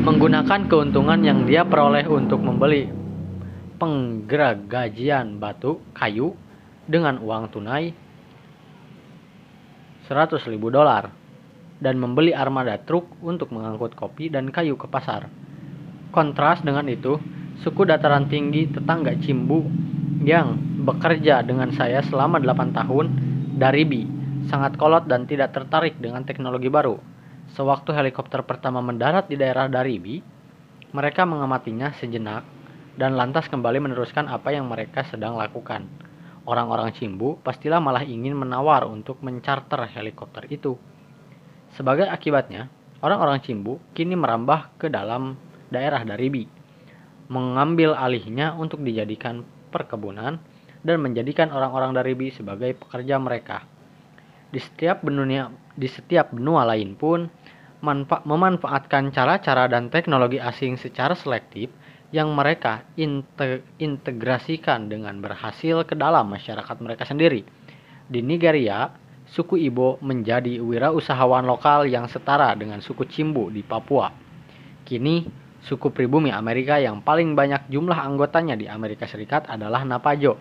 Menggunakan 0.00 0.70
keuntungan 0.70 1.20
yang 1.20 1.44
dia 1.44 1.66
peroleh 1.66 2.06
untuk 2.08 2.40
membeli 2.40 2.88
penggeragajian 3.76 5.36
batu, 5.36 5.82
kayu, 5.92 6.32
dengan 6.88 7.20
uang 7.20 7.52
tunai, 7.52 7.92
100 10.08 10.50
ribu 10.50 10.74
dolar 10.74 11.12
dan 11.78 11.96
membeli 11.96 12.34
armada 12.34 12.76
truk 12.82 13.06
untuk 13.22 13.54
mengangkut 13.54 13.94
kopi 13.94 14.26
dan 14.28 14.50
kayu 14.50 14.74
ke 14.74 14.90
pasar. 14.90 15.30
Kontras 16.10 16.60
dengan 16.66 16.90
itu, 16.90 17.16
suku 17.62 17.86
dataran 17.86 18.26
tinggi 18.26 18.68
tetangga 18.68 19.14
Cimbu 19.22 19.64
yang 20.26 20.58
bekerja 20.84 21.40
dengan 21.46 21.70
saya 21.72 22.02
selama 22.04 22.42
8 22.42 22.76
tahun 22.76 23.06
dari 23.56 23.84
Bi 23.86 24.19
sangat 24.48 24.80
kolot 24.80 25.04
dan 25.04 25.28
tidak 25.28 25.52
tertarik 25.52 26.00
dengan 26.00 26.24
teknologi 26.24 26.72
baru. 26.72 26.96
Sewaktu 27.52 27.92
helikopter 27.92 28.46
pertama 28.46 28.80
mendarat 28.80 29.26
di 29.26 29.36
daerah 29.36 29.66
Daribi, 29.66 30.22
mereka 30.94 31.26
mengamatinya 31.26 31.92
sejenak 31.98 32.46
dan 32.96 33.18
lantas 33.18 33.50
kembali 33.50 33.82
meneruskan 33.90 34.30
apa 34.30 34.54
yang 34.54 34.70
mereka 34.70 35.02
sedang 35.04 35.34
lakukan 35.34 36.10
orang-orang 36.50 36.90
Cimbu 36.90 37.38
pastilah 37.46 37.78
malah 37.78 38.02
ingin 38.02 38.34
menawar 38.34 38.82
untuk 38.90 39.22
mencarter 39.22 39.86
helikopter 39.94 40.50
itu. 40.50 40.74
Sebagai 41.78 42.10
akibatnya, 42.10 42.66
orang-orang 42.98 43.38
Cimbu 43.46 43.78
kini 43.94 44.18
merambah 44.18 44.74
ke 44.74 44.90
dalam 44.90 45.38
daerah 45.70 46.02
Daribi, 46.02 46.50
mengambil 47.30 47.94
alihnya 47.94 48.58
untuk 48.58 48.82
dijadikan 48.82 49.46
perkebunan 49.70 50.42
dan 50.82 50.96
menjadikan 50.98 51.54
orang-orang 51.54 51.94
Daribi 51.94 52.34
sebagai 52.34 52.74
pekerja 52.74 53.22
mereka. 53.22 53.62
Di 54.50 54.58
setiap 54.58 55.06
benua, 55.06 55.50
di 55.78 55.86
setiap 55.86 56.34
benua 56.34 56.66
lain 56.66 56.98
pun, 56.98 57.30
manfa 57.80 58.20
memanfaatkan 58.26 59.14
cara-cara 59.14 59.70
dan 59.70 59.88
teknologi 59.88 60.42
asing 60.42 60.74
secara 60.74 61.14
selektif 61.14 61.70
yang 62.10 62.34
mereka 62.34 62.82
integrasikan 63.78 64.90
dengan 64.90 65.22
berhasil 65.22 65.86
ke 65.86 65.94
dalam 65.94 66.26
masyarakat 66.34 66.76
mereka 66.82 67.06
sendiri. 67.06 67.46
Di 68.10 68.18
Nigeria, 68.18 68.90
suku 69.30 69.54
Ibo 69.70 70.02
menjadi 70.02 70.58
wirausahawan 70.58 71.46
lokal 71.46 71.86
yang 71.86 72.10
setara 72.10 72.50
dengan 72.58 72.82
suku 72.82 73.06
Cimbu 73.06 73.54
di 73.54 73.62
Papua. 73.62 74.10
Kini, 74.82 75.22
suku 75.62 75.94
pribumi 75.94 76.34
Amerika 76.34 76.82
yang 76.82 77.06
paling 77.06 77.38
banyak 77.38 77.70
jumlah 77.70 77.94
anggotanya 77.94 78.58
di 78.58 78.66
Amerika 78.66 79.06
Serikat 79.06 79.46
adalah 79.46 79.86
Napajo, 79.86 80.34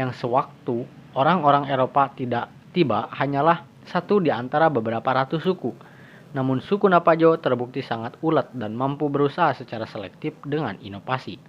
yang 0.00 0.16
sewaktu 0.16 0.88
orang-orang 1.12 1.68
Eropa 1.68 2.08
tidak 2.16 2.55
tiba 2.76 3.08
hanyalah 3.16 3.64
satu 3.88 4.20
di 4.20 4.28
antara 4.28 4.68
beberapa 4.68 5.08
ratus 5.08 5.40
suku 5.40 5.96
namun 6.36 6.60
suku 6.60 6.84
Napajo 6.84 7.40
terbukti 7.40 7.80
sangat 7.80 8.20
ulet 8.20 8.52
dan 8.52 8.76
mampu 8.76 9.08
berusaha 9.08 9.56
secara 9.56 9.88
selektif 9.88 10.36
dengan 10.44 10.76
inovasi. 10.84 11.40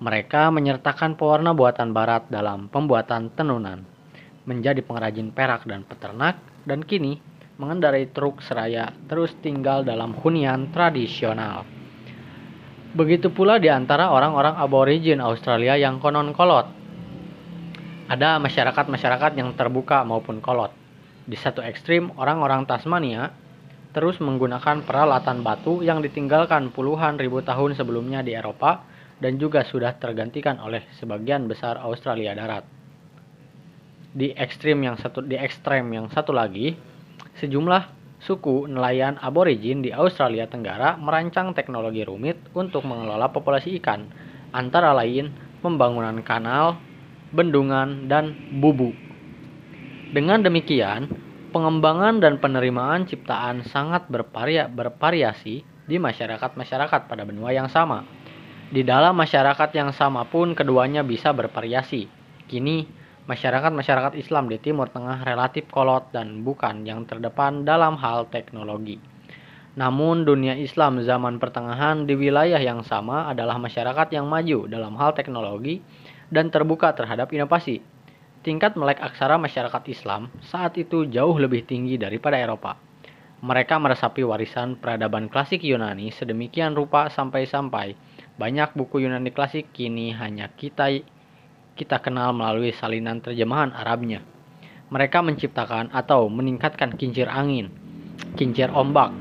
Mereka 0.00 0.48
menyertakan 0.48 1.18
pewarna 1.20 1.52
buatan 1.52 1.92
barat 1.92 2.24
dalam 2.32 2.72
pembuatan 2.72 3.28
tenunan, 3.36 3.84
menjadi 4.48 4.80
pengrajin 4.80 5.28
perak 5.34 5.68
dan 5.68 5.84
peternak, 5.84 6.40
dan 6.64 6.80
kini 6.86 7.20
mengendarai 7.60 8.08
truk 8.14 8.40
seraya 8.40 8.94
terus 9.10 9.34
tinggal 9.44 9.84
dalam 9.84 10.16
hunian 10.16 10.72
tradisional. 10.72 11.66
Begitu 12.94 13.28
pula 13.28 13.60
di 13.60 13.68
antara 13.68 14.08
orang-orang 14.08 14.56
aborigin 14.56 15.20
Australia 15.20 15.76
yang 15.76 16.00
konon 16.00 16.32
kolot. 16.32 16.77
Ada 18.08 18.40
masyarakat-masyarakat 18.40 19.36
yang 19.36 19.52
terbuka 19.52 20.00
maupun 20.00 20.40
kolot. 20.40 20.72
Di 21.28 21.36
satu 21.36 21.60
ekstrim, 21.60 22.08
orang-orang 22.16 22.64
Tasmania 22.64 23.28
terus 23.92 24.16
menggunakan 24.16 24.80
peralatan 24.80 25.44
batu 25.44 25.84
yang 25.84 26.00
ditinggalkan 26.00 26.72
puluhan 26.72 27.20
ribu 27.20 27.44
tahun 27.44 27.76
sebelumnya 27.76 28.24
di 28.24 28.32
Eropa 28.32 28.80
dan 29.20 29.36
juga 29.36 29.60
sudah 29.60 29.92
tergantikan 30.00 30.56
oleh 30.56 30.88
sebagian 30.96 31.44
besar 31.44 31.76
Australia 31.84 32.32
darat. 32.32 32.64
Di 34.08 34.32
ekstrim 34.32 34.80
yang 34.88 34.96
satu 34.96 35.20
di 35.20 35.36
ekstrem 35.36 35.84
yang 35.92 36.08
satu 36.08 36.32
lagi, 36.32 36.72
sejumlah 37.36 37.82
suku 38.24 38.72
nelayan 38.72 39.20
aborigin 39.20 39.84
di 39.84 39.92
Australia 39.92 40.48
Tenggara 40.48 40.96
merancang 40.96 41.52
teknologi 41.52 42.08
rumit 42.08 42.40
untuk 42.56 42.88
mengelola 42.88 43.28
populasi 43.28 43.76
ikan, 43.84 44.08
antara 44.56 44.96
lain 44.96 45.28
pembangunan 45.60 46.24
kanal, 46.24 46.80
bendungan, 47.32 48.06
dan 48.08 48.36
bubu. 48.60 48.92
Dengan 50.12 50.40
demikian, 50.40 51.28
Pengembangan 51.48 52.20
dan 52.20 52.36
penerimaan 52.44 53.08
ciptaan 53.08 53.64
sangat 53.64 54.04
bervaria, 54.12 54.68
bervariasi 54.68 55.64
di 55.64 55.96
masyarakat-masyarakat 55.96 57.08
pada 57.08 57.24
benua 57.24 57.56
yang 57.56 57.72
sama. 57.72 58.04
Di 58.68 58.84
dalam 58.84 59.16
masyarakat 59.16 59.72
yang 59.72 59.96
sama 59.96 60.28
pun 60.28 60.52
keduanya 60.52 61.00
bisa 61.00 61.32
bervariasi. 61.32 62.04
Kini, 62.52 62.84
masyarakat-masyarakat 63.24 64.20
Islam 64.20 64.52
di 64.52 64.60
Timur 64.60 64.92
Tengah 64.92 65.24
relatif 65.24 65.64
kolot 65.72 66.12
dan 66.12 66.44
bukan 66.44 66.84
yang 66.84 67.08
terdepan 67.08 67.64
dalam 67.64 67.96
hal 67.96 68.28
teknologi. 68.28 69.00
Namun, 69.80 70.28
dunia 70.28 70.52
Islam 70.52 71.00
zaman 71.00 71.40
pertengahan 71.40 72.04
di 72.04 72.12
wilayah 72.12 72.60
yang 72.60 72.84
sama 72.84 73.24
adalah 73.24 73.56
masyarakat 73.56 74.12
yang 74.12 74.28
maju 74.28 74.68
dalam 74.68 74.92
hal 75.00 75.16
teknologi 75.16 75.80
dan 76.28 76.52
terbuka 76.52 76.92
terhadap 76.92 77.32
inovasi. 77.32 77.80
Tingkat 78.44 78.78
melek 78.78 79.02
aksara 79.02 79.36
masyarakat 79.36 79.82
Islam 79.90 80.30
saat 80.40 80.78
itu 80.78 81.04
jauh 81.10 81.36
lebih 81.36 81.66
tinggi 81.66 81.98
daripada 81.98 82.38
Eropa. 82.38 82.78
Mereka 83.38 83.78
meresapi 83.78 84.26
warisan 84.26 84.78
peradaban 84.78 85.30
klasik 85.30 85.62
Yunani 85.62 86.10
sedemikian 86.10 86.74
rupa 86.74 87.06
sampai-sampai 87.06 87.94
banyak 88.34 88.74
buku 88.74 89.06
Yunani 89.06 89.30
klasik 89.30 89.70
kini 89.70 90.10
hanya 90.10 90.50
kita 90.50 90.90
kita 91.78 92.02
kenal 92.02 92.34
melalui 92.34 92.74
salinan 92.74 93.22
terjemahan 93.22 93.70
Arabnya. 93.70 94.26
Mereka 94.90 95.22
menciptakan 95.22 95.94
atau 95.94 96.26
meningkatkan 96.26 96.98
kincir 96.98 97.30
angin, 97.30 97.70
kincir 98.34 98.74
ombak, 98.74 99.14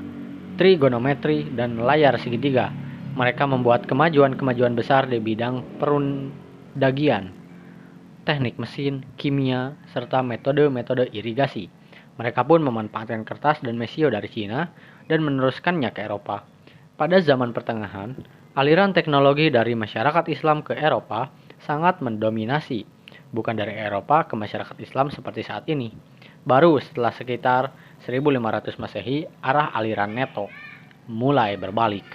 trigonometri, 0.58 1.54
dan 1.54 1.78
layar 1.78 2.18
segitiga. 2.18 2.74
Mereka 3.14 3.46
membuat 3.46 3.86
kemajuan-kemajuan 3.86 4.74
besar 4.74 5.06
di 5.06 5.22
bidang 5.22 5.78
perundagian, 6.78 7.34
teknik 8.22 8.62
mesin, 8.62 9.02
kimia, 9.18 9.74
serta 9.90 10.22
metode-metode 10.22 11.10
irigasi. 11.10 11.74
Mereka 12.22 12.46
pun 12.46 12.62
memanfaatkan 12.62 13.26
kertas 13.26 13.66
dan 13.66 13.82
mesio 13.82 14.14
dari 14.14 14.30
Cina 14.30 14.70
dan 15.10 15.26
meneruskannya 15.26 15.90
ke 15.90 16.06
Eropa. 16.06 16.46
Pada 16.94 17.18
zaman 17.18 17.50
pertengahan, 17.50 18.14
aliran 18.54 18.94
teknologi 18.94 19.50
dari 19.50 19.74
masyarakat 19.74 20.30
Islam 20.30 20.62
ke 20.62 20.78
Eropa 20.78 21.34
sangat 21.66 21.98
mendominasi, 22.06 22.86
bukan 23.34 23.58
dari 23.58 23.74
Eropa 23.74 24.30
ke 24.30 24.38
masyarakat 24.38 24.78
Islam 24.78 25.10
seperti 25.10 25.50
saat 25.50 25.66
ini. 25.66 25.90
Baru 26.46 26.78
setelah 26.78 27.10
sekitar 27.10 27.74
1500 28.06 28.78
Masehi, 28.78 29.26
arah 29.42 29.74
aliran 29.74 30.14
neto 30.14 30.46
mulai 31.10 31.58
berbalik. 31.58 32.06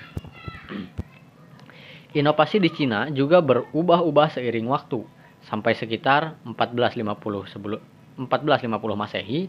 Inovasi 2.12 2.60
di 2.60 2.68
Cina 2.68 3.08
juga 3.08 3.40
berubah-ubah 3.40 4.36
seiring 4.36 4.68
waktu 4.68 5.00
sampai 5.48 5.72
sekitar 5.72 6.36
1450 6.44 7.48
sebelum 7.48 7.80
1450 8.28 9.00
Masehi, 9.00 9.48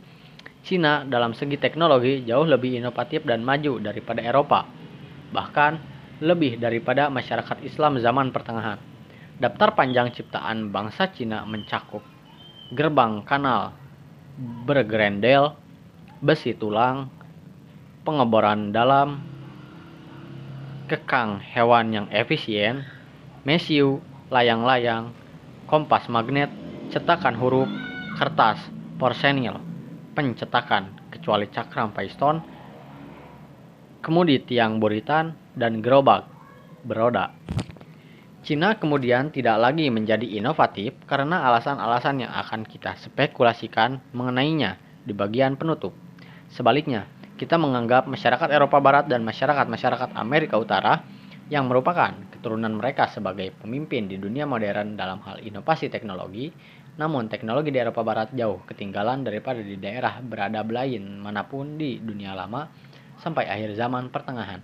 Cina 0.63 1.03
dalam 1.03 1.35
segi 1.35 1.59
teknologi 1.59 2.23
jauh 2.23 2.47
lebih 2.47 2.79
inovatif 2.79 3.27
dan 3.27 3.43
maju 3.43 3.83
daripada 3.83 4.23
Eropa, 4.23 4.63
bahkan 5.35 5.75
lebih 6.23 6.55
daripada 6.55 7.11
masyarakat 7.11 7.67
Islam 7.67 7.99
zaman 7.99 8.31
pertengahan. 8.31 8.79
Daftar 9.43 9.75
panjang 9.75 10.15
ciptaan 10.15 10.71
bangsa 10.71 11.11
Cina 11.11 11.43
mencakup 11.43 11.99
gerbang 12.71 13.27
kanal 13.27 13.75
bergerendel, 14.39 15.51
besi 16.23 16.55
tulang, 16.55 17.11
pengeboran 18.07 18.71
dalam, 18.71 19.19
kekang 20.93 21.41
hewan 21.41 21.89
yang 21.89 22.07
efisien, 22.13 22.85
mesiu, 23.41 23.97
layang-layang, 24.29 25.09
kompas 25.65 26.05
magnet, 26.05 26.53
cetakan 26.93 27.33
huruf, 27.33 27.65
kertas, 28.21 28.61
porsenil, 29.01 29.57
pencetakan, 30.13 30.93
kecuali 31.09 31.49
cakram 31.49 31.89
paiston, 31.89 32.45
kemudi 34.05 34.37
tiang 34.45 34.77
buritan, 34.77 35.33
dan 35.57 35.81
gerobak 35.81 36.29
beroda. 36.85 37.33
Cina 38.45 38.77
kemudian 38.77 39.33
tidak 39.33 39.57
lagi 39.57 39.89
menjadi 39.89 40.29
inovatif 40.29 40.93
karena 41.09 41.41
alasan-alasan 41.49 42.27
yang 42.27 42.31
akan 42.37 42.69
kita 42.69 42.93
spekulasikan 43.01 43.97
mengenainya 44.13 44.77
di 45.01 45.15
bagian 45.15 45.57
penutup. 45.57 45.95
Sebaliknya, 46.53 47.09
kita 47.33 47.57
menganggap 47.57 48.05
masyarakat 48.05 48.49
Eropa 48.53 48.77
Barat 48.77 49.09
dan 49.09 49.25
masyarakat-masyarakat 49.25 50.13
Amerika 50.13 50.61
Utara 50.61 51.01
yang 51.51 51.67
merupakan 51.67 52.13
keturunan 52.31 52.71
mereka 52.71 53.09
sebagai 53.09 53.51
pemimpin 53.57 54.07
di 54.07 54.15
dunia 54.21 54.47
modern 54.47 54.95
dalam 54.95 55.19
hal 55.25 55.43
inovasi 55.43 55.91
teknologi, 55.91 56.53
namun 56.95 57.27
teknologi 57.27 57.73
di 57.73 57.81
Eropa 57.81 58.05
Barat 58.05 58.31
jauh 58.31 58.61
ketinggalan 58.69 59.25
daripada 59.25 59.59
di 59.59 59.75
daerah 59.75 60.21
beradab 60.21 60.69
lain 60.71 61.19
mana 61.19 61.43
pun 61.43 61.75
di 61.75 61.99
dunia 61.99 62.37
lama 62.37 62.69
sampai 63.19 63.49
akhir 63.49 63.75
zaman 63.75 64.13
pertengahan. 64.13 64.61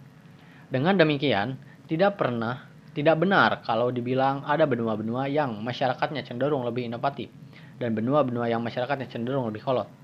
Dengan 0.70 0.93
demikian, 0.95 1.57
tidak 1.89 2.22
pernah 2.22 2.70
tidak 2.93 3.22
benar 3.22 3.61
kalau 3.65 3.93
dibilang 3.93 4.45
ada 4.45 4.65
benua-benua 4.65 5.30
yang 5.30 5.61
masyarakatnya 5.61 6.26
cenderung 6.26 6.65
lebih 6.65 6.89
inovatif 6.89 7.30
dan 7.78 7.93
benua-benua 7.93 8.49
yang 8.49 8.61
masyarakatnya 8.61 9.09
cenderung 9.09 9.45
lebih 9.49 9.61
kolot. 9.61 9.98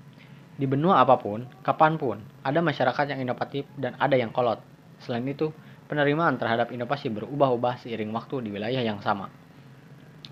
Di 0.56 0.64
benua 0.64 1.04
apa 1.04 1.20
pun, 1.20 1.44
kapan 1.60 2.00
pun, 2.00 2.16
ada 2.40 2.64
masyarakat 2.64 3.12
yang 3.12 3.20
inovatif 3.20 3.68
dan 3.76 3.92
ada 4.00 4.16
yang 4.16 4.32
kolot. 4.32 4.56
Selain 5.04 5.24
itu, 5.28 5.52
penerimaan 5.86 6.40
terhadap 6.40 6.72
inovasi 6.72 7.12
berubah-ubah 7.12 7.84
seiring 7.84 8.08
waktu 8.16 8.48
di 8.48 8.50
wilayah 8.56 8.80
yang 8.80 9.04
sama. 9.04 9.28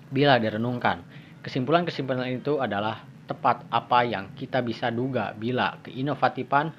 Bila 0.09 0.41
direnungkan, 0.41 1.05
kesimpulan-kesimpulan 1.45 2.41
itu 2.41 2.57
adalah 2.57 3.05
tepat 3.29 3.65
apa 3.69 4.05
yang 4.05 4.33
kita 4.37 4.61
bisa 4.61 4.93
duga 4.93 5.33
bila 5.33 5.81
keinovatifan 5.81 6.73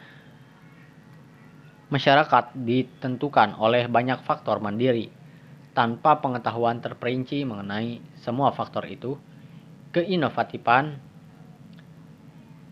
masyarakat 1.86 2.54
ditentukan 2.54 3.54
oleh 3.58 3.86
banyak 3.86 4.22
faktor 4.26 4.58
mandiri. 4.58 5.10
Tanpa 5.70 6.18
pengetahuan 6.18 6.80
terperinci 6.80 7.44
mengenai 7.44 8.00
semua 8.18 8.50
faktor 8.50 8.88
itu, 8.88 9.20
keinovatifan 9.92 10.98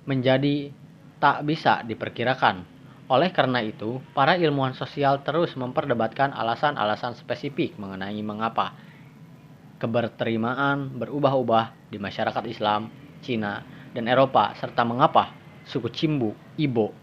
menjadi 0.05 0.70
tak 1.18 1.44
bisa 1.48 1.80
diperkirakan 1.84 2.74
oleh 3.05 3.36
karena 3.36 3.61
itu, 3.61 4.00
para 4.16 4.32
ilmuwan 4.32 4.72
sosial 4.72 5.20
terus 5.20 5.52
memperdebatkan 5.61 6.32
alasan-alasan 6.32 7.12
spesifik 7.20 7.76
mengenai 7.76 8.16
mengapa 8.24 8.72
keberterimaan 9.76 10.96
berubah-ubah 10.96 11.92
di 11.92 12.00
masyarakat 12.00 12.44
Islam, 12.48 12.88
Cina, 13.20 13.61
dan 13.92 14.09
Eropa, 14.09 14.57
serta 14.57 14.88
mengapa 14.88 15.36
suku 15.68 15.92
Cimbu, 15.92 16.32
Ibo, 16.57 16.96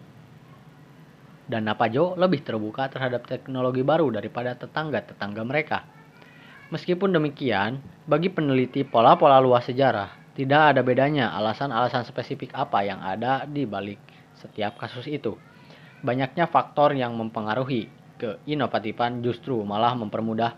dan 1.45 1.69
Napajo 1.69 2.17
lebih 2.17 2.41
terbuka 2.41 2.89
terhadap 2.89 3.29
teknologi 3.29 3.85
baru 3.85 4.09
daripada 4.09 4.57
tetangga-tetangga 4.57 5.45
mereka. 5.45 5.85
Meskipun 6.73 7.13
demikian, 7.13 7.77
bagi 8.09 8.33
peneliti 8.33 8.81
pola-pola 8.81 9.37
luas 9.37 9.69
sejarah, 9.69 10.20
tidak 10.31 10.75
ada 10.75 10.81
bedanya 10.81 11.35
alasan-alasan 11.35 12.07
spesifik 12.07 12.55
apa 12.55 12.87
yang 12.87 13.03
ada 13.03 13.43
di 13.43 13.67
balik 13.67 13.99
setiap 14.39 14.79
kasus 14.79 15.03
itu. 15.11 15.35
Banyaknya 16.01 16.47
faktor 16.47 16.95
yang 16.95 17.13
mempengaruhi 17.19 17.91
keinovatifan 18.15 19.19
justru 19.19 19.59
malah 19.67 19.91
mempermudah 19.97 20.55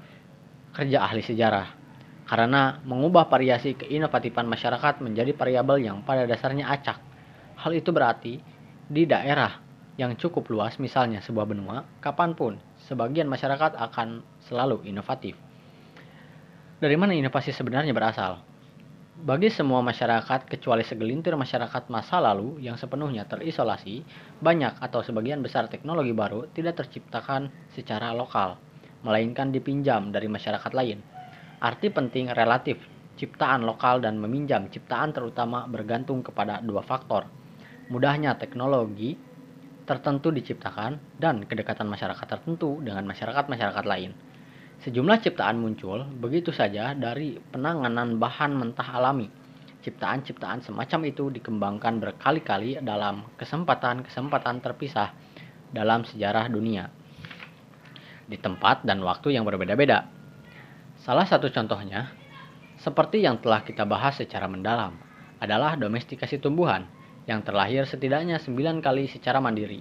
kerja 0.78 1.01
ahli 1.01 1.26
sejarah. 1.26 1.82
Karena 2.24 2.80
mengubah 2.86 3.28
variasi 3.28 3.76
keinovatifan 3.76 4.47
masyarakat 4.47 5.03
menjadi 5.03 5.36
variabel 5.36 5.84
yang 5.84 6.05
pada 6.05 6.24
dasarnya 6.24 6.69
acak. 6.69 7.01
Hal 7.59 7.71
itu 7.76 7.91
berarti 7.91 8.39
di 8.88 9.03
daerah 9.03 9.59
yang 9.97 10.13
cukup 10.17 10.49
luas 10.49 10.78
misalnya 10.82 11.21
sebuah 11.21 11.45
benua, 11.49 11.86
kapan 12.01 12.34
pun 12.34 12.57
sebagian 12.86 13.30
masyarakat 13.30 13.78
akan 13.78 14.21
selalu 14.45 14.86
inovatif. 14.86 15.38
Dari 16.78 16.95
mana 16.97 17.13
inovasi 17.13 17.53
sebenarnya 17.53 17.93
berasal? 17.93 18.52
Bagi 19.24 19.47
semua 19.47 19.80
masyarakat 19.80 20.51
kecuali 20.51 20.84
segelintir 20.84 21.32
masyarakat 21.39 21.88
masa 21.88 22.19
lalu 22.19 22.59
yang 22.59 22.76
sepenuhnya 22.76 23.24
terisolasi, 23.24 24.03
banyak 24.43 24.84
atau 24.84 24.99
sebagian 24.99 25.39
besar 25.39 25.71
teknologi 25.71 26.11
baru 26.11 26.51
tidak 26.51 26.84
terciptakan 26.84 27.47
secara 27.71 28.11
lokal, 28.11 28.59
melainkan 28.99 29.55
dipinjam 29.55 30.11
dari 30.11 30.28
masyarakat 30.28 30.76
lain. 30.76 30.99
Arti 31.63 31.88
penting 31.88 32.36
relatif 32.36 32.84
ciptaan 33.15 33.63
lokal 33.63 34.03
dan 34.03 34.19
meminjam 34.19 34.67
ciptaan 34.67 35.15
terutama 35.15 35.71
bergantung 35.71 36.19
kepada 36.19 36.59
dua 36.59 36.84
faktor. 36.84 37.24
Mudahnya 37.88 38.36
teknologi 38.36 39.15
tertentu 39.88 40.36
diciptakan 40.36 40.99
dan 41.15 41.47
kedekatan 41.47 41.88
masyarakat 41.88 42.28
tertentu 42.28 42.84
dengan 42.84 43.07
masyarakat-masyarakat 43.07 43.88
lain. 43.88 44.32
Sejumlah 44.84 45.23
ciptaan 45.23 45.63
muncul 45.63 46.03
begitu 46.19 46.51
saja 46.51 46.91
dari 46.91 47.39
penanganan 47.39 48.19
bahan 48.19 48.51
mentah 48.51 48.99
alami. 48.99 49.31
Ciptaan-ciptaan 49.79 50.59
semacam 50.59 51.07
itu 51.07 51.31
dikembangkan 51.31 52.03
berkali-kali 52.03 52.84
dalam 52.84 53.23
kesempatan-kesempatan 53.39 54.59
terpisah 54.59 55.15
dalam 55.71 56.03
sejarah 56.03 56.51
dunia. 56.51 56.91
Di 58.27 58.36
tempat 58.36 58.84
dan 58.84 58.99
waktu 58.99 59.31
yang 59.31 59.47
berbeda-beda. 59.47 60.03
Salah 60.99 61.31
satu 61.31 61.47
contohnya, 61.47 62.11
seperti 62.75 63.23
yang 63.23 63.39
telah 63.39 63.63
kita 63.63 63.88
bahas 63.88 64.19
secara 64.19 64.51
mendalam, 64.51 64.99
adalah 65.39 65.79
domestikasi 65.79 66.43
tumbuhan 66.43 66.84
yang 67.23 67.39
terlahir 67.39 67.88
setidaknya 67.88 68.36
9 68.36 68.84
kali 68.84 69.07
secara 69.07 69.39
mandiri. 69.39 69.79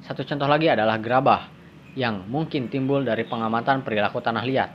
Satu 0.00 0.24
contoh 0.24 0.48
lagi 0.48 0.72
adalah 0.72 0.96
gerabah, 0.96 1.59
yang 1.98 2.26
mungkin 2.30 2.70
timbul 2.70 3.02
dari 3.02 3.26
pengamatan 3.26 3.82
perilaku 3.82 4.22
tanah 4.22 4.44
liat, 4.46 4.70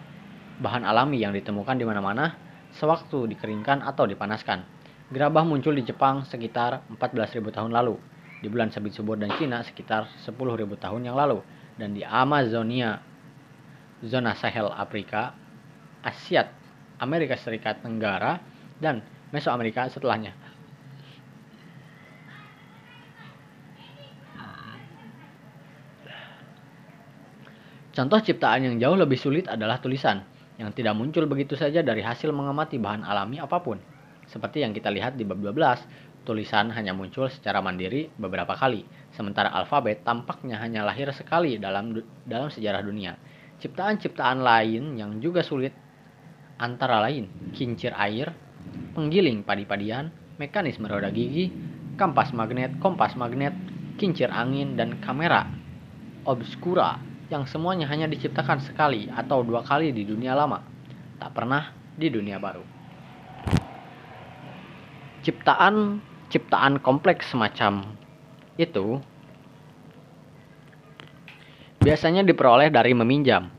bahan 0.60 0.84
alami 0.84 1.24
yang 1.24 1.32
ditemukan 1.32 1.76
di 1.80 1.86
mana-mana 1.88 2.36
sewaktu 2.76 3.32
dikeringkan 3.32 3.84
atau 3.84 4.04
dipanaskan. 4.04 4.64
Gerabah 5.12 5.46
muncul 5.46 5.78
di 5.78 5.86
Jepang 5.86 6.26
sekitar 6.26 6.84
14.000 6.92 7.40
tahun 7.54 7.72
lalu, 7.72 7.96
di 8.42 8.48
bulan 8.52 8.74
sabit 8.74 8.98
subur 8.98 9.16
dan 9.16 9.32
Cina 9.38 9.62
sekitar 9.62 10.10
10.000 10.26 10.36
tahun 10.82 11.02
yang 11.06 11.16
lalu, 11.16 11.40
dan 11.80 11.94
di 11.94 12.02
Amazonia, 12.02 13.00
zona 14.04 14.34
Sahel 14.36 14.68
Afrika, 14.74 15.32
Asia, 16.04 16.52
Amerika 17.00 17.38
Serikat 17.40 17.80
Tenggara, 17.86 18.42
dan 18.82 19.06
Mesoamerika 19.32 19.88
setelahnya. 19.90 20.45
Contoh 27.96 28.20
ciptaan 28.20 28.60
yang 28.60 28.76
jauh 28.76 29.00
lebih 29.00 29.16
sulit 29.16 29.48
adalah 29.48 29.80
tulisan, 29.80 30.20
yang 30.60 30.76
tidak 30.76 31.00
muncul 31.00 31.24
begitu 31.32 31.56
saja 31.56 31.80
dari 31.80 32.04
hasil 32.04 32.28
mengamati 32.36 32.76
bahan 32.76 33.08
alami 33.08 33.40
apa 33.40 33.64
pun. 33.64 33.80
Seperti 34.28 34.68
yang 34.68 34.76
kita 34.76 34.92
lihat 34.92 35.16
di 35.16 35.24
bab 35.24 35.40
12, 35.40 36.28
tulisan 36.28 36.76
hanya 36.76 36.92
muncul 36.92 37.32
secara 37.32 37.64
mandiri 37.64 38.12
beberapa 38.20 38.52
kali, 38.52 38.84
sementara 39.16 39.48
alfabet 39.48 40.04
tampaknya 40.04 40.60
hanya 40.60 40.84
lahir 40.84 41.08
sekali 41.16 41.56
dalam 41.56 41.96
dalam 42.28 42.52
sejarah 42.52 42.84
dunia. 42.84 43.16
Ciptaan-ciptaan 43.64 44.44
lain 44.44 45.00
yang 45.00 45.24
juga 45.24 45.40
sulit 45.40 45.72
antara 46.60 47.00
lain 47.00 47.32
kincir 47.56 47.96
air, 47.96 48.36
penggiling 48.92 49.48
padi-padian, 49.48 50.12
mekanisme 50.36 50.84
roda 50.92 51.08
gigi, 51.16 51.48
kampas 51.96 52.36
magnet, 52.36 52.76
kompas 52.84 53.16
magnet, 53.16 53.56
kincir 53.96 54.28
angin, 54.28 54.76
dan 54.76 55.00
kamera 55.00 55.48
obscura 56.28 57.15
yang 57.36 57.44
semuanya 57.44 57.84
hanya 57.92 58.08
diciptakan 58.08 58.64
sekali 58.64 59.12
atau 59.12 59.44
dua 59.44 59.60
kali 59.60 59.92
di 59.92 60.08
dunia 60.08 60.32
lama, 60.32 60.64
tak 61.20 61.36
pernah 61.36 61.76
di 62.00 62.08
dunia 62.08 62.40
baru. 62.40 62.64
Ciptaan 65.20 66.00
ciptaan 66.32 66.80
kompleks 66.80 67.28
semacam 67.36 67.84
itu 68.56 69.04
biasanya 71.84 72.24
diperoleh 72.24 72.72
dari 72.72 72.96
meminjam, 72.96 73.52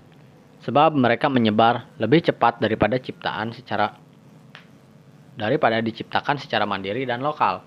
sebab 0.64 0.96
mereka 0.96 1.28
menyebar 1.28 1.84
lebih 2.00 2.32
cepat 2.32 2.56
daripada 2.64 2.96
ciptaan 2.96 3.52
secara 3.52 3.92
daripada 5.36 5.84
diciptakan 5.84 6.40
secara 6.40 6.64
mandiri 6.64 7.04
dan 7.04 7.20
lokal. 7.20 7.60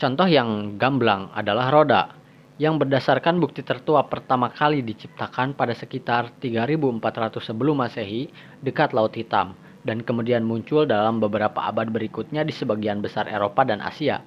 Contoh 0.00 0.24
yang 0.24 0.80
gamblang 0.80 1.28
adalah 1.36 1.68
roda 1.68 2.21
yang 2.62 2.78
berdasarkan 2.78 3.42
bukti 3.42 3.66
tertua 3.66 4.06
pertama 4.06 4.46
kali 4.46 4.86
diciptakan 4.86 5.58
pada 5.58 5.74
sekitar 5.74 6.30
3400 6.38 7.42
sebelum 7.42 7.82
Masehi 7.82 8.30
dekat 8.62 8.94
Laut 8.94 9.10
Hitam 9.18 9.58
dan 9.82 10.06
kemudian 10.06 10.46
muncul 10.46 10.86
dalam 10.86 11.18
beberapa 11.18 11.58
abad 11.58 11.90
berikutnya 11.90 12.46
di 12.46 12.54
sebagian 12.54 13.02
besar 13.02 13.26
Eropa 13.26 13.66
dan 13.66 13.82
Asia. 13.82 14.22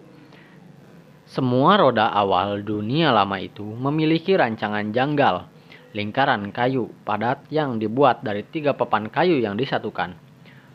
Semua 1.23 1.79
roda 1.79 2.11
awal 2.11 2.59
dunia 2.67 3.15
lama 3.15 3.39
itu 3.39 3.63
memiliki 3.63 4.35
rancangan 4.35 4.91
janggal, 4.91 5.47
lingkaran 5.95 6.51
kayu 6.51 6.91
padat 7.07 7.47
yang 7.47 7.79
dibuat 7.79 8.19
dari 8.19 8.43
tiga 8.43 8.75
papan 8.75 9.07
kayu 9.07 9.39
yang 9.39 9.55
disatukan, 9.55 10.11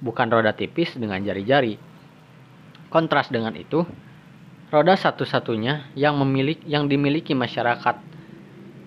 bukan 0.01 0.33
roda 0.33 0.57
tipis 0.57 0.97
dengan 0.97 1.21
jari-jari. 1.21 1.77
Kontras 2.89 3.29
dengan 3.29 3.53
itu, 3.53 3.85
Roda 4.71 4.95
satu-satunya 4.95 5.91
yang 5.99 6.15
yang 6.63 6.87
dimiliki 6.87 7.35
masyarakat 7.35 7.97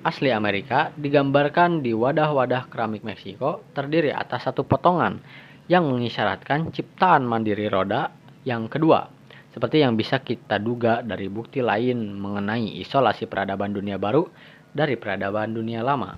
asli 0.07 0.31
Amerika 0.31 0.95
digambarkan 0.95 1.83
di 1.83 1.91
wadah-wadah 1.91 2.71
keramik 2.71 3.03
Meksiko 3.03 3.67
terdiri 3.75 4.15
atas 4.15 4.47
satu 4.47 4.63
potongan 4.63 5.19
yang 5.67 5.83
mengisyaratkan 5.91 6.71
ciptaan 6.71 7.27
mandiri 7.27 7.67
roda 7.67 8.15
yang 8.47 8.71
kedua. 8.71 9.11
Seperti 9.51 9.83
yang 9.83 9.99
bisa 9.99 10.23
kita 10.23 10.55
duga 10.55 11.03
dari 11.03 11.27
bukti 11.27 11.59
lain 11.59 12.15
mengenai 12.15 12.79
isolasi 12.79 13.27
peradaban 13.27 13.75
dunia 13.75 13.99
baru 13.99 14.23
dari 14.71 14.95
peradaban 14.95 15.51
dunia 15.51 15.83
lama. 15.83 16.15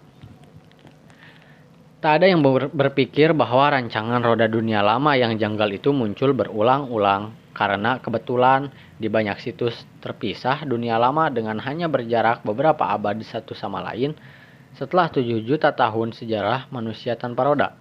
Tak 2.06 2.22
ada 2.22 2.30
yang 2.30 2.46
berpikir 2.70 3.34
bahwa 3.34 3.74
rancangan 3.74 4.22
roda 4.22 4.46
dunia 4.46 4.86
lama 4.86 5.18
yang 5.18 5.42
janggal 5.42 5.74
itu 5.74 5.90
muncul 5.90 6.38
berulang-ulang 6.38 7.34
karena 7.58 7.98
kebetulan 7.98 8.70
di 8.96 9.12
banyak 9.12 9.38
situs 9.44 9.84
terpisah 10.00 10.64
dunia 10.64 10.96
lama 10.96 11.28
dengan 11.28 11.60
hanya 11.60 11.92
berjarak 11.92 12.42
beberapa 12.48 12.88
abad 12.88 13.20
satu 13.20 13.52
sama 13.52 13.84
lain 13.84 14.16
setelah 14.76 15.08
7 15.08 15.24
juta 15.44 15.72
tahun 15.72 16.12
sejarah 16.12 16.68
manusia 16.72 17.16
tanpa 17.16 17.48
roda. 17.48 17.76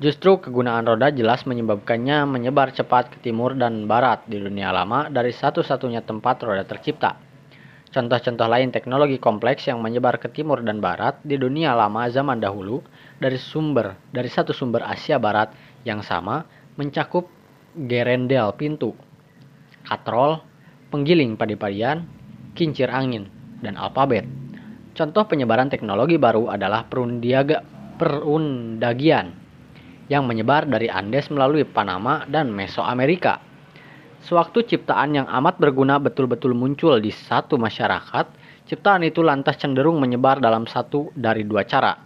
Justru 0.00 0.40
kegunaan 0.40 0.82
roda 0.82 1.12
jelas 1.14 1.46
menyebabkannya 1.46 2.26
menyebar 2.26 2.74
cepat 2.74 3.12
ke 3.12 3.18
timur 3.22 3.54
dan 3.54 3.86
barat 3.86 4.24
di 4.26 4.40
dunia 4.40 4.74
lama 4.74 5.06
dari 5.06 5.30
satu-satunya 5.30 6.02
tempat 6.02 6.42
roda 6.42 6.64
tercipta. 6.66 7.20
Contoh-contoh 7.92 8.48
lain 8.48 8.72
teknologi 8.72 9.20
kompleks 9.20 9.68
yang 9.68 9.84
menyebar 9.84 10.16
ke 10.16 10.32
timur 10.32 10.64
dan 10.64 10.80
barat 10.80 11.20
di 11.20 11.36
dunia 11.36 11.76
lama 11.76 12.08
zaman 12.08 12.40
dahulu 12.40 12.80
dari 13.20 13.36
sumber 13.36 13.94
dari 14.08 14.32
satu 14.32 14.56
sumber 14.56 14.80
Asia 14.80 15.20
Barat 15.20 15.52
yang 15.84 16.00
sama 16.00 16.48
mencakup 16.80 17.28
gerendel 17.76 18.56
pintu, 18.56 18.96
katrol, 19.92 20.40
penggiling 20.88 21.36
padi-padian, 21.36 22.08
kincir 22.56 22.88
angin, 22.88 23.28
dan 23.60 23.76
alfabet. 23.76 24.24
Contoh 24.96 25.24
penyebaran 25.28 25.68
teknologi 25.68 26.16
baru 26.16 26.48
adalah 26.52 26.88
perundiaga, 26.88 27.60
perundagian 28.00 29.36
yang 30.08 30.24
menyebar 30.24 30.68
dari 30.68 30.88
Andes 30.88 31.28
melalui 31.28 31.64
Panama 31.64 32.24
dan 32.28 32.52
Mesoamerika. 32.52 33.40
Sewaktu 34.22 34.68
ciptaan 34.68 35.16
yang 35.16 35.26
amat 35.28 35.56
berguna 35.56 35.96
betul-betul 35.96 36.52
muncul 36.52 37.00
di 37.00 37.08
satu 37.08 37.56
masyarakat, 37.56 38.26
ciptaan 38.68 39.02
itu 39.02 39.24
lantas 39.24 39.58
cenderung 39.58 39.98
menyebar 39.98 40.38
dalam 40.38 40.68
satu 40.68 41.10
dari 41.16 41.42
dua 41.42 41.64
cara. 41.64 41.96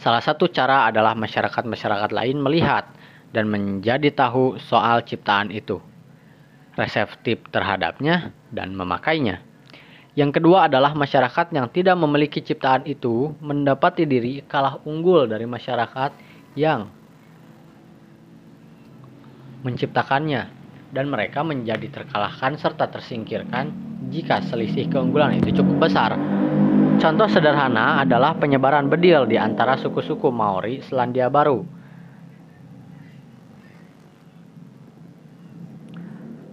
Salah 0.00 0.20
satu 0.20 0.48
cara 0.48 0.88
adalah 0.88 1.16
masyarakat-masyarakat 1.16 2.10
lain 2.12 2.40
melihat 2.40 2.88
dan 3.36 3.52
menjadi 3.52 4.08
tahu 4.16 4.56
soal 4.56 5.04
ciptaan 5.04 5.52
itu, 5.52 5.76
reseptif 6.72 7.44
terhadapnya, 7.52 8.32
dan 8.48 8.72
memakainya. 8.72 9.44
Yang 10.16 10.40
kedua 10.40 10.72
adalah 10.72 10.96
masyarakat 10.96 11.52
yang 11.52 11.68
tidak 11.68 12.00
memiliki 12.00 12.40
ciptaan 12.40 12.88
itu 12.88 13.36
mendapati 13.44 14.08
diri 14.08 14.40
kalah 14.48 14.80
unggul 14.88 15.28
dari 15.28 15.44
masyarakat 15.44 16.16
yang 16.56 16.88
menciptakannya 19.60 20.48
dan 20.96 21.12
mereka 21.12 21.44
menjadi 21.44 21.92
terkalahkan 21.92 22.56
serta 22.56 22.88
tersingkirkan 22.88 23.68
jika 24.08 24.40
selisih 24.48 24.88
keunggulan 24.88 25.36
itu 25.36 25.60
cukup 25.60 25.92
besar. 25.92 26.16
Contoh 26.96 27.28
sederhana 27.28 28.00
adalah 28.00 28.32
penyebaran 28.40 28.88
bedil 28.88 29.28
di 29.28 29.36
antara 29.36 29.76
suku-suku 29.76 30.32
Maori 30.32 30.80
Selandia 30.80 31.28
Baru 31.28 31.75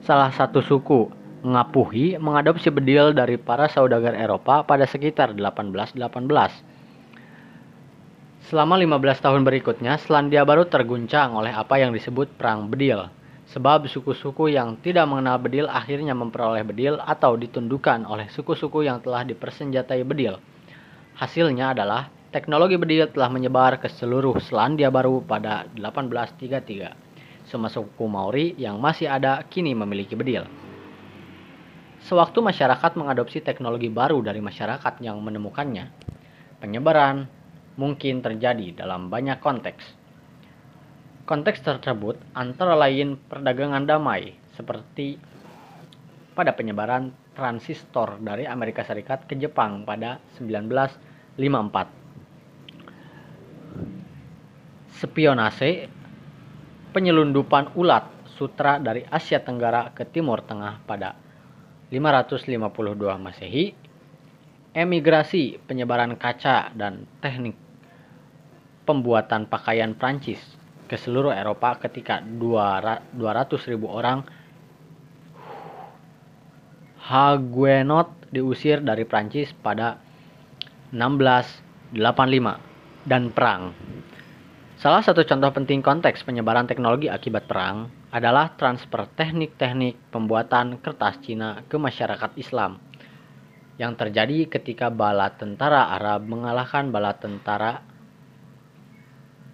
salah 0.04 0.36
satu 0.36 0.60
suku 0.60 1.08
Ngapuhi 1.44 2.16
mengadopsi 2.24 2.72
bedil 2.72 3.12
dari 3.12 3.36
para 3.36 3.68
saudagar 3.68 4.16
Eropa 4.16 4.64
pada 4.64 4.88
sekitar 4.88 5.36
1818. 5.36 6.00
Selama 8.48 8.80
15 8.80 9.20
tahun 9.20 9.44
berikutnya, 9.44 10.00
Selandia 10.00 10.48
Baru 10.48 10.64
terguncang 10.64 11.36
oleh 11.36 11.52
apa 11.52 11.84
yang 11.84 11.92
disebut 11.92 12.32
Perang 12.40 12.72
Bedil. 12.72 13.12
Sebab 13.52 13.92
suku-suku 13.92 14.56
yang 14.56 14.80
tidak 14.80 15.04
mengenal 15.04 15.36
bedil 15.36 15.68
akhirnya 15.68 16.16
memperoleh 16.16 16.64
bedil 16.64 16.96
atau 17.04 17.36
ditundukkan 17.36 18.08
oleh 18.08 18.32
suku-suku 18.32 18.88
yang 18.88 19.04
telah 19.04 19.28
dipersenjatai 19.28 20.00
bedil. 20.08 20.40
Hasilnya 21.20 21.76
adalah 21.76 22.08
teknologi 22.32 22.80
bedil 22.80 23.12
telah 23.12 23.28
menyebar 23.28 23.84
ke 23.84 23.92
seluruh 23.92 24.40
Selandia 24.40 24.88
Baru 24.88 25.20
pada 25.28 25.68
1833 25.76 27.13
semua 27.54 27.70
suku 27.70 28.10
Maori 28.10 28.58
yang 28.58 28.82
masih 28.82 29.06
ada 29.06 29.46
kini 29.46 29.78
memiliki 29.78 30.18
bedil. 30.18 30.50
Sewaktu 32.02 32.42
masyarakat 32.42 32.98
mengadopsi 32.98 33.46
teknologi 33.46 33.94
baru 33.94 34.26
dari 34.26 34.42
masyarakat 34.42 34.98
yang 35.06 35.22
menemukannya, 35.22 35.94
penyebaran 36.58 37.30
mungkin 37.78 38.26
terjadi 38.26 38.74
dalam 38.74 39.14
banyak 39.14 39.38
konteks. 39.38 39.86
Konteks 41.30 41.62
tersebut 41.62 42.18
antara 42.34 42.74
lain 42.74 43.22
perdagangan 43.22 43.86
damai, 43.86 44.34
seperti 44.58 45.22
pada 46.34 46.58
penyebaran 46.58 47.14
transistor 47.38 48.18
dari 48.18 48.50
Amerika 48.50 48.82
Serikat 48.82 49.30
ke 49.30 49.38
Jepang 49.38 49.86
pada 49.86 50.18
1954. 50.42 51.38
Spionase 54.98 56.02
penyelundupan 56.94 57.74
ulat 57.74 58.06
sutra 58.38 58.78
dari 58.78 59.02
Asia 59.10 59.42
Tenggara 59.42 59.90
ke 59.92 60.06
Timur 60.06 60.46
Tengah 60.46 60.86
pada 60.86 61.18
552 61.90 62.62
Masehi, 63.18 63.74
emigrasi, 64.74 65.58
penyebaran 65.66 66.18
kaca, 66.18 66.74
dan 66.74 67.06
teknik 67.22 67.58
pembuatan 68.86 69.46
pakaian 69.50 69.94
Prancis 69.94 70.42
ke 70.90 70.98
seluruh 70.98 71.34
Eropa 71.34 71.78
ketika 71.82 72.22
200.000 72.22 73.18
orang 73.86 74.26
Huguenot 77.04 78.32
diusir 78.32 78.80
dari 78.80 79.04
Prancis 79.04 79.52
pada 79.52 80.00
1685 80.96 81.94
dan 83.04 83.30
perang. 83.30 83.76
Salah 84.84 85.00
satu 85.00 85.24
contoh 85.24 85.48
penting 85.56 85.80
konteks 85.80 86.28
penyebaran 86.28 86.68
teknologi 86.68 87.08
akibat 87.08 87.48
perang 87.48 87.88
adalah 88.12 88.52
transfer 88.60 89.08
teknik-teknik 89.16 90.12
pembuatan 90.12 90.76
kertas 90.84 91.24
Cina 91.24 91.64
ke 91.72 91.80
masyarakat 91.80 92.36
Islam 92.36 92.84
yang 93.80 93.96
terjadi 93.96 94.52
ketika 94.52 94.92
bala 94.92 95.32
tentara 95.40 95.88
Arab 95.88 96.28
mengalahkan 96.28 96.92
bala 96.92 97.16
tentara 97.16 97.80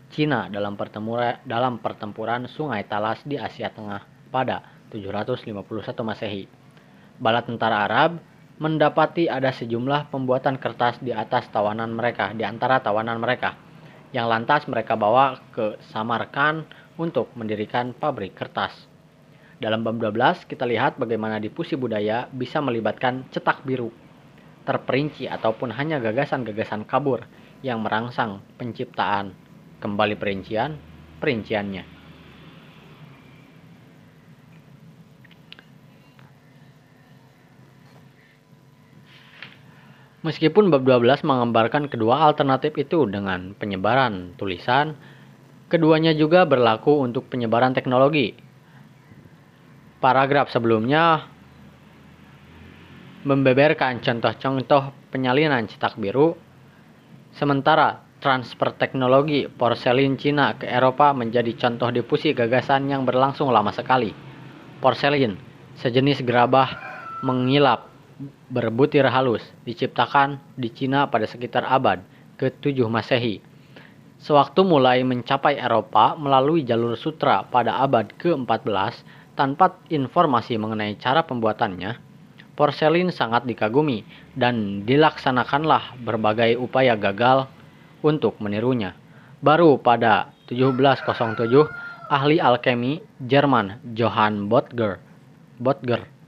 Cina 0.09 0.49
dalam 0.49 0.73
pertempuran 0.73 1.37
dalam 1.45 1.77
pertempuran 1.77 2.49
Sungai 2.49 2.89
Talas 2.89 3.21
di 3.21 3.37
Asia 3.37 3.69
Tengah 3.69 4.33
pada 4.33 4.65
751 4.89 5.53
Masehi. 6.09 6.49
Bala 7.21 7.45
tentara 7.45 7.85
Arab 7.85 8.17
mendapati 8.57 9.29
ada 9.29 9.53
sejumlah 9.53 10.09
pembuatan 10.09 10.57
kertas 10.57 10.97
di 11.05 11.13
atas 11.13 11.45
tawanan 11.53 11.93
mereka, 11.93 12.33
di 12.33 12.41
antara 12.41 12.81
tawanan 12.81 13.21
mereka, 13.21 13.68
yang 14.15 14.31
lantas 14.31 14.65
mereka 14.65 14.97
bawa 14.97 15.37
ke 15.53 15.77
Samarkand 15.93 16.65
untuk 16.97 17.29
mendirikan 17.37 17.93
pabrik 17.93 18.33
kertas. 18.33 18.73
Dalam 19.59 19.83
bab 19.83 19.99
12 19.99 20.47
kita 20.47 20.63
lihat 20.63 20.95
bagaimana 20.95 21.37
difusi 21.37 21.75
budaya 21.75 22.31
bisa 22.31 22.63
melibatkan 22.63 23.27
cetak 23.29 23.67
biru 23.67 23.91
terperinci 24.69 25.25
ataupun 25.25 25.73
hanya 25.73 25.97
gagasan-gagasan 25.97 26.85
kabur 26.85 27.25
yang 27.65 27.81
merangsang 27.81 28.45
penciptaan 28.61 29.33
kembali 29.81 30.13
perincian 30.13 30.77
perinciannya. 31.17 31.98
Meskipun 40.19 40.67
bab 40.67 40.83
12 40.83 41.23
menggambarkan 41.23 41.87
kedua 41.87 42.27
alternatif 42.27 42.75
itu 42.75 43.07
dengan 43.07 43.55
penyebaran 43.55 44.35
tulisan, 44.35 44.99
keduanya 45.71 46.11
juga 46.11 46.43
berlaku 46.43 46.99
untuk 46.99 47.31
penyebaran 47.31 47.71
teknologi. 47.71 48.35
Paragraf 50.03 50.51
sebelumnya 50.51 51.23
membeberkan 53.23 54.03
contoh-contoh 54.03 54.91
penyalinan 55.11 55.67
cetak 55.71 55.95
biru, 55.95 56.35
sementara 57.35 58.03
transfer 58.19 58.75
teknologi 58.75 59.47
porselin 59.47 60.19
Cina 60.19 60.55
ke 60.59 60.67
Eropa 60.67 61.15
menjadi 61.15 61.55
contoh 61.55 61.87
difusi 61.95 62.35
gagasan 62.35 62.91
yang 62.91 63.07
berlangsung 63.07 63.47
lama 63.51 63.71
sekali. 63.71 64.11
Porselin, 64.83 65.39
sejenis 65.79 66.23
gerabah 66.27 66.67
mengilap 67.23 67.88
berbutir 68.51 69.07
halus, 69.07 69.41
diciptakan 69.63 70.39
di 70.59 70.67
Cina 70.69 71.07
pada 71.07 71.23
sekitar 71.23 71.63
abad 71.63 72.03
ke-7 72.35 72.75
Masehi. 72.91 73.39
Sewaktu 74.19 74.67
mulai 74.67 74.99
mencapai 75.07 75.55
Eropa 75.55 76.19
melalui 76.19 76.67
jalur 76.67 76.99
sutra 76.99 77.47
pada 77.47 77.79
abad 77.79 78.11
ke-14 78.19 79.07
tanpa 79.39 79.79
informasi 79.87 80.59
mengenai 80.59 80.99
cara 80.99 81.23
pembuatannya, 81.23 81.95
porselin 82.59 83.15
sangat 83.15 83.47
dikagumi 83.47 84.03
dan 84.35 84.83
dilaksanakanlah 84.83 85.95
berbagai 86.03 86.59
upaya 86.59 86.99
gagal 86.99 87.47
untuk 88.03 88.35
menirunya. 88.43 88.91
Baru 89.39 89.79
pada 89.79 90.35
1707, 90.51 91.47
ahli 92.11 92.43
alkemi 92.43 92.99
Jerman 93.23 93.79
Johann 93.95 94.51
Botger, 94.51 94.99
Botger 95.63 96.18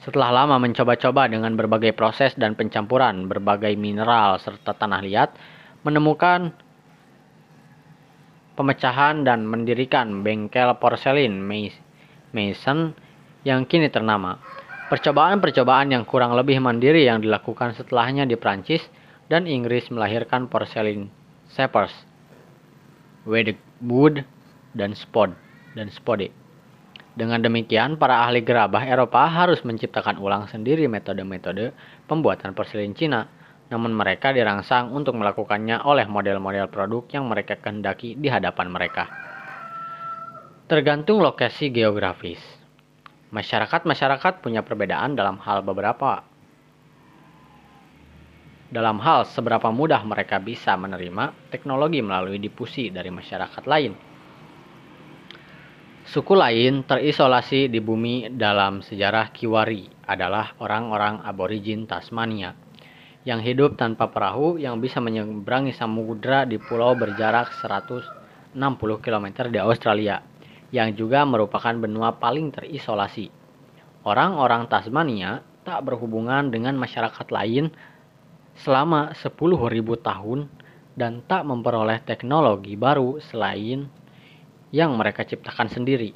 setelah 0.00 0.32
lama 0.32 0.56
mencoba-coba 0.56 1.28
dengan 1.28 1.52
berbagai 1.56 1.92
proses 1.92 2.32
dan 2.36 2.56
pencampuran 2.56 3.28
berbagai 3.28 3.76
mineral 3.76 4.40
serta 4.40 4.72
tanah 4.72 5.04
liat, 5.04 5.30
menemukan 5.84 6.56
pemecahan 8.56 9.24
dan 9.24 9.44
mendirikan 9.44 10.24
bengkel 10.24 10.72
porselin 10.80 11.44
Mason 12.32 12.96
yang 13.44 13.68
kini 13.68 13.92
ternama. 13.92 14.40
Percobaan-percobaan 14.88 15.94
yang 15.94 16.02
kurang 16.08 16.34
lebih 16.34 16.58
mandiri 16.58 17.06
yang 17.06 17.22
dilakukan 17.22 17.76
setelahnya 17.78 18.26
di 18.26 18.34
Prancis 18.34 18.82
dan 19.30 19.46
Inggris 19.46 19.86
melahirkan 19.92 20.50
porselin 20.50 21.12
Shepers, 21.54 21.94
Wedgwood, 23.28 24.26
dan 24.74 24.96
Spode 24.98 25.36
dan 25.78 25.86
Spode. 25.94 26.39
Dengan 27.10 27.42
demikian, 27.42 27.98
para 27.98 28.22
ahli 28.22 28.46
gerabah 28.46 28.86
Eropa 28.86 29.26
harus 29.26 29.66
menciptakan 29.66 30.22
ulang 30.22 30.46
sendiri 30.46 30.86
metode-metode 30.86 31.74
pembuatan 32.06 32.54
porselin 32.54 32.94
Cina, 32.94 33.26
namun 33.66 33.90
mereka 33.90 34.30
dirangsang 34.30 34.94
untuk 34.94 35.18
melakukannya 35.18 35.82
oleh 35.82 36.06
model-model 36.06 36.70
produk 36.70 37.06
yang 37.10 37.26
mereka 37.26 37.58
kehendaki 37.58 38.14
di 38.14 38.30
hadapan 38.30 38.70
mereka. 38.70 39.10
Tergantung 40.70 41.18
lokasi 41.18 41.74
geografis. 41.74 42.38
Masyarakat-masyarakat 43.34 44.42
punya 44.42 44.62
perbedaan 44.62 45.18
dalam 45.18 45.38
hal 45.42 45.66
beberapa 45.66 46.26
dalam 48.70 49.02
hal 49.02 49.26
seberapa 49.26 49.66
mudah 49.74 49.98
mereka 50.06 50.38
bisa 50.38 50.78
menerima 50.78 51.50
teknologi 51.50 51.98
melalui 51.98 52.38
difusi 52.38 52.86
dari 52.94 53.10
masyarakat 53.10 53.66
lain. 53.66 54.09
Suku 56.10 56.34
lain 56.34 56.82
terisolasi 56.82 57.70
di 57.70 57.78
bumi 57.78 58.34
dalam 58.34 58.82
sejarah 58.82 59.30
Kiwari 59.30 59.86
adalah 60.10 60.58
orang-orang 60.58 61.22
aborigin 61.22 61.86
Tasmania 61.86 62.50
yang 63.22 63.38
hidup 63.38 63.78
tanpa 63.78 64.10
perahu 64.10 64.58
yang 64.58 64.82
bisa 64.82 64.98
menyeberangi 64.98 65.70
samudra 65.70 66.50
di 66.50 66.58
pulau 66.58 66.98
berjarak 66.98 67.54
160 67.62 68.58
km 68.98 69.26
di 69.54 69.62
Australia 69.62 70.18
yang 70.74 70.98
juga 70.98 71.22
merupakan 71.22 71.78
benua 71.78 72.18
paling 72.18 72.50
terisolasi. 72.58 73.30
Orang-orang 74.02 74.66
Tasmania 74.66 75.46
tak 75.62 75.86
berhubungan 75.86 76.50
dengan 76.50 76.74
masyarakat 76.74 77.30
lain 77.30 77.70
selama 78.58 79.14
10.000 79.14 79.30
tahun 80.02 80.50
dan 80.98 81.22
tak 81.22 81.46
memperoleh 81.46 82.02
teknologi 82.02 82.74
baru 82.74 83.22
selain 83.22 83.99
yang 84.70 84.94
mereka 84.94 85.26
ciptakan 85.26 85.70
sendiri. 85.70 86.14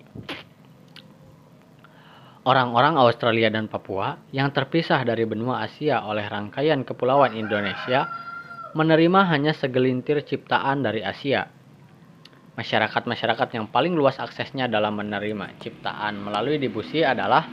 Orang-orang 2.44 3.00
Australia 3.00 3.48
dan 3.48 3.66
Papua 3.66 4.20
yang 4.34 4.52
terpisah 4.52 5.00
dari 5.02 5.24
benua 5.24 5.64
Asia 5.64 6.04
oleh 6.04 6.28
rangkaian 6.28 6.84
kepulauan 6.84 7.32
Indonesia 7.32 8.04
menerima 8.76 9.20
hanya 9.32 9.56
segelintir 9.56 10.20
ciptaan 10.26 10.84
dari 10.84 11.00
Asia 11.00 11.48
Masyarakat-masyarakat 12.54 13.58
yang 13.58 13.66
paling 13.66 13.98
luas 13.98 14.22
aksesnya 14.22 14.70
dalam 14.70 14.94
menerima 14.94 15.58
ciptaan 15.58 16.22
melalui 16.22 16.62
difusi 16.62 17.02
adalah 17.02 17.50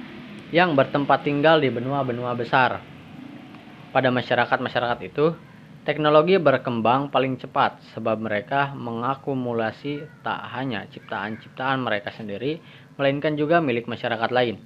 yang 0.54 0.78
bertempat 0.78 1.26
tinggal 1.26 1.58
di 1.58 1.74
benua-benua 1.74 2.38
besar. 2.38 2.86
Pada 3.90 4.14
masyarakat-masyarakat 4.14 5.00
itu, 5.02 5.34
teknologi 5.82 6.38
berkembang 6.38 7.10
paling 7.10 7.42
cepat 7.42 7.82
sebab 7.98 8.22
mereka 8.22 8.74
mengakumulasi 8.78 10.06
tak 10.22 10.40
hanya 10.54 10.86
ciptaan-ciptaan 10.94 11.82
mereka 11.82 12.14
sendiri, 12.14 12.62
melainkan 13.02 13.34
juga 13.34 13.58
milik 13.58 13.90
masyarakat 13.90 14.30
lain. 14.30 14.62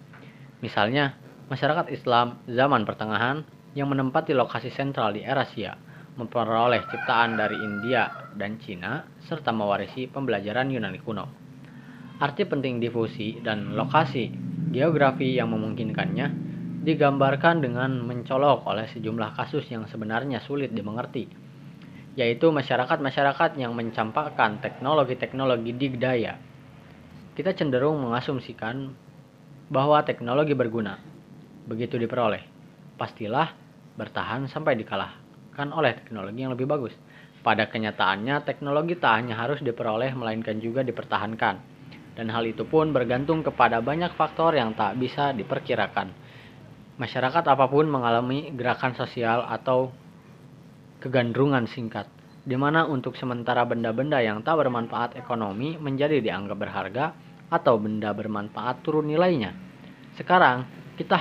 Misalnya, 0.60 1.16
masyarakat 1.48 1.88
Islam 1.92 2.44
zaman 2.48 2.84
pertengahan 2.84 3.48
yang 3.76 3.92
menempati 3.92 4.36
lokasi 4.36 4.72
sentral 4.72 5.16
di 5.16 5.24
Eurasia 5.24 5.76
memperoleh 6.16 6.88
ciptaan 6.88 7.36
dari 7.36 7.60
India 7.60 8.32
dan 8.40 8.56
Cina, 8.64 9.04
serta 9.28 9.52
mewarisi 9.52 10.08
pembelajaran 10.08 10.72
Yunani 10.72 11.00
kuno. 11.04 11.28
Arti 12.24 12.48
penting 12.48 12.80
difusi 12.80 13.44
dan 13.44 13.76
lokasi 13.76 14.32
geografi 14.72 15.36
yang 15.36 15.52
memungkinkannya 15.52 16.55
digambarkan 16.86 17.66
dengan 17.66 17.98
mencolok 18.06 18.70
oleh 18.70 18.86
sejumlah 18.94 19.34
kasus 19.34 19.66
yang 19.74 19.90
sebenarnya 19.90 20.40
sulit 20.46 20.70
dimengerti, 20.70 21.26
yaitu 22.14 22.54
masyarakat-masyarakat 22.54 23.58
yang 23.58 23.74
mencampakkan 23.74 24.62
teknologi-teknologi 24.62 25.74
digdaya. 25.74 26.38
Kita 27.34 27.58
cenderung 27.58 28.00
mengasumsikan 28.06 28.94
bahwa 29.68 30.06
teknologi 30.06 30.54
berguna. 30.54 31.02
Begitu 31.66 31.98
diperoleh, 31.98 32.46
pastilah 33.02 33.50
bertahan 33.98 34.46
sampai 34.46 34.78
dikalah 34.78 35.26
dimanfaatkan 35.56 35.72
oleh 35.72 35.96
teknologi 35.96 36.40
yang 36.44 36.52
lebih 36.52 36.68
bagus. 36.68 36.92
Pada 37.40 37.72
kenyataannya, 37.72 38.44
teknologi 38.44 39.00
tak 39.00 39.24
hanya 39.24 39.40
harus 39.40 39.64
diperoleh, 39.64 40.12
melainkan 40.12 40.60
juga 40.60 40.84
dipertahankan. 40.84 41.74
dan 42.16 42.32
hal 42.32 42.48
itu 42.48 42.64
pun 42.64 42.96
bergantung 42.96 43.44
kepada 43.44 43.84
banyak 43.84 44.16
faktor 44.16 44.56
yang 44.56 44.72
tak 44.72 44.96
bisa 44.96 45.36
diperkirakan. 45.36 46.16
Masyarakat 46.96 47.44
apa 47.44 47.68
pun 47.68 47.92
mengalami 47.92 48.56
gerakan 48.56 48.96
sosial 48.96 49.44
atau 49.44 49.92
kegandrungan 51.04 51.68
singkat, 51.68 52.08
di 52.48 52.56
mana 52.56 52.88
untuk 52.88 53.20
sementara 53.20 53.68
benda-benda 53.68 54.24
yang 54.24 54.40
tak 54.48 54.64
bermanfaat 54.64 55.20
ekonomi 55.20 55.76
menjadi 55.76 56.24
dianggap 56.24 56.56
berharga 56.56 57.12
atau 57.52 57.76
benda 57.76 58.16
bermanfaat 58.16 58.80
turun 58.80 59.12
nilainya. 59.12 59.52
Sekarang, 60.16 60.64
kita 60.96 61.20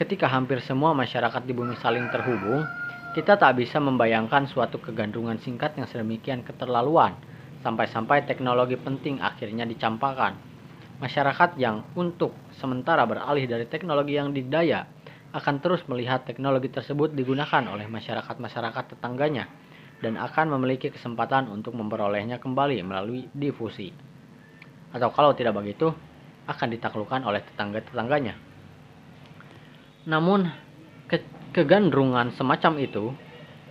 ketika 0.00 0.32
hampir 0.32 0.64
semua 0.64 0.96
masyarakat 0.96 1.44
di 1.44 1.52
bumi 1.52 1.76
saling 1.76 2.08
terhubung, 2.08 2.64
kita 3.12 3.36
tak 3.36 3.60
bisa 3.60 3.76
membayangkan 3.84 4.48
suatu 4.48 4.80
kegandrungan 4.80 5.36
singkat 5.44 5.76
yang 5.76 5.84
sedemikian 5.92 6.40
keterlaluan, 6.40 7.20
sampai-sampai 7.60 8.24
teknologi 8.24 8.80
penting 8.80 9.20
akhirnya 9.20 9.68
dicampakkan. 9.68 10.49
Masyarakat 11.00 11.56
yang 11.56 11.88
untuk 11.96 12.36
sementara 12.60 13.08
beralih 13.08 13.48
dari 13.48 13.64
teknologi 13.64 14.20
yang 14.20 14.36
didaya 14.36 14.84
akan 15.32 15.62
terus 15.64 15.80
melihat 15.88 16.28
teknologi 16.28 16.68
tersebut 16.68 17.16
digunakan 17.16 17.64
oleh 17.72 17.88
masyarakat-masyarakat 17.88 18.84
tetangganya 18.96 19.48
dan 20.04 20.20
akan 20.20 20.52
memiliki 20.58 20.92
kesempatan 20.92 21.48
untuk 21.48 21.72
memperolehnya 21.72 22.36
kembali 22.36 22.84
melalui 22.84 23.32
difusi. 23.32 23.92
Atau 24.90 25.08
kalau 25.14 25.32
tidak 25.32 25.56
begitu, 25.56 25.88
akan 26.50 26.68
ditaklukkan 26.68 27.22
oleh 27.22 27.40
tetangga-tetangganya. 27.46 28.34
Namun, 30.10 30.50
kegandrungan 31.54 32.34
semacam 32.34 32.72
itu 32.80 33.14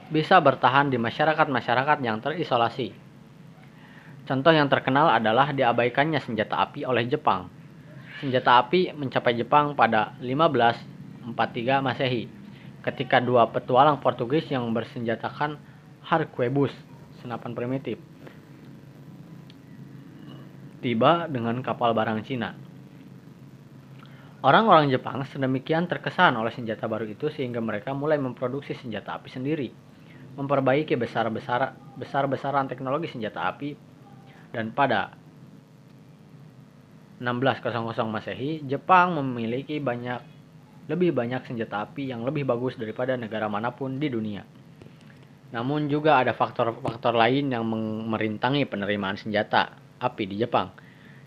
bisa 0.10 0.40
bertahan 0.40 0.88
di 0.88 0.98
masyarakat-masyarakat 0.98 1.98
yang 2.02 2.24
terisolasi. 2.24 3.09
Contoh 4.30 4.54
yang 4.54 4.70
terkenal 4.70 5.10
adalah 5.10 5.50
diabaikannya 5.50 6.22
senjata 6.22 6.62
api 6.62 6.86
oleh 6.86 7.10
Jepang. 7.10 7.50
Senjata 8.22 8.62
api 8.62 8.94
mencapai 8.94 9.34
Jepang 9.34 9.74
pada 9.74 10.14
1543 10.22 11.34
Masehi, 11.82 12.30
ketika 12.86 13.18
dua 13.18 13.50
petualang 13.50 13.98
Portugis 13.98 14.46
yang 14.54 14.70
bersenjatakan 14.70 15.58
harquebus, 16.06 16.70
senapan 17.26 17.58
primitif, 17.58 17.98
tiba 20.86 21.26
dengan 21.26 21.66
kapal 21.66 21.98
barang 21.98 22.22
Cina. 22.22 22.54
Orang-orang 24.46 24.94
Jepang 24.94 25.26
sedemikian 25.26 25.90
terkesan 25.90 26.38
oleh 26.38 26.54
senjata 26.54 26.86
baru 26.86 27.10
itu 27.10 27.34
sehingga 27.34 27.66
mereka 27.66 27.98
mulai 27.98 28.22
memproduksi 28.22 28.78
senjata 28.78 29.18
api 29.18 29.34
sendiri, 29.34 29.74
memperbaiki 30.38 30.94
besar-besar 31.02 31.74
besar-besaran 31.98 32.70
teknologi 32.70 33.10
senjata 33.10 33.50
api 33.50 33.89
dan 34.56 34.74
pada 34.74 35.14
1600 37.20 38.00
Masehi, 38.08 38.64
Jepang 38.64 39.20
memiliki 39.20 39.78
banyak 39.78 40.24
lebih 40.90 41.14
banyak 41.14 41.46
senjata 41.46 41.86
api 41.86 42.10
yang 42.10 42.26
lebih 42.26 42.48
bagus 42.48 42.74
daripada 42.80 43.14
negara 43.14 43.46
mana 43.46 43.70
pun 43.76 44.02
di 44.02 44.10
dunia. 44.10 44.42
Namun 45.54 45.86
juga 45.90 46.18
ada 46.18 46.34
faktor-faktor 46.34 47.14
lain 47.14 47.54
yang 47.54 47.66
merintangi 48.10 48.66
penerimaan 48.66 49.18
senjata 49.18 49.78
api 50.02 50.24
di 50.26 50.36
Jepang 50.42 50.74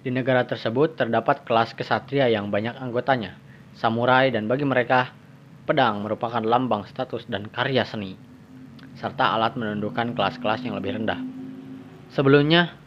di 0.02 0.10
negara 0.10 0.42
tersebut 0.42 0.98
terdapat 0.98 1.46
kelas 1.46 1.78
kesatria 1.78 2.26
yang 2.26 2.50
banyak 2.50 2.74
anggotanya, 2.74 3.38
samurai 3.78 4.34
dan 4.34 4.50
bagi 4.50 4.66
mereka 4.66 5.14
pedang 5.62 6.02
merupakan 6.02 6.42
lambang 6.42 6.82
status 6.90 7.30
dan 7.30 7.46
karya 7.46 7.86
seni, 7.86 8.18
serta 8.98 9.38
alat 9.38 9.54
menundukkan 9.54 10.18
kelas-kelas 10.18 10.66
yang 10.66 10.74
lebih 10.74 10.98
rendah. 10.98 11.22
Sebelumnya, 12.10 12.81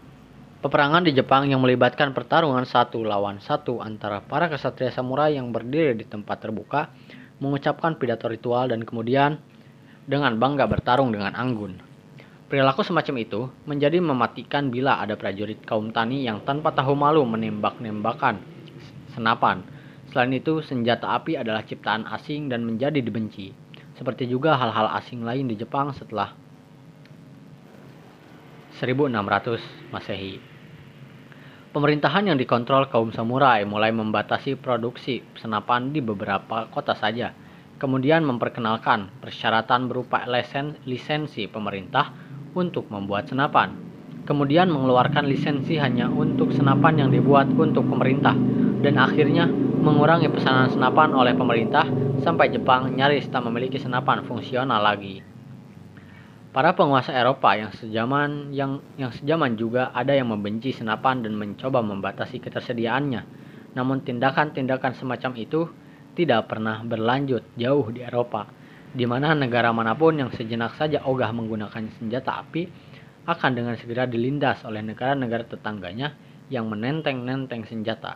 peperangan 0.66 1.06
di 1.06 1.14
Jepang 1.14 1.46
yang 1.46 1.62
melibatkan 1.62 2.10
pertarungan 2.10 2.66
satu 2.66 3.06
lawan 3.06 3.38
satu 3.38 3.86
antara 3.86 4.26
para 4.26 4.50
kesatria 4.50 4.90
samurai 4.90 5.38
yang 5.38 5.54
berdiri 5.54 5.94
di 5.94 6.10
tempat 6.10 6.42
terbuka 6.42 6.90
mengucapkan 7.38 7.94
pidato 8.02 8.26
ritual 8.26 8.74
dan 8.74 8.82
kemudian 8.82 9.38
dengan 10.10 10.34
bangga 10.42 10.66
bertarung 10.66 11.14
dengan 11.14 11.38
anggun. 11.38 11.78
Perilaku 12.50 12.82
semacam 12.82 13.16
itu 13.22 13.42
menjadi 13.70 14.02
mematikan 14.02 14.74
bila 14.74 14.98
ada 14.98 15.14
prajurit 15.14 15.62
kaum 15.70 15.94
tani 15.94 16.26
yang 16.26 16.42
tanpa 16.42 16.74
tahu 16.74 16.98
malu 16.98 17.22
menembak-nembakan 17.30 18.42
senapan. 19.14 19.62
Selain 20.10 20.34
itu, 20.34 20.66
senjata 20.66 21.14
api 21.14 21.38
adalah 21.38 21.62
ciptaan 21.62 22.10
asing 22.10 22.50
dan 22.50 22.66
menjadi 22.66 23.06
dibenci. 23.06 23.54
Seperti 24.02 24.26
juga 24.26 24.58
hal-hal 24.58 24.98
asing 24.98 25.22
lain 25.22 25.46
di 25.46 25.62
Jepang 25.62 25.94
setelah 25.94 26.34
1600 28.82 29.94
Masehi. 29.94 30.55
Pemerintahan 31.76 32.32
yang 32.32 32.40
dikontrol 32.40 32.88
kaum 32.88 33.12
samurai 33.12 33.68
mulai 33.68 33.92
membatasi 33.92 34.56
produksi 34.56 35.20
senapan 35.36 35.92
di 35.92 36.00
beberapa 36.00 36.72
kota 36.72 36.96
saja. 36.96 37.36
Kemudian 37.76 38.24
memperkenalkan 38.24 39.12
persyaratan 39.20 39.92
berupa 39.92 40.24
lisensi 40.88 41.52
pemerintah 41.52 42.16
untuk 42.56 42.88
membuat 42.88 43.28
senapan. 43.28 43.76
Kemudian 44.24 44.72
mengeluarkan 44.72 45.28
lisensi 45.28 45.76
hanya 45.76 46.08
untuk 46.08 46.56
senapan 46.56 46.96
yang 47.04 47.10
dibuat 47.12 47.52
untuk 47.52 47.84
pemerintah 47.92 48.40
dan 48.80 48.96
akhirnya 48.96 49.44
mengurangi 49.84 50.32
pesanan 50.32 50.72
senapan 50.72 51.12
oleh 51.12 51.36
pemerintah 51.36 51.92
sampai 52.24 52.56
Jepang 52.56 52.96
nyaris 52.96 53.28
tak 53.28 53.44
memiliki 53.44 53.84
senapan 53.84 54.24
fungsional 54.24 54.80
lagi. 54.80 55.35
Para 56.56 56.72
penguasa 56.72 57.12
Eropa 57.12 57.52
yang 57.60 57.76
sejaman 57.76 58.56
yang 58.56 58.80
yang 58.96 59.12
sejaman 59.12 59.60
juga 59.60 59.92
ada 59.92 60.16
yang 60.16 60.32
membenci 60.32 60.72
senapan 60.72 61.20
dan 61.20 61.36
mencoba 61.36 61.84
membatasi 61.84 62.40
ketersediaannya. 62.40 63.22
Namun 63.76 64.08
tindakan-tindakan 64.08 64.96
semacam 64.96 65.36
itu 65.36 65.68
tidak 66.16 66.48
pernah 66.48 66.80
berlanjut 66.80 67.44
jauh 67.60 67.92
di 67.92 68.08
Eropa 68.08 68.48
di 68.96 69.04
mana 69.04 69.36
negara 69.36 69.76
mana 69.76 70.00
pun 70.00 70.16
yang 70.16 70.32
sejenak 70.32 70.80
saja 70.80 71.04
ogah 71.04 71.36
menggunakan 71.36 71.92
senjata 72.00 72.40
api 72.48 72.72
akan 73.28 73.52
dengan 73.52 73.76
segera 73.76 74.08
dilindas 74.08 74.64
oleh 74.64 74.80
negara-negara 74.80 75.44
tetangganya 75.52 76.16
yang 76.48 76.72
menenteng-nenteng 76.72 77.68
senjata. 77.68 78.16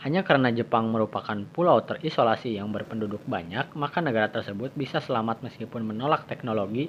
Hanya 0.00 0.24
karena 0.24 0.48
Jepang 0.54 0.88
merupakan 0.94 1.36
pulau 1.52 1.84
terisolasi 1.84 2.54
yang 2.54 2.72
berpenduduk 2.72 3.20
banyak, 3.28 3.74
maka 3.76 3.98
negara 4.00 4.32
tersebut 4.32 4.72
bisa 4.72 5.04
selamat 5.04 5.42
meskipun 5.44 5.84
menolak 5.84 6.24
teknologi 6.30 6.88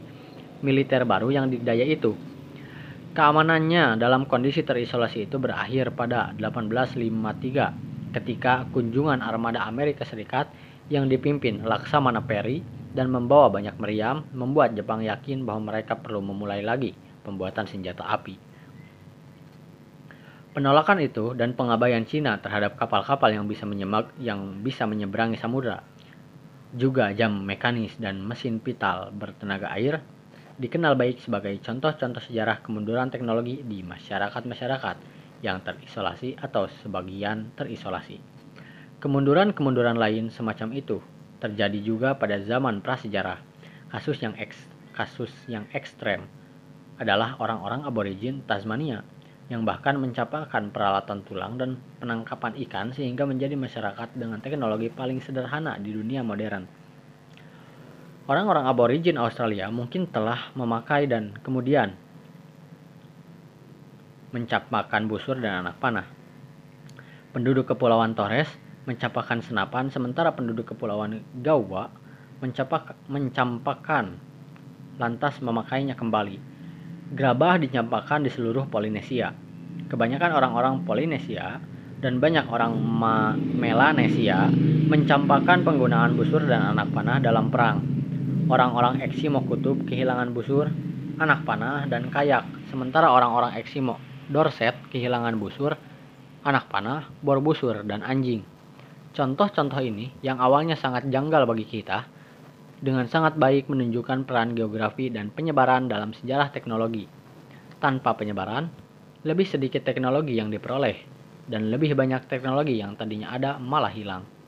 militer 0.61 1.03
baru 1.07 1.31
yang 1.31 1.51
didaya 1.51 1.83
itu. 1.83 2.15
Keamanannya 3.09 3.97
dalam 3.97 4.29
kondisi 4.29 4.61
terisolasi 4.61 5.25
itu 5.25 5.41
berakhir 5.41 5.91
pada 5.97 6.31
1853 6.37 8.15
ketika 8.15 8.65
kunjungan 8.69 9.21
armada 9.21 9.65
Amerika 9.65 10.05
Serikat 10.05 10.49
yang 10.89 11.09
dipimpin 11.09 11.61
Laksamana 11.65 12.21
Perry 12.25 12.61
dan 12.93 13.13
membawa 13.13 13.53
banyak 13.53 13.77
meriam 13.77 14.25
membuat 14.33 14.73
Jepang 14.73 15.05
yakin 15.05 15.45
bahwa 15.45 15.73
mereka 15.73 15.97
perlu 15.97 16.21
memulai 16.21 16.65
lagi 16.65 16.97
pembuatan 17.21 17.69
senjata 17.69 18.05
api. 18.09 18.49
Penolakan 20.49 20.97
itu 21.05 21.37
dan 21.37 21.53
pengabaian 21.53 22.01
Cina 22.09 22.41
terhadap 22.41 22.73
kapal-kapal 22.73 23.29
yang 23.29 23.45
bisa 23.45 23.69
menyemak 23.69 24.09
yang 24.17 24.65
bisa 24.65 24.89
menyeberangi 24.89 25.37
samudra, 25.37 25.85
juga 26.73 27.13
jam 27.13 27.45
mekanis 27.45 27.93
dan 28.01 28.21
mesin 28.25 28.57
pital 28.57 29.13
bertenaga 29.13 29.69
air, 29.77 30.01
dikenal 30.59 30.99
baik 30.99 31.23
sebagai 31.23 31.55
contoh-contoh 31.63 32.19
sejarah 32.19 32.59
kemunduran 32.59 33.07
teknologi 33.07 33.63
di 33.63 33.79
masyarakat-masyarakat 33.79 34.97
yang 35.39 35.63
terisolasi 35.63 36.35
atau 36.35 36.67
sebagian 36.83 37.55
terisolasi. 37.55 38.19
Kemunduran-kemunduran 38.99 39.95
lain 39.95 40.27
semacam 40.27 40.75
itu 40.75 40.99
terjadi 41.39 41.79
juga 41.79 42.19
pada 42.19 42.43
zaman 42.43 42.83
prasejarah. 42.83 43.39
Kasus 43.87 44.19
yang 44.19 44.35
eks, 44.35 44.59
kasus 44.91 45.31
yang 45.47 45.63
ekstrem 45.71 46.27
adalah 46.99 47.39
orang-orang 47.39 47.87
aborigin 47.87 48.43
Tasmania 48.43 49.07
yang 49.47 49.63
bahkan 49.63 49.95
mencapakan 49.97 50.69
peralatan 50.69 51.23
tulang 51.23 51.55
dan 51.55 51.79
penangkapan 52.03 52.53
ikan 52.67 52.91
sehingga 52.91 53.23
menjadi 53.23 53.55
masyarakat 53.55 54.13
dengan 54.13 54.43
teknologi 54.43 54.91
paling 54.91 55.23
sederhana 55.23 55.79
di 55.79 55.95
dunia 55.95 56.21
modern. 56.21 56.67
Orang-orang 58.29 58.69
aborigin 58.69 59.17
Australia 59.17 59.73
mungkin 59.73 60.05
telah 60.05 60.53
memakai 60.53 61.09
dan 61.09 61.33
kemudian 61.41 61.97
mencapakan 64.29 65.09
busur 65.09 65.41
dan 65.41 65.65
anak 65.65 65.81
panah. 65.81 66.05
Penduduk 67.33 67.73
Kepulauan 67.73 68.13
Torres 68.13 68.45
mencapakan 68.85 69.41
senapan 69.41 69.89
sementara 69.89 70.29
penduduk 70.37 70.69
kepulauan 70.69 71.25
Gawa 71.41 71.89
mencapak, 72.37 72.93
mencampakkan 73.09 74.21
lantas 75.01 75.41
memakainya 75.41 75.97
kembali. 75.97 76.37
Gerabah 77.17 77.57
dicampakkan 77.57 78.21
di 78.21 78.29
seluruh 78.29 78.69
Polinesia. 78.69 79.33
Kebanyakan 79.89 80.37
orang-orang 80.37 80.85
Polinesia 80.85 81.57
dan 81.97 82.21
banyak 82.21 82.45
orang 82.45 82.77
Ma 82.77 83.33
Melanesia 83.33 84.53
mencampakkan 84.85 85.65
penggunaan 85.65 86.13
busur 86.13 86.45
dan 86.45 86.77
anak 86.77 86.93
panah 86.93 87.17
dalam 87.17 87.49
perang. 87.49 87.98
Orang-orang 88.49 89.05
Eksimo 89.05 89.45
Kutub 89.45 89.85
kehilangan 89.85 90.33
busur, 90.33 90.73
anak 91.21 91.45
panah, 91.45 91.85
dan 91.85 92.09
kayak, 92.09 92.49
sementara 92.73 93.13
orang-orang 93.13 93.53
Eksimo 93.61 94.01
Dorset 94.25 94.73
kehilangan 94.89 95.37
busur, 95.37 95.77
anak 96.41 96.65
panah, 96.65 97.05
bor 97.21 97.37
busur, 97.45 97.85
dan 97.85 98.01
anjing. 98.01 98.41
Contoh-contoh 99.13 99.77
ini 99.85 100.09
yang 100.25 100.41
awalnya 100.41 100.73
sangat 100.73 101.05
janggal 101.13 101.45
bagi 101.45 101.69
kita, 101.69 102.09
dengan 102.81 103.05
sangat 103.05 103.37
baik 103.37 103.69
menunjukkan 103.69 104.25
peran 104.25 104.57
geografi 104.57 105.13
dan 105.13 105.29
penyebaran 105.29 105.85
dalam 105.85 106.17
sejarah 106.17 106.49
teknologi. 106.49 107.05
Tanpa 107.77 108.17
penyebaran, 108.17 108.65
lebih 109.29 109.45
sedikit 109.45 109.85
teknologi 109.85 110.33
yang 110.33 110.49
diperoleh, 110.49 110.97
dan 111.45 111.69
lebih 111.69 111.93
banyak 111.93 112.25
teknologi 112.25 112.81
yang 112.81 112.97
tadinya 112.97 113.29
ada 113.29 113.61
malah 113.61 113.93
hilang. 113.93 114.38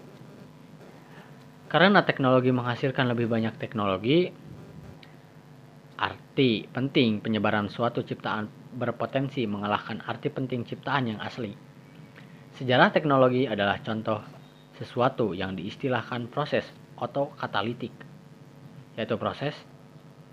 Karena 1.71 2.03
teknologi 2.03 2.51
menghasilkan 2.51 3.07
lebih 3.15 3.31
banyak 3.31 3.55
teknologi, 3.55 4.27
arti 5.95 6.67
penting 6.67 7.23
penyebaran 7.23 7.71
suatu 7.71 8.03
ciptaan 8.03 8.75
berpotensi 8.75 9.47
mengalahkan 9.47 10.03
arti 10.03 10.27
penting 10.27 10.67
ciptaan 10.67 11.15
yang 11.15 11.19
asli. 11.23 11.55
Sejarah 12.59 12.91
teknologi 12.91 13.47
adalah 13.47 13.79
contoh 13.79 14.19
sesuatu 14.75 15.31
yang 15.31 15.55
diistilahkan 15.55 16.27
proses 16.27 16.67
otokatalitik, 16.99 17.95
yaitu 18.99 19.15
proses 19.15 19.55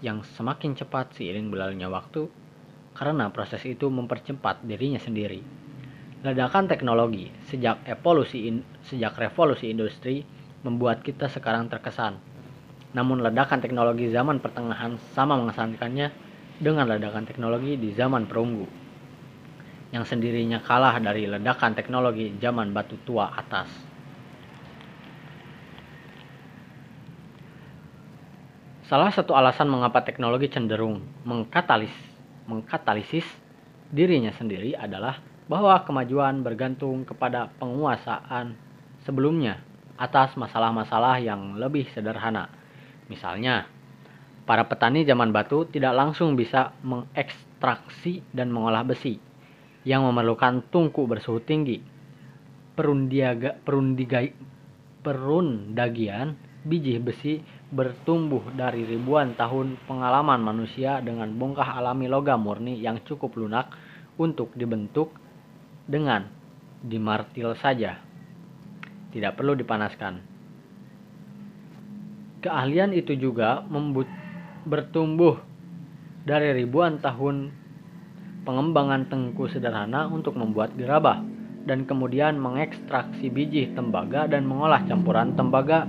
yang 0.02 0.26
semakin 0.26 0.74
cepat 0.74 1.14
seiring 1.14 1.54
berlalunya 1.54 1.86
waktu 1.86 2.26
karena 2.98 3.30
proses 3.30 3.62
itu 3.62 3.86
mempercepat 3.86 4.66
dirinya 4.66 4.98
sendiri. 4.98 5.38
Ledakan 6.26 6.66
teknologi 6.66 7.30
sejak 7.46 7.86
evolusi 7.86 8.50
sejak 8.90 9.14
revolusi 9.14 9.70
industri 9.70 10.26
membuat 10.66 11.06
kita 11.06 11.30
sekarang 11.30 11.70
terkesan. 11.70 12.18
Namun 12.96 13.20
ledakan 13.20 13.60
teknologi 13.60 14.08
zaman 14.08 14.40
pertengahan 14.40 14.96
sama 15.12 15.36
mengesankannya 15.36 16.10
dengan 16.58 16.90
ledakan 16.90 17.28
teknologi 17.28 17.78
di 17.78 17.94
zaman 17.94 18.26
perunggu 18.26 18.66
yang 19.88 20.04
sendirinya 20.04 20.60
kalah 20.60 21.00
dari 21.00 21.24
ledakan 21.24 21.72
teknologi 21.72 22.36
zaman 22.36 22.72
batu 22.76 22.98
tua 23.08 23.32
atas. 23.32 23.68
Salah 28.88 29.12
satu 29.12 29.36
alasan 29.36 29.68
mengapa 29.68 30.00
teknologi 30.00 30.48
cenderung 30.48 31.04
mengkatalis, 31.28 31.92
mengkatalisis 32.48 33.24
dirinya 33.92 34.32
sendiri 34.32 34.72
adalah 34.72 35.20
bahwa 35.44 35.76
kemajuan 35.84 36.40
bergantung 36.40 37.04
kepada 37.04 37.52
penguasaan 37.60 38.56
sebelumnya 39.04 39.67
atas 39.98 40.38
masalah-masalah 40.38 41.18
yang 41.18 41.58
lebih 41.58 41.90
sederhana. 41.90 42.48
Misalnya, 43.10 43.66
para 44.48 44.64
petani 44.64 45.04
zaman 45.04 45.34
batu 45.34 45.66
tidak 45.68 45.92
langsung 45.92 46.38
bisa 46.38 46.72
mengekstraksi 46.86 48.22
dan 48.32 48.48
mengolah 48.54 48.86
besi 48.86 49.18
yang 49.82 50.06
memerlukan 50.06 50.64
tungku 50.70 51.04
bersuhu 51.04 51.42
tinggi. 51.42 51.82
Perundiaga, 52.78 53.58
perundigai, 53.58 54.32
perundagian 55.02 56.38
biji 56.62 56.96
besi 57.02 57.42
bertumbuh 57.68 58.54
dari 58.56 58.84
ribuan 58.88 59.36
tahun 59.36 59.76
pengalaman 59.84 60.40
manusia 60.40 61.04
dengan 61.04 61.28
bongkah 61.36 61.76
alami 61.76 62.08
logam 62.08 62.40
murni 62.40 62.80
yang 62.80 63.02
cukup 63.04 63.36
lunak 63.36 63.72
untuk 64.16 64.52
dibentuk 64.56 65.12
dengan 65.84 66.28
dimartil 66.80 67.56
saja. 67.58 68.07
Tidak 69.08 69.32
perlu 69.32 69.56
dipanaskan. 69.56 70.14
Keahlian 72.38 72.94
itu 72.94 73.18
juga 73.18 73.64
bertumbuh 74.62 75.42
dari 76.22 76.54
ribuan 76.54 77.00
tahun 77.00 77.50
pengembangan 78.44 79.08
tengku 79.08 79.48
sederhana 79.50 80.06
untuk 80.06 80.36
membuat 80.36 80.76
gerabah 80.76 81.24
dan 81.68 81.84
kemudian 81.84 82.40
mengekstraksi 82.40 83.28
biji 83.28 83.72
tembaga 83.76 84.24
dan 84.24 84.48
mengolah 84.48 84.84
campuran 84.88 85.36
tembaga 85.36 85.88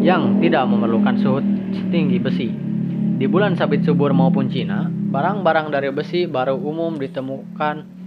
yang 0.00 0.40
tidak 0.40 0.64
memerlukan 0.68 1.16
suhu 1.20 1.40
setinggi 1.76 2.18
besi. 2.20 2.48
Di 3.20 3.28
bulan 3.28 3.52
sabit 3.52 3.84
subur 3.84 4.16
maupun 4.16 4.48
Cina, 4.48 4.88
barang-barang 4.88 5.68
dari 5.68 5.92
besi 5.92 6.24
baru 6.24 6.56
umum 6.56 6.96
ditemukan 6.96 7.99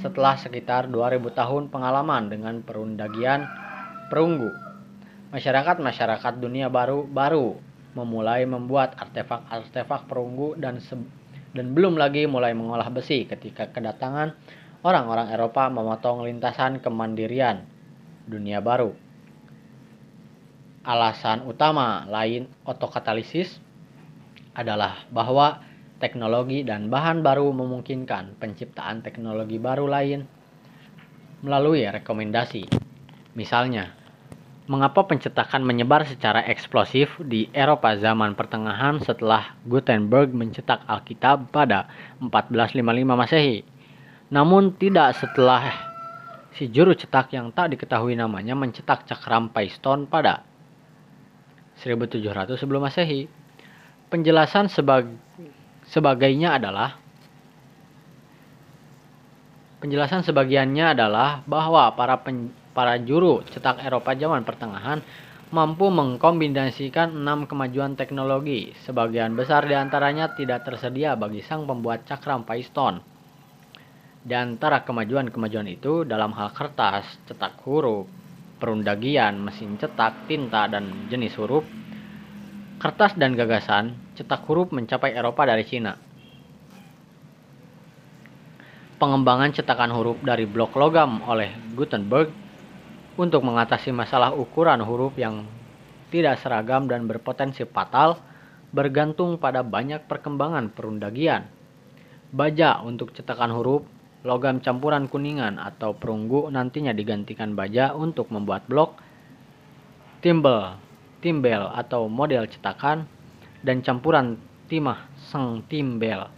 setelah 0.00 0.36
sekitar 0.36 0.88
2000 0.92 1.22
tahun 1.32 1.62
pengalaman 1.72 2.28
dengan 2.28 2.60
perundagian 2.60 3.48
perunggu. 4.12 4.48
Masyarakat-masyarakat 5.32 6.38
dunia 6.38 6.70
baru 6.70 7.04
baru 7.04 7.56
memulai 7.96 8.44
membuat 8.44 8.94
artefak-artefak 9.00 10.04
perunggu 10.06 10.54
dan 10.60 10.78
dan 11.56 11.72
belum 11.72 11.96
lagi 11.96 12.28
mulai 12.28 12.52
mengolah 12.52 12.92
besi 12.92 13.24
ketika 13.24 13.72
kedatangan 13.72 14.36
orang-orang 14.84 15.32
Eropa 15.32 15.72
memotong 15.72 16.28
lintasan 16.28 16.84
kemandirian 16.84 17.64
dunia 18.28 18.60
baru 18.60 18.92
alasan 20.86 21.42
utama 21.48 22.06
lain 22.06 22.46
otokatalisis 22.62 23.58
adalah 24.54 25.02
bahwa 25.10 25.58
teknologi 25.96 26.62
dan 26.62 26.92
bahan 26.92 27.24
baru 27.24 27.48
memungkinkan 27.52 28.36
penciptaan 28.36 29.00
teknologi 29.00 29.56
baru 29.56 29.88
lain 29.88 30.28
melalui 31.40 31.84
rekomendasi. 31.88 32.68
Misalnya, 33.36 33.92
mengapa 34.66 35.06
pencetakan 35.06 35.62
menyebar 35.62 36.02
secara 36.08 36.42
eksplosif 36.48 37.14
di 37.22 37.46
Eropa 37.54 37.94
zaman 37.94 38.34
pertengahan 38.34 38.98
setelah 38.98 39.54
Gutenberg 39.62 40.34
mencetak 40.34 40.82
Alkitab 40.90 41.54
pada 41.54 41.86
1455 42.18 42.82
Masehi, 43.14 43.62
namun 44.32 44.74
tidak 44.74 45.14
setelah 45.14 45.70
si 46.56 46.66
juru 46.72 46.96
cetak 46.96 47.30
yang 47.36 47.54
tak 47.54 47.76
diketahui 47.76 48.18
namanya 48.18 48.58
mencetak 48.58 49.06
cakram 49.06 49.52
Paiston 49.52 50.08
pada 50.08 50.42
1700 51.78 52.24
sebelum 52.56 52.82
Masehi. 52.82 53.28
Penjelasan 54.06 54.70
sebag 54.70 55.10
sebagainya 55.90 56.58
adalah 56.58 56.98
penjelasan 59.82 60.24
sebagiannya 60.26 60.96
adalah 60.96 61.44
bahwa 61.46 61.92
para 61.94 62.18
pen, 62.24 62.50
para 62.74 62.98
juru 62.98 63.44
cetak 63.46 63.84
Eropa 63.84 64.16
zaman 64.18 64.42
pertengahan 64.42 65.00
mampu 65.54 65.86
mengkombinasikan 65.94 67.14
enam 67.14 67.46
kemajuan 67.46 67.94
teknologi. 67.94 68.74
Sebagian 68.82 69.38
besar 69.38 69.62
di 69.62 69.78
antaranya 69.78 70.34
tidak 70.34 70.66
tersedia 70.66 71.14
bagi 71.14 71.38
sang 71.44 71.70
pembuat 71.70 72.02
cakram 72.02 72.42
Paiston. 72.42 72.98
Di 74.26 74.34
antara 74.34 74.82
kemajuan-kemajuan 74.82 75.70
itu 75.70 76.02
dalam 76.02 76.34
hal 76.34 76.50
kertas, 76.50 77.06
cetak 77.30 77.62
huruf, 77.62 78.10
perundagian, 78.58 79.38
mesin 79.38 79.78
cetak, 79.78 80.26
tinta, 80.26 80.66
dan 80.66 81.06
jenis 81.06 81.38
huruf, 81.38 81.62
kertas 82.82 83.14
dan 83.14 83.38
gagasan, 83.38 83.94
cetak 84.16 84.48
huruf 84.48 84.72
mencapai 84.72 85.12
Eropa 85.12 85.44
dari 85.44 85.62
Cina. 85.68 85.92
Pengembangan 88.96 89.52
cetakan 89.52 89.92
huruf 89.92 90.18
dari 90.24 90.48
blok 90.48 90.72
logam 90.80 91.20
oleh 91.28 91.52
Gutenberg 91.76 92.32
untuk 93.20 93.44
mengatasi 93.44 93.92
masalah 93.92 94.32
ukuran 94.32 94.80
huruf 94.80 95.12
yang 95.20 95.44
tidak 96.08 96.40
seragam 96.40 96.88
dan 96.88 97.04
berpotensi 97.04 97.68
fatal 97.68 98.16
bergantung 98.72 99.36
pada 99.36 99.60
banyak 99.60 100.08
perkembangan 100.08 100.72
perundagian. 100.72 101.44
Baja 102.32 102.80
untuk 102.80 103.12
cetakan 103.12 103.52
huruf 103.52 103.84
logam 104.26 104.58
campuran 104.58 105.06
kuningan 105.06 105.60
atau 105.60 105.94
perunggu 105.94 106.50
nantinya 106.50 106.90
digantikan 106.90 107.54
baja 107.54 107.94
untuk 107.94 108.32
membuat 108.34 108.66
blok, 108.66 108.98
timbel, 110.24 110.76
timbel 111.22 111.70
atau 111.70 112.10
model 112.10 112.50
cetakan, 112.50 113.06
dan 113.66 113.82
campuran 113.82 114.38
timah 114.70 115.10
seng 115.18 115.66
timbel 115.66 116.30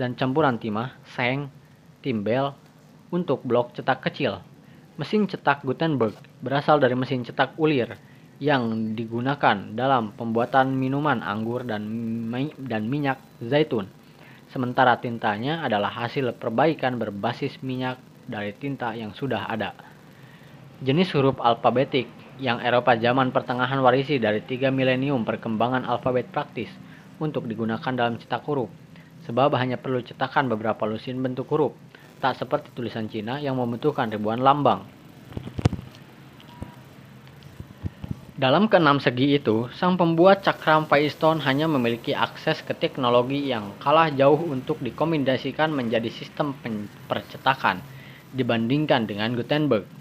dan 0.00 0.16
campuran 0.16 0.56
timah 0.56 0.96
seng 1.12 1.52
timbel 2.00 2.56
untuk 3.12 3.44
blok 3.44 3.76
cetak 3.76 4.00
kecil. 4.08 4.40
Mesin 4.96 5.28
cetak 5.28 5.60
Gutenberg 5.60 6.16
berasal 6.40 6.80
dari 6.80 6.96
mesin 6.96 7.20
cetak 7.20 7.52
ulir 7.60 8.00
yang 8.40 8.96
digunakan 8.96 9.76
dalam 9.76 10.16
pembuatan 10.16 10.72
minuman 10.72 11.20
anggur 11.20 11.68
dan, 11.68 11.84
dan 12.56 12.88
minyak 12.88 13.20
zaitun. 13.44 13.84
Sementara 14.48 14.96
tintanya 14.96 15.60
adalah 15.60 15.92
hasil 15.92 16.32
perbaikan 16.40 16.96
berbasis 16.96 17.60
minyak 17.60 18.00
dari 18.24 18.56
tinta 18.56 18.96
yang 18.96 19.12
sudah 19.12 19.52
ada. 19.52 19.76
Jenis 20.80 21.12
huruf 21.12 21.36
alfabetik 21.44 22.08
yang 22.40 22.58
Eropa 22.64 22.96
zaman 22.96 23.30
pertengahan 23.30 23.78
warisi 23.84 24.16
dari 24.16 24.40
tiga 24.40 24.72
milenium 24.72 25.22
perkembangan 25.28 25.84
alfabet 25.84 26.32
praktis 26.32 26.72
untuk 27.20 27.44
digunakan 27.44 27.92
dalam 27.92 28.16
cetak 28.16 28.42
huruf. 28.48 28.72
Sebab 29.28 29.52
hanya 29.60 29.76
perlu 29.76 30.00
cetakan 30.00 30.48
beberapa 30.48 30.88
lusin 30.88 31.20
bentuk 31.20 31.46
huruf, 31.52 31.76
tak 32.18 32.40
seperti 32.40 32.72
tulisan 32.72 33.06
Cina 33.12 33.36
yang 33.36 33.60
membutuhkan 33.60 34.08
ribuan 34.08 34.40
lambang. 34.40 34.88
Dalam 38.40 38.72
keenam 38.72 38.96
segi 38.96 39.36
itu, 39.36 39.68
sang 39.76 40.00
pembuat 40.00 40.40
cakram 40.40 40.88
Paiston 40.88 41.44
hanya 41.44 41.68
memiliki 41.68 42.16
akses 42.16 42.64
ke 42.64 42.72
teknologi 42.72 43.52
yang 43.52 43.76
kalah 43.76 44.08
jauh 44.08 44.40
untuk 44.48 44.80
dikombinasikan 44.80 45.68
menjadi 45.68 46.08
sistem 46.08 46.56
percetakan. 47.04 48.00
dibandingkan 48.30 49.10
dengan 49.10 49.34
Gutenberg. 49.34 49.99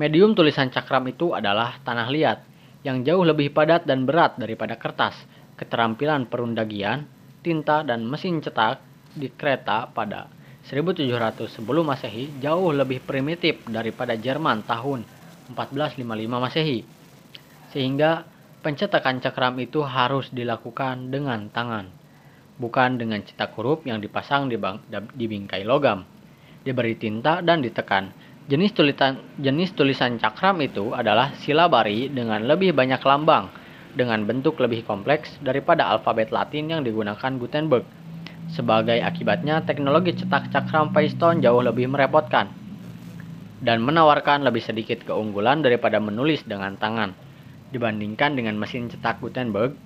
Medium 0.00 0.32
tulisan 0.32 0.72
cakram 0.72 1.04
itu 1.04 1.36
adalah 1.36 1.76
tanah 1.84 2.08
liat 2.08 2.38
yang 2.80 3.04
jauh 3.04 3.28
lebih 3.28 3.52
padat 3.52 3.84
dan 3.84 4.08
berat 4.08 4.40
daripada 4.40 4.80
kertas. 4.80 5.12
Keterampilan 5.60 6.32
perundagian, 6.32 7.04
tinta, 7.44 7.84
dan 7.84 8.08
mesin 8.08 8.40
cetak 8.40 8.80
di 9.12 9.28
kereta 9.28 9.92
pada 9.92 10.32
1700 10.64 11.44
sebelum 11.44 11.92
Masehi 11.92 12.40
jauh 12.40 12.72
lebih 12.72 13.04
primitif 13.04 13.60
daripada 13.68 14.16
Jerman 14.16 14.64
tahun 14.64 15.04
1455 15.52 16.00
Masehi. 16.40 16.80
Sehingga 17.74 18.24
pencetakan 18.64 19.20
cakram 19.20 19.58
itu 19.60 19.84
harus 19.84 20.32
dilakukan 20.32 21.12
dengan 21.12 21.52
tangan, 21.52 21.92
bukan 22.56 22.96
dengan 22.96 23.20
cetak 23.20 23.52
huruf 23.58 23.84
yang 23.84 24.00
dipasang 24.00 24.48
di, 24.48 24.56
bang, 24.56 24.80
di 24.88 25.26
bingkai 25.28 25.66
logam, 25.68 26.06
diberi 26.62 26.94
tinta 26.96 27.42
dan 27.42 27.60
ditekan. 27.60 28.21
Jenis 28.50 28.74
tulisan 28.74 29.22
jenis 29.38 29.70
tulisan 29.78 30.18
cakram 30.18 30.58
itu 30.58 30.90
adalah 30.90 31.30
silabari 31.38 32.10
dengan 32.10 32.42
lebih 32.42 32.74
banyak 32.74 32.98
lambang 33.06 33.46
dengan 33.94 34.26
bentuk 34.26 34.58
lebih 34.58 34.82
kompleks 34.82 35.38
daripada 35.38 35.86
alfabet 35.86 36.34
Latin 36.34 36.66
yang 36.66 36.82
digunakan 36.82 37.38
Gutenberg. 37.38 37.86
Sebagai 38.50 38.98
akibatnya, 38.98 39.62
teknologi 39.62 40.18
cetak 40.18 40.50
cakram 40.50 40.90
Paystone 40.90 41.38
jauh 41.38 41.62
lebih 41.62 41.86
merepotkan 41.86 42.50
dan 43.62 43.78
menawarkan 43.78 44.42
lebih 44.42 44.60
sedikit 44.60 45.06
keunggulan 45.06 45.62
daripada 45.62 46.02
menulis 46.02 46.42
dengan 46.42 46.74
tangan 46.74 47.14
dibandingkan 47.70 48.34
dengan 48.34 48.58
mesin 48.58 48.90
cetak 48.90 49.22
Gutenberg. 49.22 49.78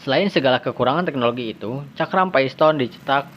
Selain 0.00 0.32
segala 0.32 0.64
kekurangan 0.64 1.04
teknologi 1.04 1.52
itu, 1.52 1.84
cakram 2.00 2.32
Paystone 2.32 2.80
dicetak 2.80 3.28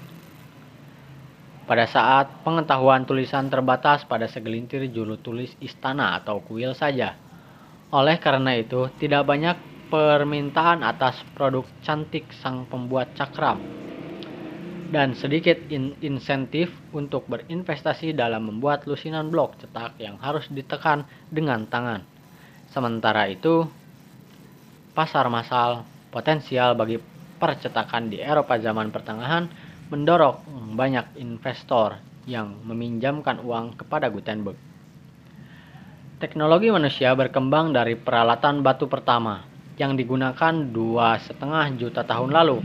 pada 1.72 1.88
saat 1.88 2.28
pengetahuan 2.44 3.08
tulisan 3.08 3.48
terbatas 3.48 4.04
pada 4.04 4.28
segelintir 4.28 4.92
juru 4.92 5.16
tulis 5.16 5.56
istana 5.64 6.20
atau 6.20 6.44
kuil 6.44 6.76
saja. 6.76 7.16
Oleh 7.96 8.20
karena 8.20 8.60
itu, 8.60 8.92
tidak 9.00 9.24
banyak 9.24 9.56
permintaan 9.88 10.84
atas 10.84 11.24
produk 11.32 11.64
cantik 11.80 12.28
sang 12.44 12.68
pembuat 12.68 13.16
cakram 13.16 13.64
dan 14.92 15.16
sedikit 15.16 15.56
in 15.72 15.96
insentif 16.04 16.76
untuk 16.92 17.24
berinvestasi 17.32 18.12
dalam 18.12 18.52
membuat 18.52 18.84
lusinan 18.84 19.32
blok 19.32 19.56
cetak 19.64 19.96
yang 19.96 20.20
harus 20.20 20.52
ditekan 20.52 21.08
dengan 21.32 21.64
tangan. 21.72 22.04
Sementara 22.68 23.32
itu, 23.32 23.64
pasar 24.92 25.32
massal 25.32 25.88
potensial 26.12 26.76
bagi 26.76 27.00
percetakan 27.40 28.12
di 28.12 28.20
Eropa 28.20 28.60
zaman 28.60 28.92
pertengahan 28.92 29.71
mendorong 29.92 30.40
banyak 30.80 31.20
investor 31.20 32.00
yang 32.24 32.64
meminjamkan 32.64 33.44
uang 33.44 33.76
kepada 33.76 34.08
Gutenberg. 34.08 34.56
Teknologi 36.24 36.72
manusia 36.72 37.12
berkembang 37.12 37.76
dari 37.76 38.00
peralatan 38.00 38.64
batu 38.64 38.88
pertama 38.88 39.44
yang 39.76 40.00
digunakan 40.00 40.54
dua 40.72 41.20
setengah 41.20 41.76
juta 41.76 42.08
tahun 42.08 42.32
lalu 42.32 42.64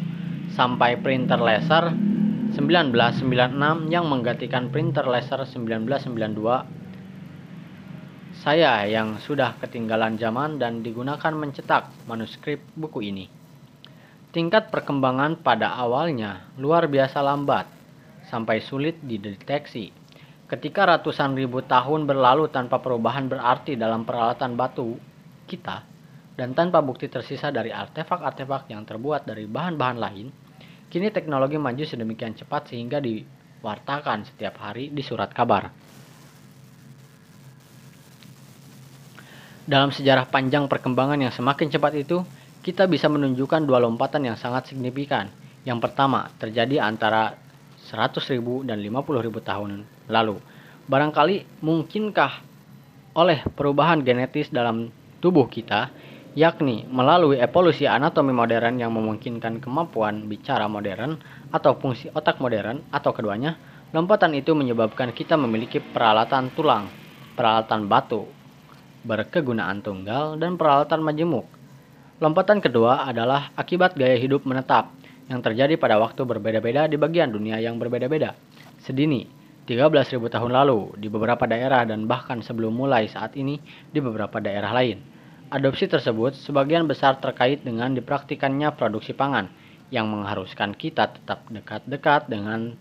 sampai 0.54 1.02
printer 1.02 1.42
laser 1.42 1.90
1996 2.54 3.90
yang 3.90 4.06
menggantikan 4.06 4.70
printer 4.70 5.02
laser 5.10 5.42
1992 5.42 6.76
saya 8.46 8.86
yang 8.86 9.18
sudah 9.18 9.58
ketinggalan 9.58 10.14
zaman 10.14 10.62
dan 10.62 10.84
digunakan 10.84 11.34
mencetak 11.34 11.90
manuskrip 12.06 12.62
buku 12.78 13.10
ini. 13.10 13.45
Tingkat 14.36 14.68
perkembangan 14.68 15.40
pada 15.40 15.80
awalnya 15.80 16.52
luar 16.60 16.92
biasa 16.92 17.24
lambat, 17.24 17.64
sampai 18.28 18.60
sulit 18.60 19.00
dideteksi. 19.00 19.88
Ketika 20.44 20.84
ratusan 20.84 21.32
ribu 21.32 21.64
tahun 21.64 22.04
berlalu 22.04 22.52
tanpa 22.52 22.84
perubahan 22.84 23.32
berarti 23.32 23.80
dalam 23.80 24.04
peralatan 24.04 24.52
batu 24.52 25.00
kita, 25.48 25.80
dan 26.36 26.52
tanpa 26.52 26.84
bukti 26.84 27.08
tersisa 27.08 27.48
dari 27.48 27.72
artefak-artefak 27.72 28.68
yang 28.68 28.84
terbuat 28.84 29.24
dari 29.24 29.48
bahan-bahan 29.48 29.96
lain, 29.96 30.28
kini 30.92 31.08
teknologi 31.08 31.56
maju 31.56 31.80
sedemikian 31.88 32.36
cepat 32.36 32.68
sehingga 32.68 33.00
diwartakan 33.00 34.28
setiap 34.28 34.60
hari 34.60 34.92
di 34.92 35.00
surat 35.00 35.32
kabar. 35.32 35.72
Dalam 39.64 39.88
sejarah 39.96 40.28
panjang 40.28 40.68
perkembangan 40.68 41.24
yang 41.24 41.32
semakin 41.32 41.72
cepat 41.72 41.96
itu, 41.96 42.20
kita 42.66 42.90
bisa 42.90 43.06
menunjukkan 43.06 43.62
dua 43.62 43.78
lompatan 43.78 44.26
yang 44.26 44.34
sangat 44.34 44.74
signifikan. 44.74 45.30
Yang 45.62 45.86
pertama, 45.86 46.34
terjadi 46.42 46.82
antara 46.82 47.38
100.000 47.86 48.42
dan 48.66 48.82
50.000 48.82 49.22
tahun 49.46 49.70
lalu. 50.10 50.42
Barangkali 50.90 51.62
mungkinkah 51.62 52.42
oleh 53.14 53.46
perubahan 53.54 54.02
genetis 54.02 54.50
dalam 54.50 54.90
tubuh 55.22 55.46
kita, 55.46 55.94
yakni 56.34 56.82
melalui 56.90 57.38
evolusi 57.38 57.86
anatomi 57.86 58.34
modern 58.34 58.82
yang 58.82 58.90
memungkinkan 58.90 59.62
kemampuan 59.62 60.26
bicara 60.26 60.66
modern 60.66 61.22
atau 61.54 61.78
fungsi 61.78 62.10
otak 62.10 62.42
modern 62.42 62.82
atau 62.90 63.14
keduanya, 63.14 63.54
lompatan 63.94 64.34
itu 64.34 64.58
menyebabkan 64.58 65.14
kita 65.14 65.38
memiliki 65.38 65.78
peralatan 65.78 66.50
tulang, 66.50 66.90
peralatan 67.38 67.86
batu, 67.86 68.26
berkegunaan 69.06 69.86
tunggal, 69.86 70.34
dan 70.34 70.58
peralatan 70.58 71.06
majemuk 71.06 71.55
Lompatan 72.16 72.64
kedua 72.64 73.04
adalah 73.04 73.52
akibat 73.60 73.92
gaya 73.92 74.16
hidup 74.16 74.48
menetap 74.48 74.88
yang 75.28 75.44
terjadi 75.44 75.76
pada 75.76 76.00
waktu 76.00 76.24
berbeda-beda 76.24 76.88
di 76.88 76.96
bagian 76.96 77.28
dunia 77.28 77.60
yang 77.60 77.76
berbeda-beda. 77.76 78.32
Sedini 78.80 79.28
13.000 79.68 80.16
tahun 80.24 80.48
lalu 80.48 80.96
di 80.96 81.12
beberapa 81.12 81.44
daerah 81.44 81.84
dan 81.84 82.08
bahkan 82.08 82.40
sebelum 82.40 82.72
mulai 82.72 83.04
saat 83.12 83.36
ini 83.36 83.60
di 83.92 84.00
beberapa 84.00 84.40
daerah 84.40 84.72
lain. 84.72 84.96
Adopsi 85.52 85.92
tersebut 85.92 86.32
sebagian 86.40 86.88
besar 86.88 87.20
terkait 87.20 87.60
dengan 87.60 87.92
dipraktikannya 87.92 88.72
produksi 88.72 89.12
pangan 89.12 89.52
yang 89.92 90.08
mengharuskan 90.08 90.72
kita 90.72 91.12
tetap 91.12 91.44
dekat-dekat 91.52 92.32
dengan 92.32 92.80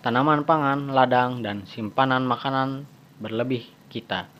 tanaman 0.00 0.48
pangan, 0.48 0.96
ladang, 0.96 1.44
dan 1.44 1.68
simpanan 1.68 2.24
makanan 2.24 2.88
berlebih 3.20 3.68
kita. 3.92 4.32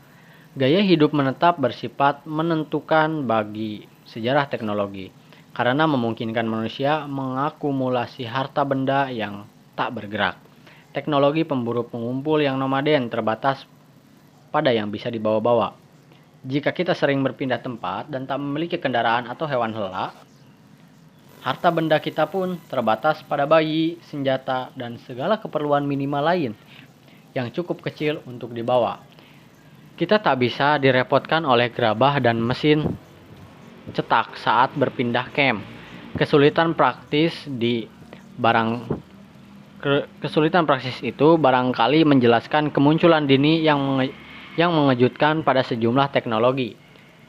Gaya 0.56 0.80
hidup 0.80 1.12
menetap 1.12 1.60
bersifat 1.60 2.24
menentukan 2.24 3.28
bagi 3.28 3.92
sejarah 4.16 4.48
teknologi 4.48 5.12
karena 5.52 5.84
memungkinkan 5.84 6.48
manusia 6.48 7.04
mengakumulasi 7.04 8.24
harta 8.24 8.64
benda 8.64 9.12
yang 9.12 9.44
tak 9.76 9.92
bergerak. 9.92 10.40
Teknologi 10.96 11.44
pemburu 11.44 11.84
pengumpul 11.84 12.40
yang 12.40 12.56
nomaden 12.56 13.12
terbatas 13.12 13.68
pada 14.48 14.72
yang 14.72 14.88
bisa 14.88 15.12
dibawa-bawa. 15.12 15.76
Jika 16.44 16.72
kita 16.72 16.96
sering 16.96 17.20
berpindah 17.20 17.60
tempat 17.60 18.08
dan 18.08 18.24
tak 18.24 18.40
memiliki 18.40 18.80
kendaraan 18.80 19.28
atau 19.28 19.44
hewan 19.44 19.76
helak, 19.76 20.16
harta 21.44 21.68
benda 21.68 22.00
kita 22.00 22.24
pun 22.28 22.56
terbatas 22.68 23.20
pada 23.24 23.44
bayi, 23.44 24.00
senjata, 24.08 24.72
dan 24.72 24.96
segala 25.04 25.36
keperluan 25.36 25.84
minimal 25.84 26.24
lain 26.24 26.52
yang 27.36 27.52
cukup 27.52 27.84
kecil 27.84 28.24
untuk 28.24 28.56
dibawa. 28.56 29.00
Kita 29.96 30.20
tak 30.20 30.36
bisa 30.40 30.76
direpotkan 30.76 31.48
oleh 31.48 31.72
gerabah 31.72 32.20
dan 32.20 32.40
mesin 32.40 32.84
cetak 33.94 34.38
saat 34.40 34.74
berpindah 34.74 35.30
camp. 35.30 35.62
Kesulitan 36.16 36.72
praktis 36.72 37.34
di 37.46 37.86
barang 38.40 38.70
kesulitan 40.24 40.64
praktis 40.64 40.98
itu 41.04 41.36
barangkali 41.36 42.02
menjelaskan 42.08 42.72
kemunculan 42.72 43.28
dini 43.28 43.60
yang 43.60 43.78
menge, 43.78 44.10
yang 44.56 44.72
mengejutkan 44.72 45.44
pada 45.44 45.60
sejumlah 45.60 46.10
teknologi 46.10 46.74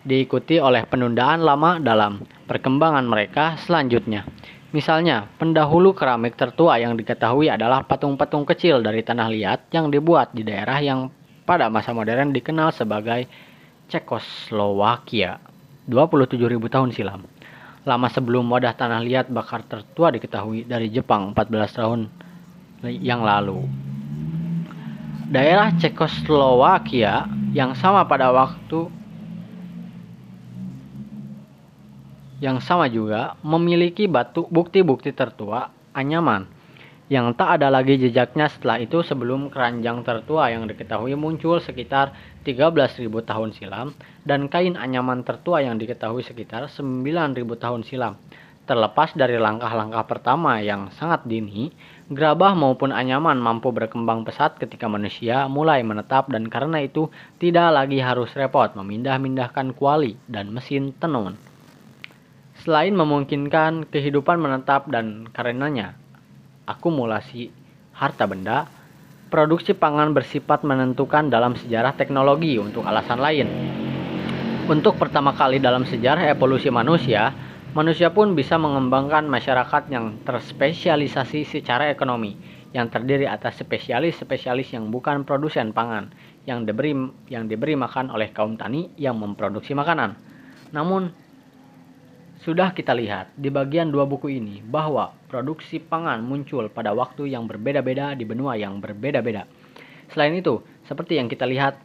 diikuti 0.07 0.55
oleh 0.57 0.87
penundaan 0.87 1.43
lama 1.43 1.83
dalam 1.83 2.23
perkembangan 2.47 3.03
mereka 3.03 3.59
selanjutnya. 3.59 4.23
Misalnya, 4.71 5.27
pendahulu 5.35 5.91
keramik 5.91 6.39
tertua 6.39 6.79
yang 6.79 6.95
diketahui 6.95 7.51
adalah 7.51 7.83
patung-patung 7.83 8.47
kecil 8.47 8.79
dari 8.83 9.03
tanah 9.03 9.27
liat 9.31 9.59
yang 9.71 9.91
dibuat 9.91 10.31
di 10.31 10.43
daerah 10.47 10.79
yang 10.79 11.11
pada 11.47 11.71
masa 11.71 11.95
modern 11.95 12.35
dikenal 12.35 12.75
sebagai 12.75 13.27
Cekoslowakia. 13.87 15.46
27.000 15.87 16.59
tahun 16.67 16.89
silam. 16.91 17.23
Lama 17.87 18.07
sebelum 18.11 18.43
wadah 18.51 18.75
tanah 18.75 18.99
liat 18.99 19.31
bakar 19.31 19.63
tertua 19.63 20.11
diketahui 20.11 20.67
dari 20.67 20.91
Jepang 20.91 21.31
14 21.31 21.79
tahun 21.79 21.99
yang 22.83 23.23
lalu. 23.23 23.63
Daerah 25.31 25.71
Cekoslowakia 25.75 27.27
yang 27.55 27.75
sama 27.75 28.03
pada 28.07 28.31
waktu 28.31 28.91
yang 32.43 32.61
sama 32.61 32.85
juga 32.91 33.33
memiliki 33.41 34.05
batu 34.05 34.45
bukti-bukti 34.47 35.09
tertua 35.15 35.73
anyaman 35.95 36.56
yang 37.07 37.31
tak 37.39 37.59
ada 37.59 37.71
lagi 37.71 37.95
jejaknya 37.95 38.51
setelah 38.51 38.83
itu 38.83 38.99
sebelum 38.99 39.47
keranjang 39.47 40.03
tertua 40.03 40.51
yang 40.51 40.67
diketahui 40.67 41.15
muncul 41.15 41.63
sekitar 41.63 42.11
13.000 42.43 43.07
tahun 43.23 43.55
silam 43.55 43.95
dan 44.27 44.51
kain 44.51 44.75
anyaman 44.75 45.23
tertua 45.23 45.63
yang 45.63 45.79
diketahui 45.79 46.19
sekitar 46.19 46.67
9.000 46.67 46.83
tahun 47.63 47.87
silam. 47.87 48.19
Terlepas 48.67 49.15
dari 49.15 49.39
langkah-langkah 49.39 50.03
pertama 50.03 50.59
yang 50.59 50.91
sangat 50.91 51.23
dini, 51.23 51.71
Gerabah 52.07 52.55
maupun 52.55 52.95
anyaman 52.95 53.35
mampu 53.35 53.71
berkembang 53.71 54.23
pesat 54.23 54.55
ketika 54.59 54.87
manusia 54.87 55.47
mulai 55.51 55.83
menetap 55.83 56.31
dan 56.31 56.47
karena 56.47 56.83
itu 56.83 57.11
tidak 57.35 57.71
lagi 57.71 57.99
harus 57.99 58.31
repot 58.31 58.71
memindah-mindahkan 58.75 59.75
kuali 59.75 60.15
dan 60.27 60.51
mesin 60.55 60.95
tenun. 60.95 61.35
Selain 62.63 62.95
memungkinkan 62.95 63.91
kehidupan 63.91 64.39
menetap 64.39 64.87
dan 64.87 65.27
karenanya 65.31 65.99
akumulasi 66.67 67.49
harta 67.95 68.27
benda, 68.27 68.67
produksi 69.31 69.71
pangan 69.73 70.11
bersifat 70.11 70.67
menentukan 70.67 71.31
dalam 71.31 71.55
sejarah 71.55 71.95
teknologi 71.95 72.59
untuk 72.59 72.83
alasan 72.83 73.17
lain. 73.23 73.47
Untuk 74.67 74.99
pertama 74.99 75.31
kali 75.31 75.63
dalam 75.63 75.87
sejarah 75.87 76.27
evolusi 76.27 76.67
manusia, 76.67 77.31
Manusia 77.77 78.09
pun 78.09 78.33
bisa 78.33 78.57
mengembangkan 78.57 79.29
masyarakat 79.29 79.93
yang 79.93 80.17
terspesialisasi 80.25 81.45
secara 81.45 81.93
ekonomi, 81.93 82.33
yang 82.73 82.89
terdiri 82.89 83.29
atas 83.29 83.61
spesialis-spesialis 83.61 84.73
yang 84.73 84.89
bukan 84.89 85.21
produsen 85.27 85.75
pangan, 85.77 86.09
yang 86.49 86.65
diberi 86.65 86.97
yang 87.29 87.45
diberi 87.45 87.77
makan 87.77 88.09
oleh 88.09 88.33
kaum 88.33 88.57
tani 88.57 88.89
yang 88.97 89.21
memproduksi 89.21 89.77
makanan. 89.77 90.17
Namun 90.73 91.13
sudah 92.47 92.71
kita 92.71 92.95
lihat 92.95 93.35
di 93.35 93.51
bagian 93.51 93.91
dua 93.91 94.07
buku 94.07 94.31
ini 94.31 94.63
bahwa 94.63 95.11
produksi 95.27 95.83
pangan 95.83 96.23
muncul 96.23 96.71
pada 96.71 96.95
waktu 96.95 97.27
yang 97.27 97.43
berbeda-beda 97.43 98.15
di 98.15 98.23
benua 98.23 98.55
yang 98.55 98.79
berbeda-beda. 98.79 99.43
Selain 100.15 100.31
itu, 100.31 100.63
seperti 100.87 101.19
yang 101.19 101.27
kita 101.27 101.43
lihat 101.43 101.75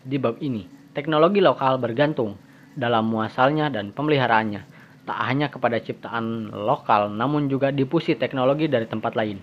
di 0.00 0.16
bab 0.16 0.40
ini, 0.40 0.64
teknologi 0.96 1.44
lokal 1.44 1.76
bergantung 1.76 2.40
dalam 2.72 3.12
muasalnya 3.12 3.68
dan 3.68 3.92
pemeliharaannya 3.92 4.64
tak 5.04 5.20
hanya 5.20 5.52
kepada 5.52 5.76
ciptaan 5.84 6.48
lokal 6.48 7.12
namun 7.12 7.52
juga 7.52 7.68
dipusi 7.68 8.16
teknologi 8.16 8.72
dari 8.72 8.88
tempat 8.88 9.12
lain. 9.12 9.36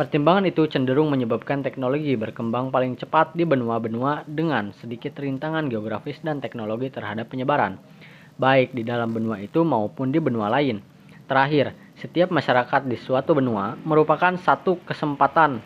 Pertimbangan 0.00 0.48
itu 0.48 0.64
cenderung 0.64 1.12
menyebabkan 1.12 1.60
teknologi 1.60 2.16
berkembang 2.16 2.72
paling 2.72 2.96
cepat 2.96 3.36
di 3.36 3.44
benua-benua 3.44 4.24
dengan 4.24 4.72
sedikit 4.80 5.12
rintangan 5.20 5.68
geografis 5.68 6.18
dan 6.24 6.40
teknologi 6.40 6.88
terhadap 6.88 7.28
penyebaran, 7.28 7.76
baik 8.38 8.74
di 8.74 8.82
dalam 8.82 9.14
benua 9.14 9.38
itu 9.38 9.62
maupun 9.62 10.10
di 10.10 10.18
benua 10.18 10.50
lain. 10.50 10.82
Terakhir, 11.24 11.72
setiap 11.98 12.28
masyarakat 12.34 12.84
di 12.84 12.98
suatu 12.98 13.32
benua 13.32 13.78
merupakan 13.86 14.34
satu 14.36 14.82
kesempatan 14.84 15.62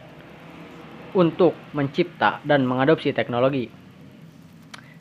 untuk 1.16 1.56
mencipta 1.72 2.38
dan 2.44 2.68
mengadopsi 2.68 3.10
teknologi. 3.16 3.66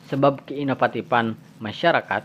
Sebab 0.08 0.48
keinovatifan 0.48 1.36
masyarakat 1.60 2.24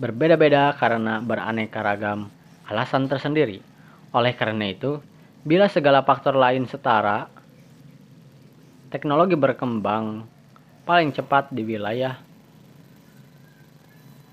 berbeda-beda 0.00 0.74
karena 0.74 1.22
beraneka 1.22 1.80
ragam 1.80 2.28
alasan 2.66 3.06
tersendiri. 3.06 3.62
Oleh 4.10 4.34
karena 4.34 4.74
itu, 4.74 4.98
bila 5.46 5.70
segala 5.70 6.02
faktor 6.02 6.34
lain 6.34 6.66
setara, 6.66 7.30
teknologi 8.90 9.38
berkembang 9.38 10.26
paling 10.82 11.14
cepat 11.14 11.54
di 11.54 11.62
wilayah 11.62 12.18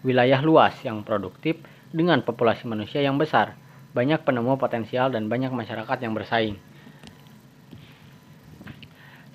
wilayah 0.06 0.41
luas 0.44 0.78
yang 0.86 1.02
produktif 1.02 1.57
dengan 1.90 2.22
populasi 2.22 2.68
manusia 2.68 3.02
yang 3.02 3.15
besar, 3.15 3.56
banyak 3.95 4.22
penemu 4.22 4.60
potensial 4.60 5.10
dan 5.10 5.32
banyak 5.32 5.49
masyarakat 5.49 5.98
yang 6.03 6.14
bersaing. 6.14 6.57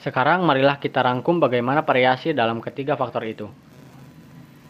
Sekarang 0.02 0.42
marilah 0.42 0.82
kita 0.82 0.98
rangkum 0.98 1.38
bagaimana 1.38 1.86
variasi 1.86 2.34
dalam 2.34 2.58
ketiga 2.58 2.98
faktor 2.98 3.22
itu. 3.22 3.46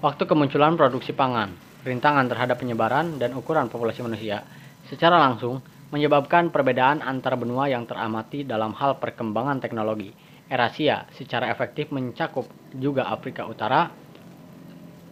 Waktu 0.05 0.29
kemunculan 0.29 0.77
produksi 0.77 1.17
pangan, 1.17 1.57
rintangan 1.89 2.29
terhadap 2.29 2.61
penyebaran 2.61 3.17
dan 3.17 3.33
ukuran 3.33 3.73
populasi 3.73 4.05
manusia 4.05 4.45
secara 4.93 5.17
langsung 5.17 5.65
menyebabkan 5.89 6.49
perbedaan 6.49 7.01
antar 7.01 7.37
benua 7.37 7.69
yang 7.69 7.85
teramati 7.85 8.45
dalam 8.45 8.73
hal 8.77 9.01
perkembangan 9.01 9.61
teknologi. 9.61 10.13
Erasia 10.53 11.09
secara 11.17 11.49
efektif 11.49 11.89
mencakup 11.93 12.45
juga 12.77 13.09
Afrika 13.09 13.49
Utara 13.49 13.89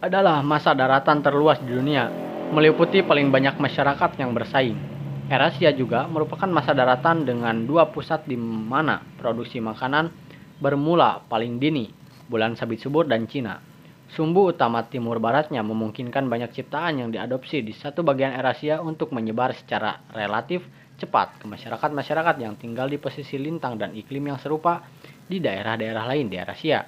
adalah 0.01 0.41
masa 0.41 0.73
daratan 0.73 1.21
terluas 1.21 1.61
di 1.61 1.77
dunia, 1.77 2.09
meliputi 2.49 3.05
paling 3.05 3.29
banyak 3.29 3.61
masyarakat 3.61 4.17
yang 4.17 4.33
bersaing. 4.33 4.73
Erasia 5.29 5.69
juga 5.71 6.09
merupakan 6.09 6.49
masa 6.49 6.73
daratan 6.73 7.23
dengan 7.23 7.63
dua 7.63 7.93
pusat 7.93 8.25
di 8.25 8.35
mana 8.35 8.99
produksi 9.21 9.61
makanan 9.61 10.09
bermula 10.57 11.21
paling 11.29 11.61
dini, 11.61 11.87
bulan 12.27 12.57
sabit 12.57 12.81
subur 12.81 13.05
dan 13.05 13.29
Cina. 13.29 13.61
Sumbu 14.11 14.51
utama 14.51 14.83
timur 14.91 15.23
baratnya 15.23 15.63
memungkinkan 15.63 16.27
banyak 16.27 16.51
ciptaan 16.51 16.99
yang 16.99 17.09
diadopsi 17.15 17.63
di 17.63 17.71
satu 17.71 18.03
bagian 18.03 18.35
Eurasia 18.35 18.83
untuk 18.83 19.15
menyebar 19.15 19.55
secara 19.55 20.03
relatif 20.11 20.67
cepat 20.99 21.39
ke 21.39 21.45
masyarakat-masyarakat 21.47 22.35
yang 22.43 22.59
tinggal 22.59 22.91
di 22.91 22.99
posisi 22.99 23.39
lintang 23.39 23.79
dan 23.79 23.95
iklim 23.95 24.33
yang 24.33 24.41
serupa 24.41 24.83
di 25.29 25.39
daerah-daerah 25.39 26.03
lain 26.11 26.27
di 26.27 26.35
Eurasia. 26.35 26.83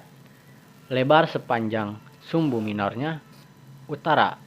Lebar 0.92 1.24
sepanjang 1.32 2.13
sumbu 2.28 2.60
minornya 2.60 3.20
utara 3.88 4.40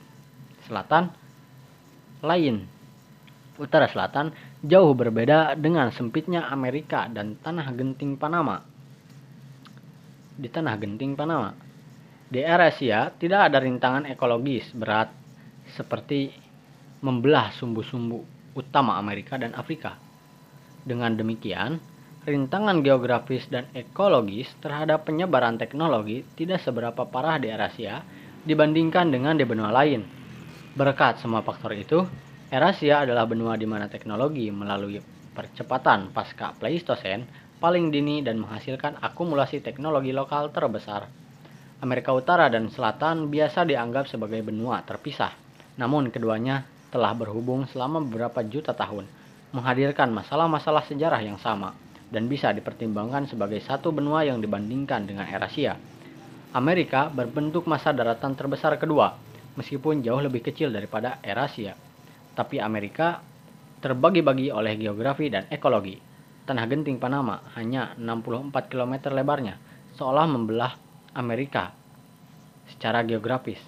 selatan 0.65 1.13
lain 2.25 2.77
utara 3.57 3.89
selatan 3.89 4.33
jauh 4.61 4.93
berbeda 4.93 5.57
dengan 5.57 5.89
sempitnya 5.89 6.49
Amerika 6.49 7.09
dan 7.09 7.37
tanah 7.41 7.73
genting 7.73 8.17
Panama. 8.17 8.61
Di 10.37 10.45
tanah 10.53 10.77
genting 10.77 11.17
Panama, 11.17 11.49
di 12.29 12.37
Eurasia 12.41 13.09
tidak 13.17 13.49
ada 13.49 13.57
rintangan 13.57 14.05
ekologis 14.05 14.69
berat 14.77 15.09
seperti 15.73 16.29
membelah 17.01 17.49
sumbu-sumbu 17.57 18.21
utama 18.53 19.01
Amerika 19.01 19.41
dan 19.41 19.57
Afrika. 19.57 19.97
Dengan 20.85 21.17
demikian, 21.17 21.81
rintangan 22.27 22.83
geografis 22.83 23.47
dan 23.47 23.71
ekologis 23.71 24.51
terhadap 24.59 25.07
penyebaran 25.07 25.55
teknologi 25.55 26.27
tidak 26.35 26.59
seberapa 26.59 27.07
parah 27.07 27.39
di 27.39 27.47
Eurasia 27.47 28.03
dibandingkan 28.43 29.07
dengan 29.07 29.39
di 29.39 29.47
benua 29.47 29.71
lain. 29.71 30.03
Berkat 30.75 31.23
semua 31.23 31.39
faktor 31.39 31.71
itu, 31.71 32.03
Eurasia 32.51 33.07
adalah 33.07 33.23
benua 33.23 33.55
di 33.55 33.63
mana 33.63 33.87
teknologi 33.87 34.51
melalui 34.51 34.99
percepatan 35.31 36.11
pasca 36.11 36.51
Pleistosen 36.59 37.23
paling 37.63 37.95
dini 37.95 38.19
dan 38.19 38.43
menghasilkan 38.43 38.99
akumulasi 38.99 39.63
teknologi 39.63 40.11
lokal 40.11 40.51
terbesar. 40.51 41.07
Amerika 41.79 42.11
Utara 42.11 42.51
dan 42.51 42.67
Selatan 42.67 43.31
biasa 43.31 43.63
dianggap 43.63 44.11
sebagai 44.11 44.43
benua 44.43 44.83
terpisah, 44.83 45.31
namun 45.79 46.11
keduanya 46.11 46.67
telah 46.91 47.15
berhubung 47.15 47.71
selama 47.71 48.03
beberapa 48.03 48.43
juta 48.43 48.75
tahun, 48.75 49.07
menghadirkan 49.55 50.11
masalah-masalah 50.11 50.83
sejarah 50.89 51.21
yang 51.23 51.39
sama, 51.39 51.71
dan 52.07 52.31
bisa 52.31 52.55
dipertimbangkan 52.55 53.27
sebagai 53.27 53.59
satu 53.59 53.91
benua 53.91 54.23
yang 54.23 54.39
dibandingkan 54.39 55.07
dengan 55.07 55.27
Eurasia. 55.27 55.75
Amerika 56.55 57.11
berbentuk 57.11 57.67
masa 57.67 57.91
daratan 57.91 58.34
terbesar 58.34 58.79
kedua, 58.79 59.19
meskipun 59.59 59.99
jauh 59.99 60.23
lebih 60.23 60.41
kecil 60.41 60.71
daripada 60.71 61.19
Eurasia. 61.21 61.75
Tapi 62.34 62.63
Amerika 62.63 63.19
terbagi-bagi 63.84 64.49
oleh 64.49 64.79
geografi 64.79 65.27
dan 65.27 65.45
ekologi. 65.51 65.99
Tanah 66.47 66.63
genting 66.71 66.95
Panama 66.95 67.43
hanya 67.59 67.91
64 67.99 68.71
km 68.71 69.11
lebarnya, 69.11 69.59
seolah 69.99 70.25
membelah 70.31 70.79
Amerika 71.11 71.75
secara 72.71 73.03
geografis, 73.03 73.59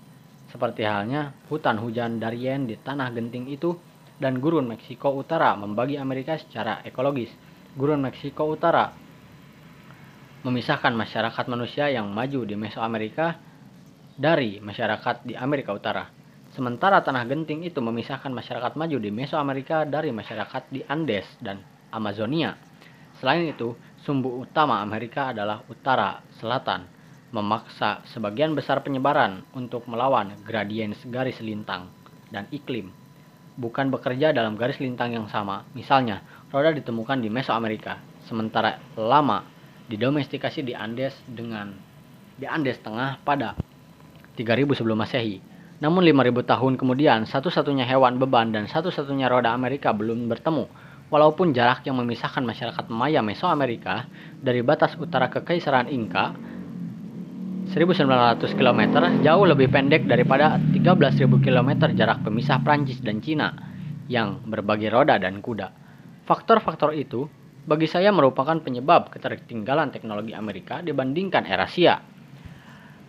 seperti 0.48 0.88
halnya 0.88 1.36
hutan 1.52 1.76
hujan 1.80 2.24
Darien 2.24 2.66
di 2.66 2.80
tanah 2.80 3.12
genting 3.12 3.52
itu 3.52 3.76
dan 4.20 4.40
gurun 4.44 4.68
Meksiko 4.68 5.16
Utara 5.16 5.56
membagi 5.56 5.96
Amerika 5.96 6.36
secara 6.36 6.84
ekologis. 6.88 7.32
Gurun 7.78 8.02
Meksiko 8.02 8.50
Utara 8.50 8.90
memisahkan 10.42 10.96
masyarakat 10.96 11.46
manusia 11.52 11.92
yang 11.92 12.08
maju 12.10 12.48
di 12.48 12.56
Mesoamerika 12.56 13.36
dari 14.16 14.64
masyarakat 14.64 15.28
di 15.28 15.36
Amerika 15.36 15.76
Utara. 15.76 16.08
Sementara 16.56 17.04
tanah 17.04 17.28
genting 17.28 17.68
itu 17.68 17.78
memisahkan 17.84 18.32
masyarakat 18.32 18.74
maju 18.74 18.98
di 18.98 19.12
Mesoamerika 19.12 19.86
dari 19.86 20.10
masyarakat 20.10 20.72
di 20.72 20.82
Andes 20.88 21.28
dan 21.44 21.62
Amazonia. 21.92 22.58
Selain 23.20 23.46
itu, 23.52 23.76
sumbu 24.02 24.40
utama 24.40 24.80
Amerika 24.80 25.36
adalah 25.36 25.62
utara 25.68 26.24
selatan 26.40 26.88
memaksa 27.30 28.02
sebagian 28.10 28.58
besar 28.58 28.82
penyebaran 28.82 29.46
untuk 29.54 29.86
melawan 29.86 30.34
gradiens 30.42 30.98
garis 31.06 31.38
lintang 31.44 31.92
dan 32.34 32.50
iklim, 32.50 32.90
bukan 33.60 33.94
bekerja 33.94 34.34
dalam 34.34 34.58
garis 34.58 34.82
lintang 34.82 35.14
yang 35.14 35.28
sama. 35.30 35.68
Misalnya, 35.78 36.26
roda 36.50 36.74
ditemukan 36.74 37.22
di 37.22 37.30
Mesoamerika, 37.30 38.02
sementara 38.26 38.82
lama 38.98 39.46
didomestikasi 39.86 40.66
di 40.66 40.74
Andes 40.74 41.14
dengan 41.30 41.74
di 42.38 42.50
Andes 42.50 42.82
Tengah 42.82 43.22
pada 43.22 43.54
3000 44.34 44.78
sebelum 44.78 44.98
Masehi. 44.98 45.42
Namun 45.80 46.04
5000 46.04 46.44
tahun 46.44 46.74
kemudian, 46.76 47.30
satu-satunya 47.30 47.88
hewan 47.88 48.20
beban 48.20 48.52
dan 48.52 48.68
satu-satunya 48.68 49.32
roda 49.32 49.54
Amerika 49.54 49.94
belum 49.96 50.28
bertemu. 50.28 50.68
Walaupun 51.10 51.58
jarak 51.58 51.86
yang 51.90 51.98
memisahkan 51.98 52.46
masyarakat 52.46 52.86
Maya 52.94 53.26
Mesoamerika 53.26 54.06
dari 54.38 54.62
batas 54.62 54.94
utara 54.94 55.26
kekaisaran 55.26 55.90
Inka 55.90 56.38
1900 57.74 58.46
km 58.58 58.82
jauh 59.26 59.46
lebih 59.46 59.74
pendek 59.74 60.06
daripada 60.06 60.62
13.000 60.74 61.30
km 61.42 61.70
jarak 61.94 62.22
pemisah 62.22 62.62
Prancis 62.62 63.02
dan 63.02 63.22
Cina 63.26 63.54
yang 64.10 64.42
berbagi 64.46 64.90
roda 64.90 65.18
dan 65.18 65.42
kuda. 65.42 65.79
Faktor-faktor 66.30 66.94
itu 66.94 67.26
bagi 67.66 67.90
saya 67.90 68.14
merupakan 68.14 68.54
penyebab 68.62 69.10
ketertinggalan 69.10 69.90
teknologi 69.90 70.38
Amerika 70.38 70.78
dibandingkan 70.86 71.42
Eurasia. 71.42 71.98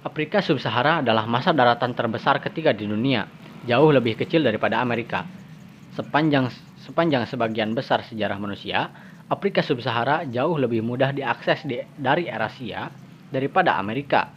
Afrika 0.00 0.40
Sub-Sahara 0.40 1.04
adalah 1.04 1.28
masa 1.28 1.52
daratan 1.52 1.92
terbesar 1.92 2.40
ketiga 2.40 2.72
di 2.72 2.88
dunia, 2.88 3.28
jauh 3.68 3.92
lebih 3.92 4.16
kecil 4.16 4.40
daripada 4.40 4.80
Amerika. 4.80 5.28
Sepanjang 5.92 6.48
sepanjang 6.80 7.28
sebagian 7.28 7.76
besar 7.76 8.00
sejarah 8.08 8.40
manusia, 8.40 8.88
Afrika 9.28 9.60
Sub-Sahara 9.60 10.24
jauh 10.24 10.56
lebih 10.56 10.80
mudah 10.80 11.12
diakses 11.12 11.68
di, 11.68 11.76
dari 12.00 12.24
Eurasia 12.24 12.88
daripada 13.28 13.76
Amerika. 13.76 14.32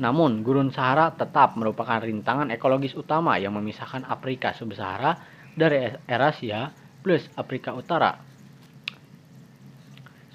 Namun, 0.00 0.40
gurun 0.40 0.72
Sahara 0.72 1.12
tetap 1.12 1.60
merupakan 1.60 2.00
rintangan 2.00 2.48
ekologis 2.56 2.96
utama 2.96 3.36
yang 3.36 3.52
memisahkan 3.52 4.08
Afrika 4.08 4.56
Sub-Sahara 4.56 5.12
dari 5.52 5.92
Eurasia 6.08 6.87
plus 7.08 7.24
Afrika 7.40 7.72
Utara. 7.72 8.20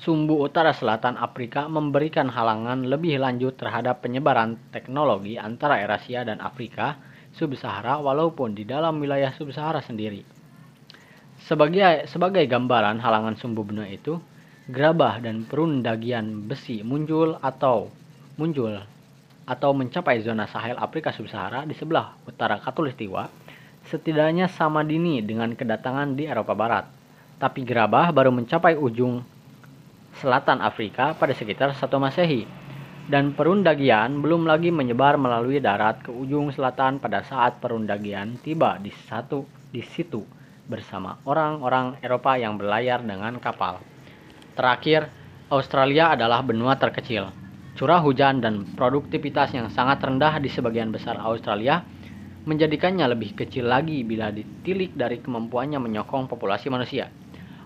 Sumbu 0.02 0.42
utara 0.42 0.74
selatan 0.74 1.22
Afrika 1.22 1.70
memberikan 1.70 2.26
halangan 2.34 2.90
lebih 2.90 3.22
lanjut 3.22 3.54
terhadap 3.62 4.02
penyebaran 4.02 4.58
teknologi 4.74 5.38
antara 5.38 5.78
Eurasia 5.86 6.26
dan 6.26 6.42
Afrika 6.42 6.98
Sub-Sahara 7.38 8.02
walaupun 8.02 8.58
di 8.58 8.66
dalam 8.66 8.98
wilayah 8.98 9.30
Sub-Sahara 9.38 9.86
sendiri. 9.86 10.26
Sebagai 11.46 12.10
sebagai 12.10 12.42
gambaran 12.50 12.98
halangan 12.98 13.38
sumbu 13.38 13.62
benua 13.62 13.86
itu, 13.86 14.18
gerabah 14.66 15.22
dan 15.22 15.46
perundagian 15.46 16.50
besi 16.50 16.82
muncul 16.82 17.38
atau 17.38 17.94
muncul 18.34 18.82
atau 19.46 19.72
mencapai 19.78 20.26
zona 20.26 20.50
Sahel 20.50 20.82
Afrika 20.82 21.14
Sub-Sahara 21.14 21.70
di 21.70 21.78
sebelah 21.78 22.18
utara 22.26 22.58
Katulistiwa 22.58 23.43
setidaknya 23.94 24.50
sama 24.50 24.82
dini 24.82 25.22
dengan 25.22 25.54
kedatangan 25.54 26.18
di 26.18 26.26
Eropa 26.26 26.58
Barat. 26.58 26.90
Tapi 27.38 27.62
gerabah 27.62 28.10
baru 28.10 28.34
mencapai 28.34 28.74
ujung 28.74 29.22
selatan 30.18 30.66
Afrika 30.66 31.14
pada 31.14 31.38
sekitar 31.38 31.78
satu 31.78 32.02
Masehi 32.02 32.50
dan 33.06 33.38
perundagian 33.38 34.18
belum 34.24 34.50
lagi 34.50 34.74
menyebar 34.74 35.20
melalui 35.22 35.62
darat 35.62 36.02
ke 36.02 36.10
ujung 36.10 36.50
selatan 36.50 36.98
pada 36.98 37.22
saat 37.22 37.62
perundagian 37.62 38.42
tiba 38.42 38.82
di 38.82 38.90
satu 38.90 39.46
di 39.70 39.86
situ 39.86 40.26
bersama 40.66 41.20
orang-orang 41.28 42.00
Eropa 42.02 42.40
yang 42.40 42.58
berlayar 42.58 43.04
dengan 43.04 43.38
kapal. 43.38 43.84
Terakhir, 44.56 45.12
Australia 45.52 46.16
adalah 46.16 46.42
benua 46.42 46.80
terkecil. 46.80 47.30
Curah 47.74 48.00
hujan 48.00 48.40
dan 48.40 48.64
produktivitas 48.78 49.52
yang 49.52 49.68
sangat 49.68 50.00
rendah 50.00 50.40
di 50.40 50.48
sebagian 50.48 50.94
besar 50.94 51.20
Australia 51.20 51.84
menjadikannya 52.44 53.08
lebih 53.08 53.40
kecil 53.40 53.72
lagi 53.72 54.04
bila 54.04 54.28
ditilik 54.28 54.92
dari 54.96 55.24
kemampuannya 55.24 55.80
menyokong 55.80 56.28
populasi 56.28 56.68
manusia. 56.68 57.08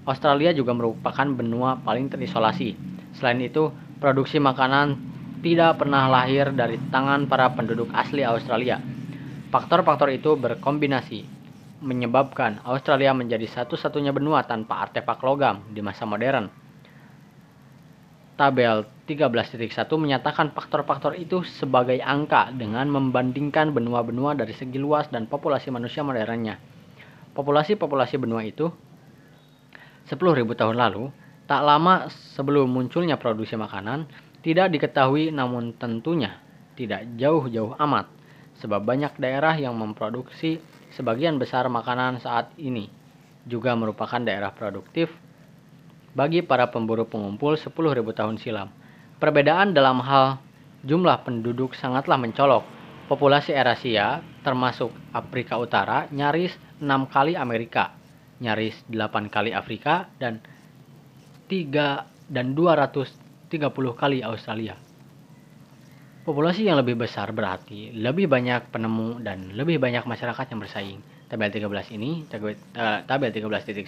Australia 0.06 0.54
juga 0.54 0.72
merupakan 0.78 1.28
benua 1.28 1.82
paling 1.82 2.08
terisolasi. 2.08 2.78
Selain 3.18 3.42
itu, 3.42 3.74
produksi 3.98 4.38
makanan 4.38 4.96
tidak 5.42 5.82
pernah 5.82 6.08
lahir 6.08 6.54
dari 6.54 6.78
tangan 6.94 7.26
para 7.26 7.52
penduduk 7.54 7.90
asli 7.92 8.22
Australia. 8.22 8.78
Faktor-faktor 9.50 10.14
itu 10.14 10.38
berkombinasi 10.38 11.26
menyebabkan 11.82 12.58
Australia 12.66 13.14
menjadi 13.14 13.46
satu-satunya 13.46 14.10
benua 14.10 14.46
tanpa 14.46 14.82
artefak 14.90 15.22
logam 15.22 15.62
di 15.70 15.82
masa 15.82 16.10
modern. 16.10 16.67
Tabel 18.38 18.86
13.1 19.10 19.66
menyatakan 19.98 20.54
faktor-faktor 20.54 21.18
itu 21.18 21.42
sebagai 21.42 21.98
angka 22.06 22.54
dengan 22.54 22.86
membandingkan 22.86 23.74
benua-benua 23.74 24.38
dari 24.38 24.54
segi 24.54 24.78
luas 24.78 25.10
dan 25.10 25.26
populasi 25.26 25.74
manusia 25.74 26.06
modernnya. 26.06 26.62
Populasi-populasi 27.34 28.22
benua 28.22 28.46
itu 28.46 28.70
10.000 30.06 30.22
tahun 30.54 30.78
lalu, 30.78 31.10
tak 31.50 31.66
lama 31.66 32.14
sebelum 32.38 32.70
munculnya 32.70 33.18
produksi 33.18 33.58
makanan, 33.58 34.06
tidak 34.46 34.70
diketahui 34.70 35.34
namun 35.34 35.74
tentunya 35.74 36.38
tidak 36.78 37.10
jauh-jauh 37.18 37.74
amat, 37.82 38.06
sebab 38.62 38.86
banyak 38.86 39.18
daerah 39.18 39.58
yang 39.58 39.74
memproduksi 39.74 40.62
sebagian 40.94 41.42
besar 41.42 41.66
makanan 41.74 42.22
saat 42.22 42.54
ini 42.62 42.86
juga 43.50 43.74
merupakan 43.74 44.22
daerah 44.22 44.54
produktif 44.54 45.10
bagi 46.18 46.42
para 46.42 46.74
pemburu 46.74 47.06
pengumpul 47.06 47.54
10.000 47.54 47.70
tahun 48.18 48.42
silam. 48.42 48.74
Perbedaan 49.22 49.78
dalam 49.78 50.02
hal 50.02 50.42
jumlah 50.82 51.22
penduduk 51.22 51.78
sangatlah 51.78 52.18
mencolok. 52.18 52.66
Populasi 53.06 53.54
Eurasia, 53.54 54.26
termasuk 54.42 54.90
Afrika 55.14 55.62
Utara, 55.62 56.10
nyaris 56.10 56.58
6 56.82 57.14
kali 57.14 57.38
Amerika 57.38 57.94
nyaris 58.38 58.78
8 58.90 59.34
kali 59.34 59.52
Afrika 59.54 60.10
dan 60.22 60.42
3 61.50 62.30
dan 62.30 62.54
230 62.54 63.50
kali 63.98 64.22
Australia. 64.22 64.76
Populasi 66.28 66.68
yang 66.68 66.76
lebih 66.84 67.00
besar 67.00 67.32
berarti 67.32 67.96
lebih 67.96 68.28
banyak 68.28 68.68
penemu 68.68 69.24
dan 69.24 69.56
lebih 69.56 69.80
banyak 69.80 70.04
masyarakat 70.04 70.46
yang 70.52 70.60
bersaing. 70.60 71.00
Tabel 71.28 71.52
13 71.52 71.92
ini, 72.00 72.24
tabel 73.04 73.30
13.1 73.36 73.84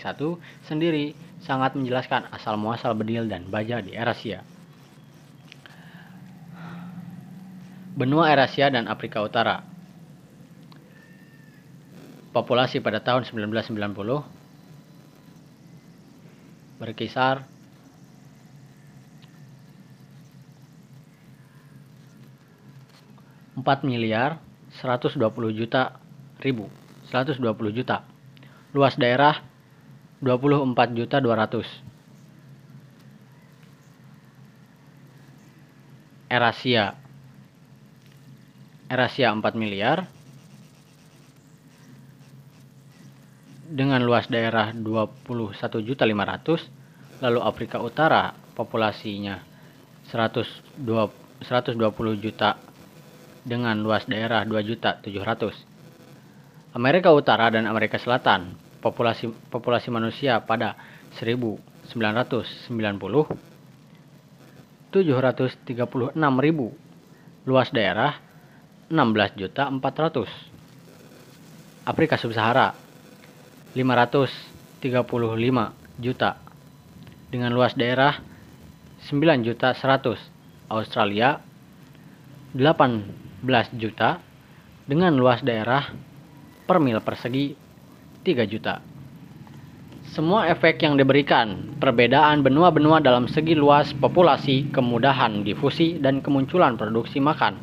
sendiri 0.68 1.16
sangat 1.40 1.72
menjelaskan 1.72 2.28
asal 2.36 2.60
muasal 2.60 2.92
bedil 3.00 3.32
dan 3.32 3.48
baja 3.48 3.80
di 3.80 3.96
Eurasia. 3.96 4.44
Benua 7.96 8.28
Eurasia 8.36 8.68
dan 8.68 8.92
Afrika 8.92 9.24
Utara. 9.24 9.64
Populasi 12.36 12.84
pada 12.84 13.00
tahun 13.00 13.24
1990 13.24 13.96
berkisar 16.80 17.44
empat 23.56 23.84
miliar 23.84 24.40
120 24.80 25.20
juta 25.52 26.00
ribu 26.40 26.72
120 27.10 27.42
juta. 27.74 28.06
Luas 28.74 28.96
daerah 28.96 29.42
24 30.22 30.94
juta 30.94 31.18
200 31.18 31.90
Erasia. 36.30 36.94
Erasia 38.86 39.34
4 39.34 39.42
miliar. 39.58 40.06
Dengan 43.70 44.02
luas 44.02 44.26
daerah 44.30 44.74
21.500, 44.74 47.22
lalu 47.22 47.40
Afrika 47.42 47.78
Utara 47.82 48.34
populasinya 48.54 49.42
120, 50.14 51.10
120 51.42 52.22
juta. 52.22 52.62
Dengan 53.42 53.82
luas 53.82 54.06
daerah 54.06 54.46
2.700. 54.46 55.69
Amerika 56.70 57.10
Utara 57.10 57.50
dan 57.50 57.66
Amerika 57.66 57.98
Selatan. 57.98 58.54
Populasi 58.80 59.28
populasi 59.52 59.92
manusia 59.92 60.40
pada 60.40 60.80
1990 61.18 63.50
736.000 64.90 66.18
luas 67.46 67.70
daerah 67.70 68.18
16.400 68.90 71.86
Afrika 71.86 72.18
Sub-Sahara 72.18 72.74
535 73.74 75.74
juta. 76.02 76.38
Dengan 77.30 77.54
luas 77.54 77.78
daerah 77.78 78.18
9 79.06 79.46
juta 79.46 79.74
100 79.74 80.18
Australia 80.70 81.40
18 82.54 83.10
juta. 83.78 84.20
Dengan 84.90 85.14
luas 85.14 85.46
daerah 85.46 85.94
per 86.70 86.78
mil 86.78 87.02
persegi 87.02 87.58
3 88.22 88.46
juta 88.46 89.00
semua 90.10 90.50
efek 90.50 90.82
yang 90.82 90.98
diberikan, 90.98 91.78
perbedaan 91.78 92.42
benua-benua 92.42 92.98
dalam 92.98 93.30
segi 93.30 93.54
luas 93.54 93.94
populasi, 93.94 94.74
kemudahan 94.74 95.46
difusi, 95.46 96.02
dan 96.02 96.26
kemunculan 96.26 96.82
produksi 96.82 97.22
makan 97.22 97.62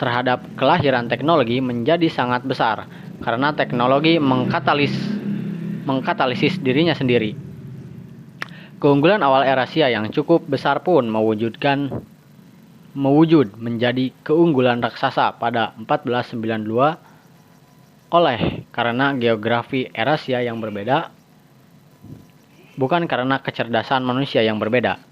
terhadap 0.00 0.40
kelahiran 0.56 1.12
teknologi 1.12 1.60
menjadi 1.60 2.08
sangat 2.08 2.48
besar 2.48 2.88
karena 3.20 3.52
teknologi 3.52 4.16
mengkatalis 4.16 4.96
mengkatalisis 5.84 6.56
dirinya 6.64 6.96
sendiri. 6.96 7.36
Keunggulan 8.80 9.20
awal 9.20 9.44
Eurasia 9.44 9.92
yang 9.92 10.08
cukup 10.08 10.48
besar 10.48 10.80
pun 10.80 11.04
mewujudkan 11.04 12.00
mewujud 12.96 13.60
menjadi 13.60 14.08
keunggulan 14.24 14.80
raksasa 14.80 15.36
pada 15.36 15.76
1492 15.84 17.07
oleh 18.08 18.64
karena 18.72 19.12
geografi 19.16 19.88
Eurasia 19.92 20.40
yang 20.40 20.60
berbeda 20.60 21.12
bukan 22.78 23.04
karena 23.10 23.42
kecerdasan 23.42 24.06
manusia 24.06 24.40
yang 24.40 24.56
berbeda. 24.56 25.02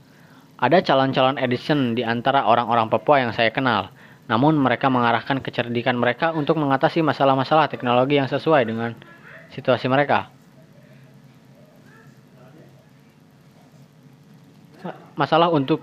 Ada 0.57 0.81
calon-calon 0.81 1.37
Edison 1.37 1.93
di 1.93 2.01
antara 2.01 2.49
orang-orang 2.49 2.89
Papua 2.89 3.21
yang 3.21 3.37
saya 3.37 3.53
kenal, 3.53 3.93
namun 4.25 4.57
mereka 4.57 4.89
mengarahkan 4.89 5.45
kecerdikan 5.45 6.01
mereka 6.01 6.33
untuk 6.33 6.57
mengatasi 6.57 7.05
masalah-masalah 7.05 7.69
teknologi 7.69 8.17
yang 8.17 8.31
sesuai 8.31 8.65
dengan 8.65 8.97
situasi 9.53 9.91
mereka. 9.91 10.33
masalah 15.17 15.49
untuk 15.49 15.81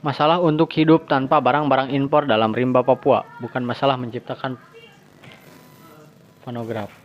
masalah 0.00 0.38
untuk 0.38 0.70
hidup 0.72 1.10
tanpa 1.10 1.42
barang-barang 1.42 1.90
impor 1.92 2.24
dalam 2.24 2.54
rimba 2.54 2.86
Papua, 2.86 3.26
bukan 3.42 3.66
masalah 3.66 3.98
menciptakan 3.98 4.56
fonograf. 6.48 6.97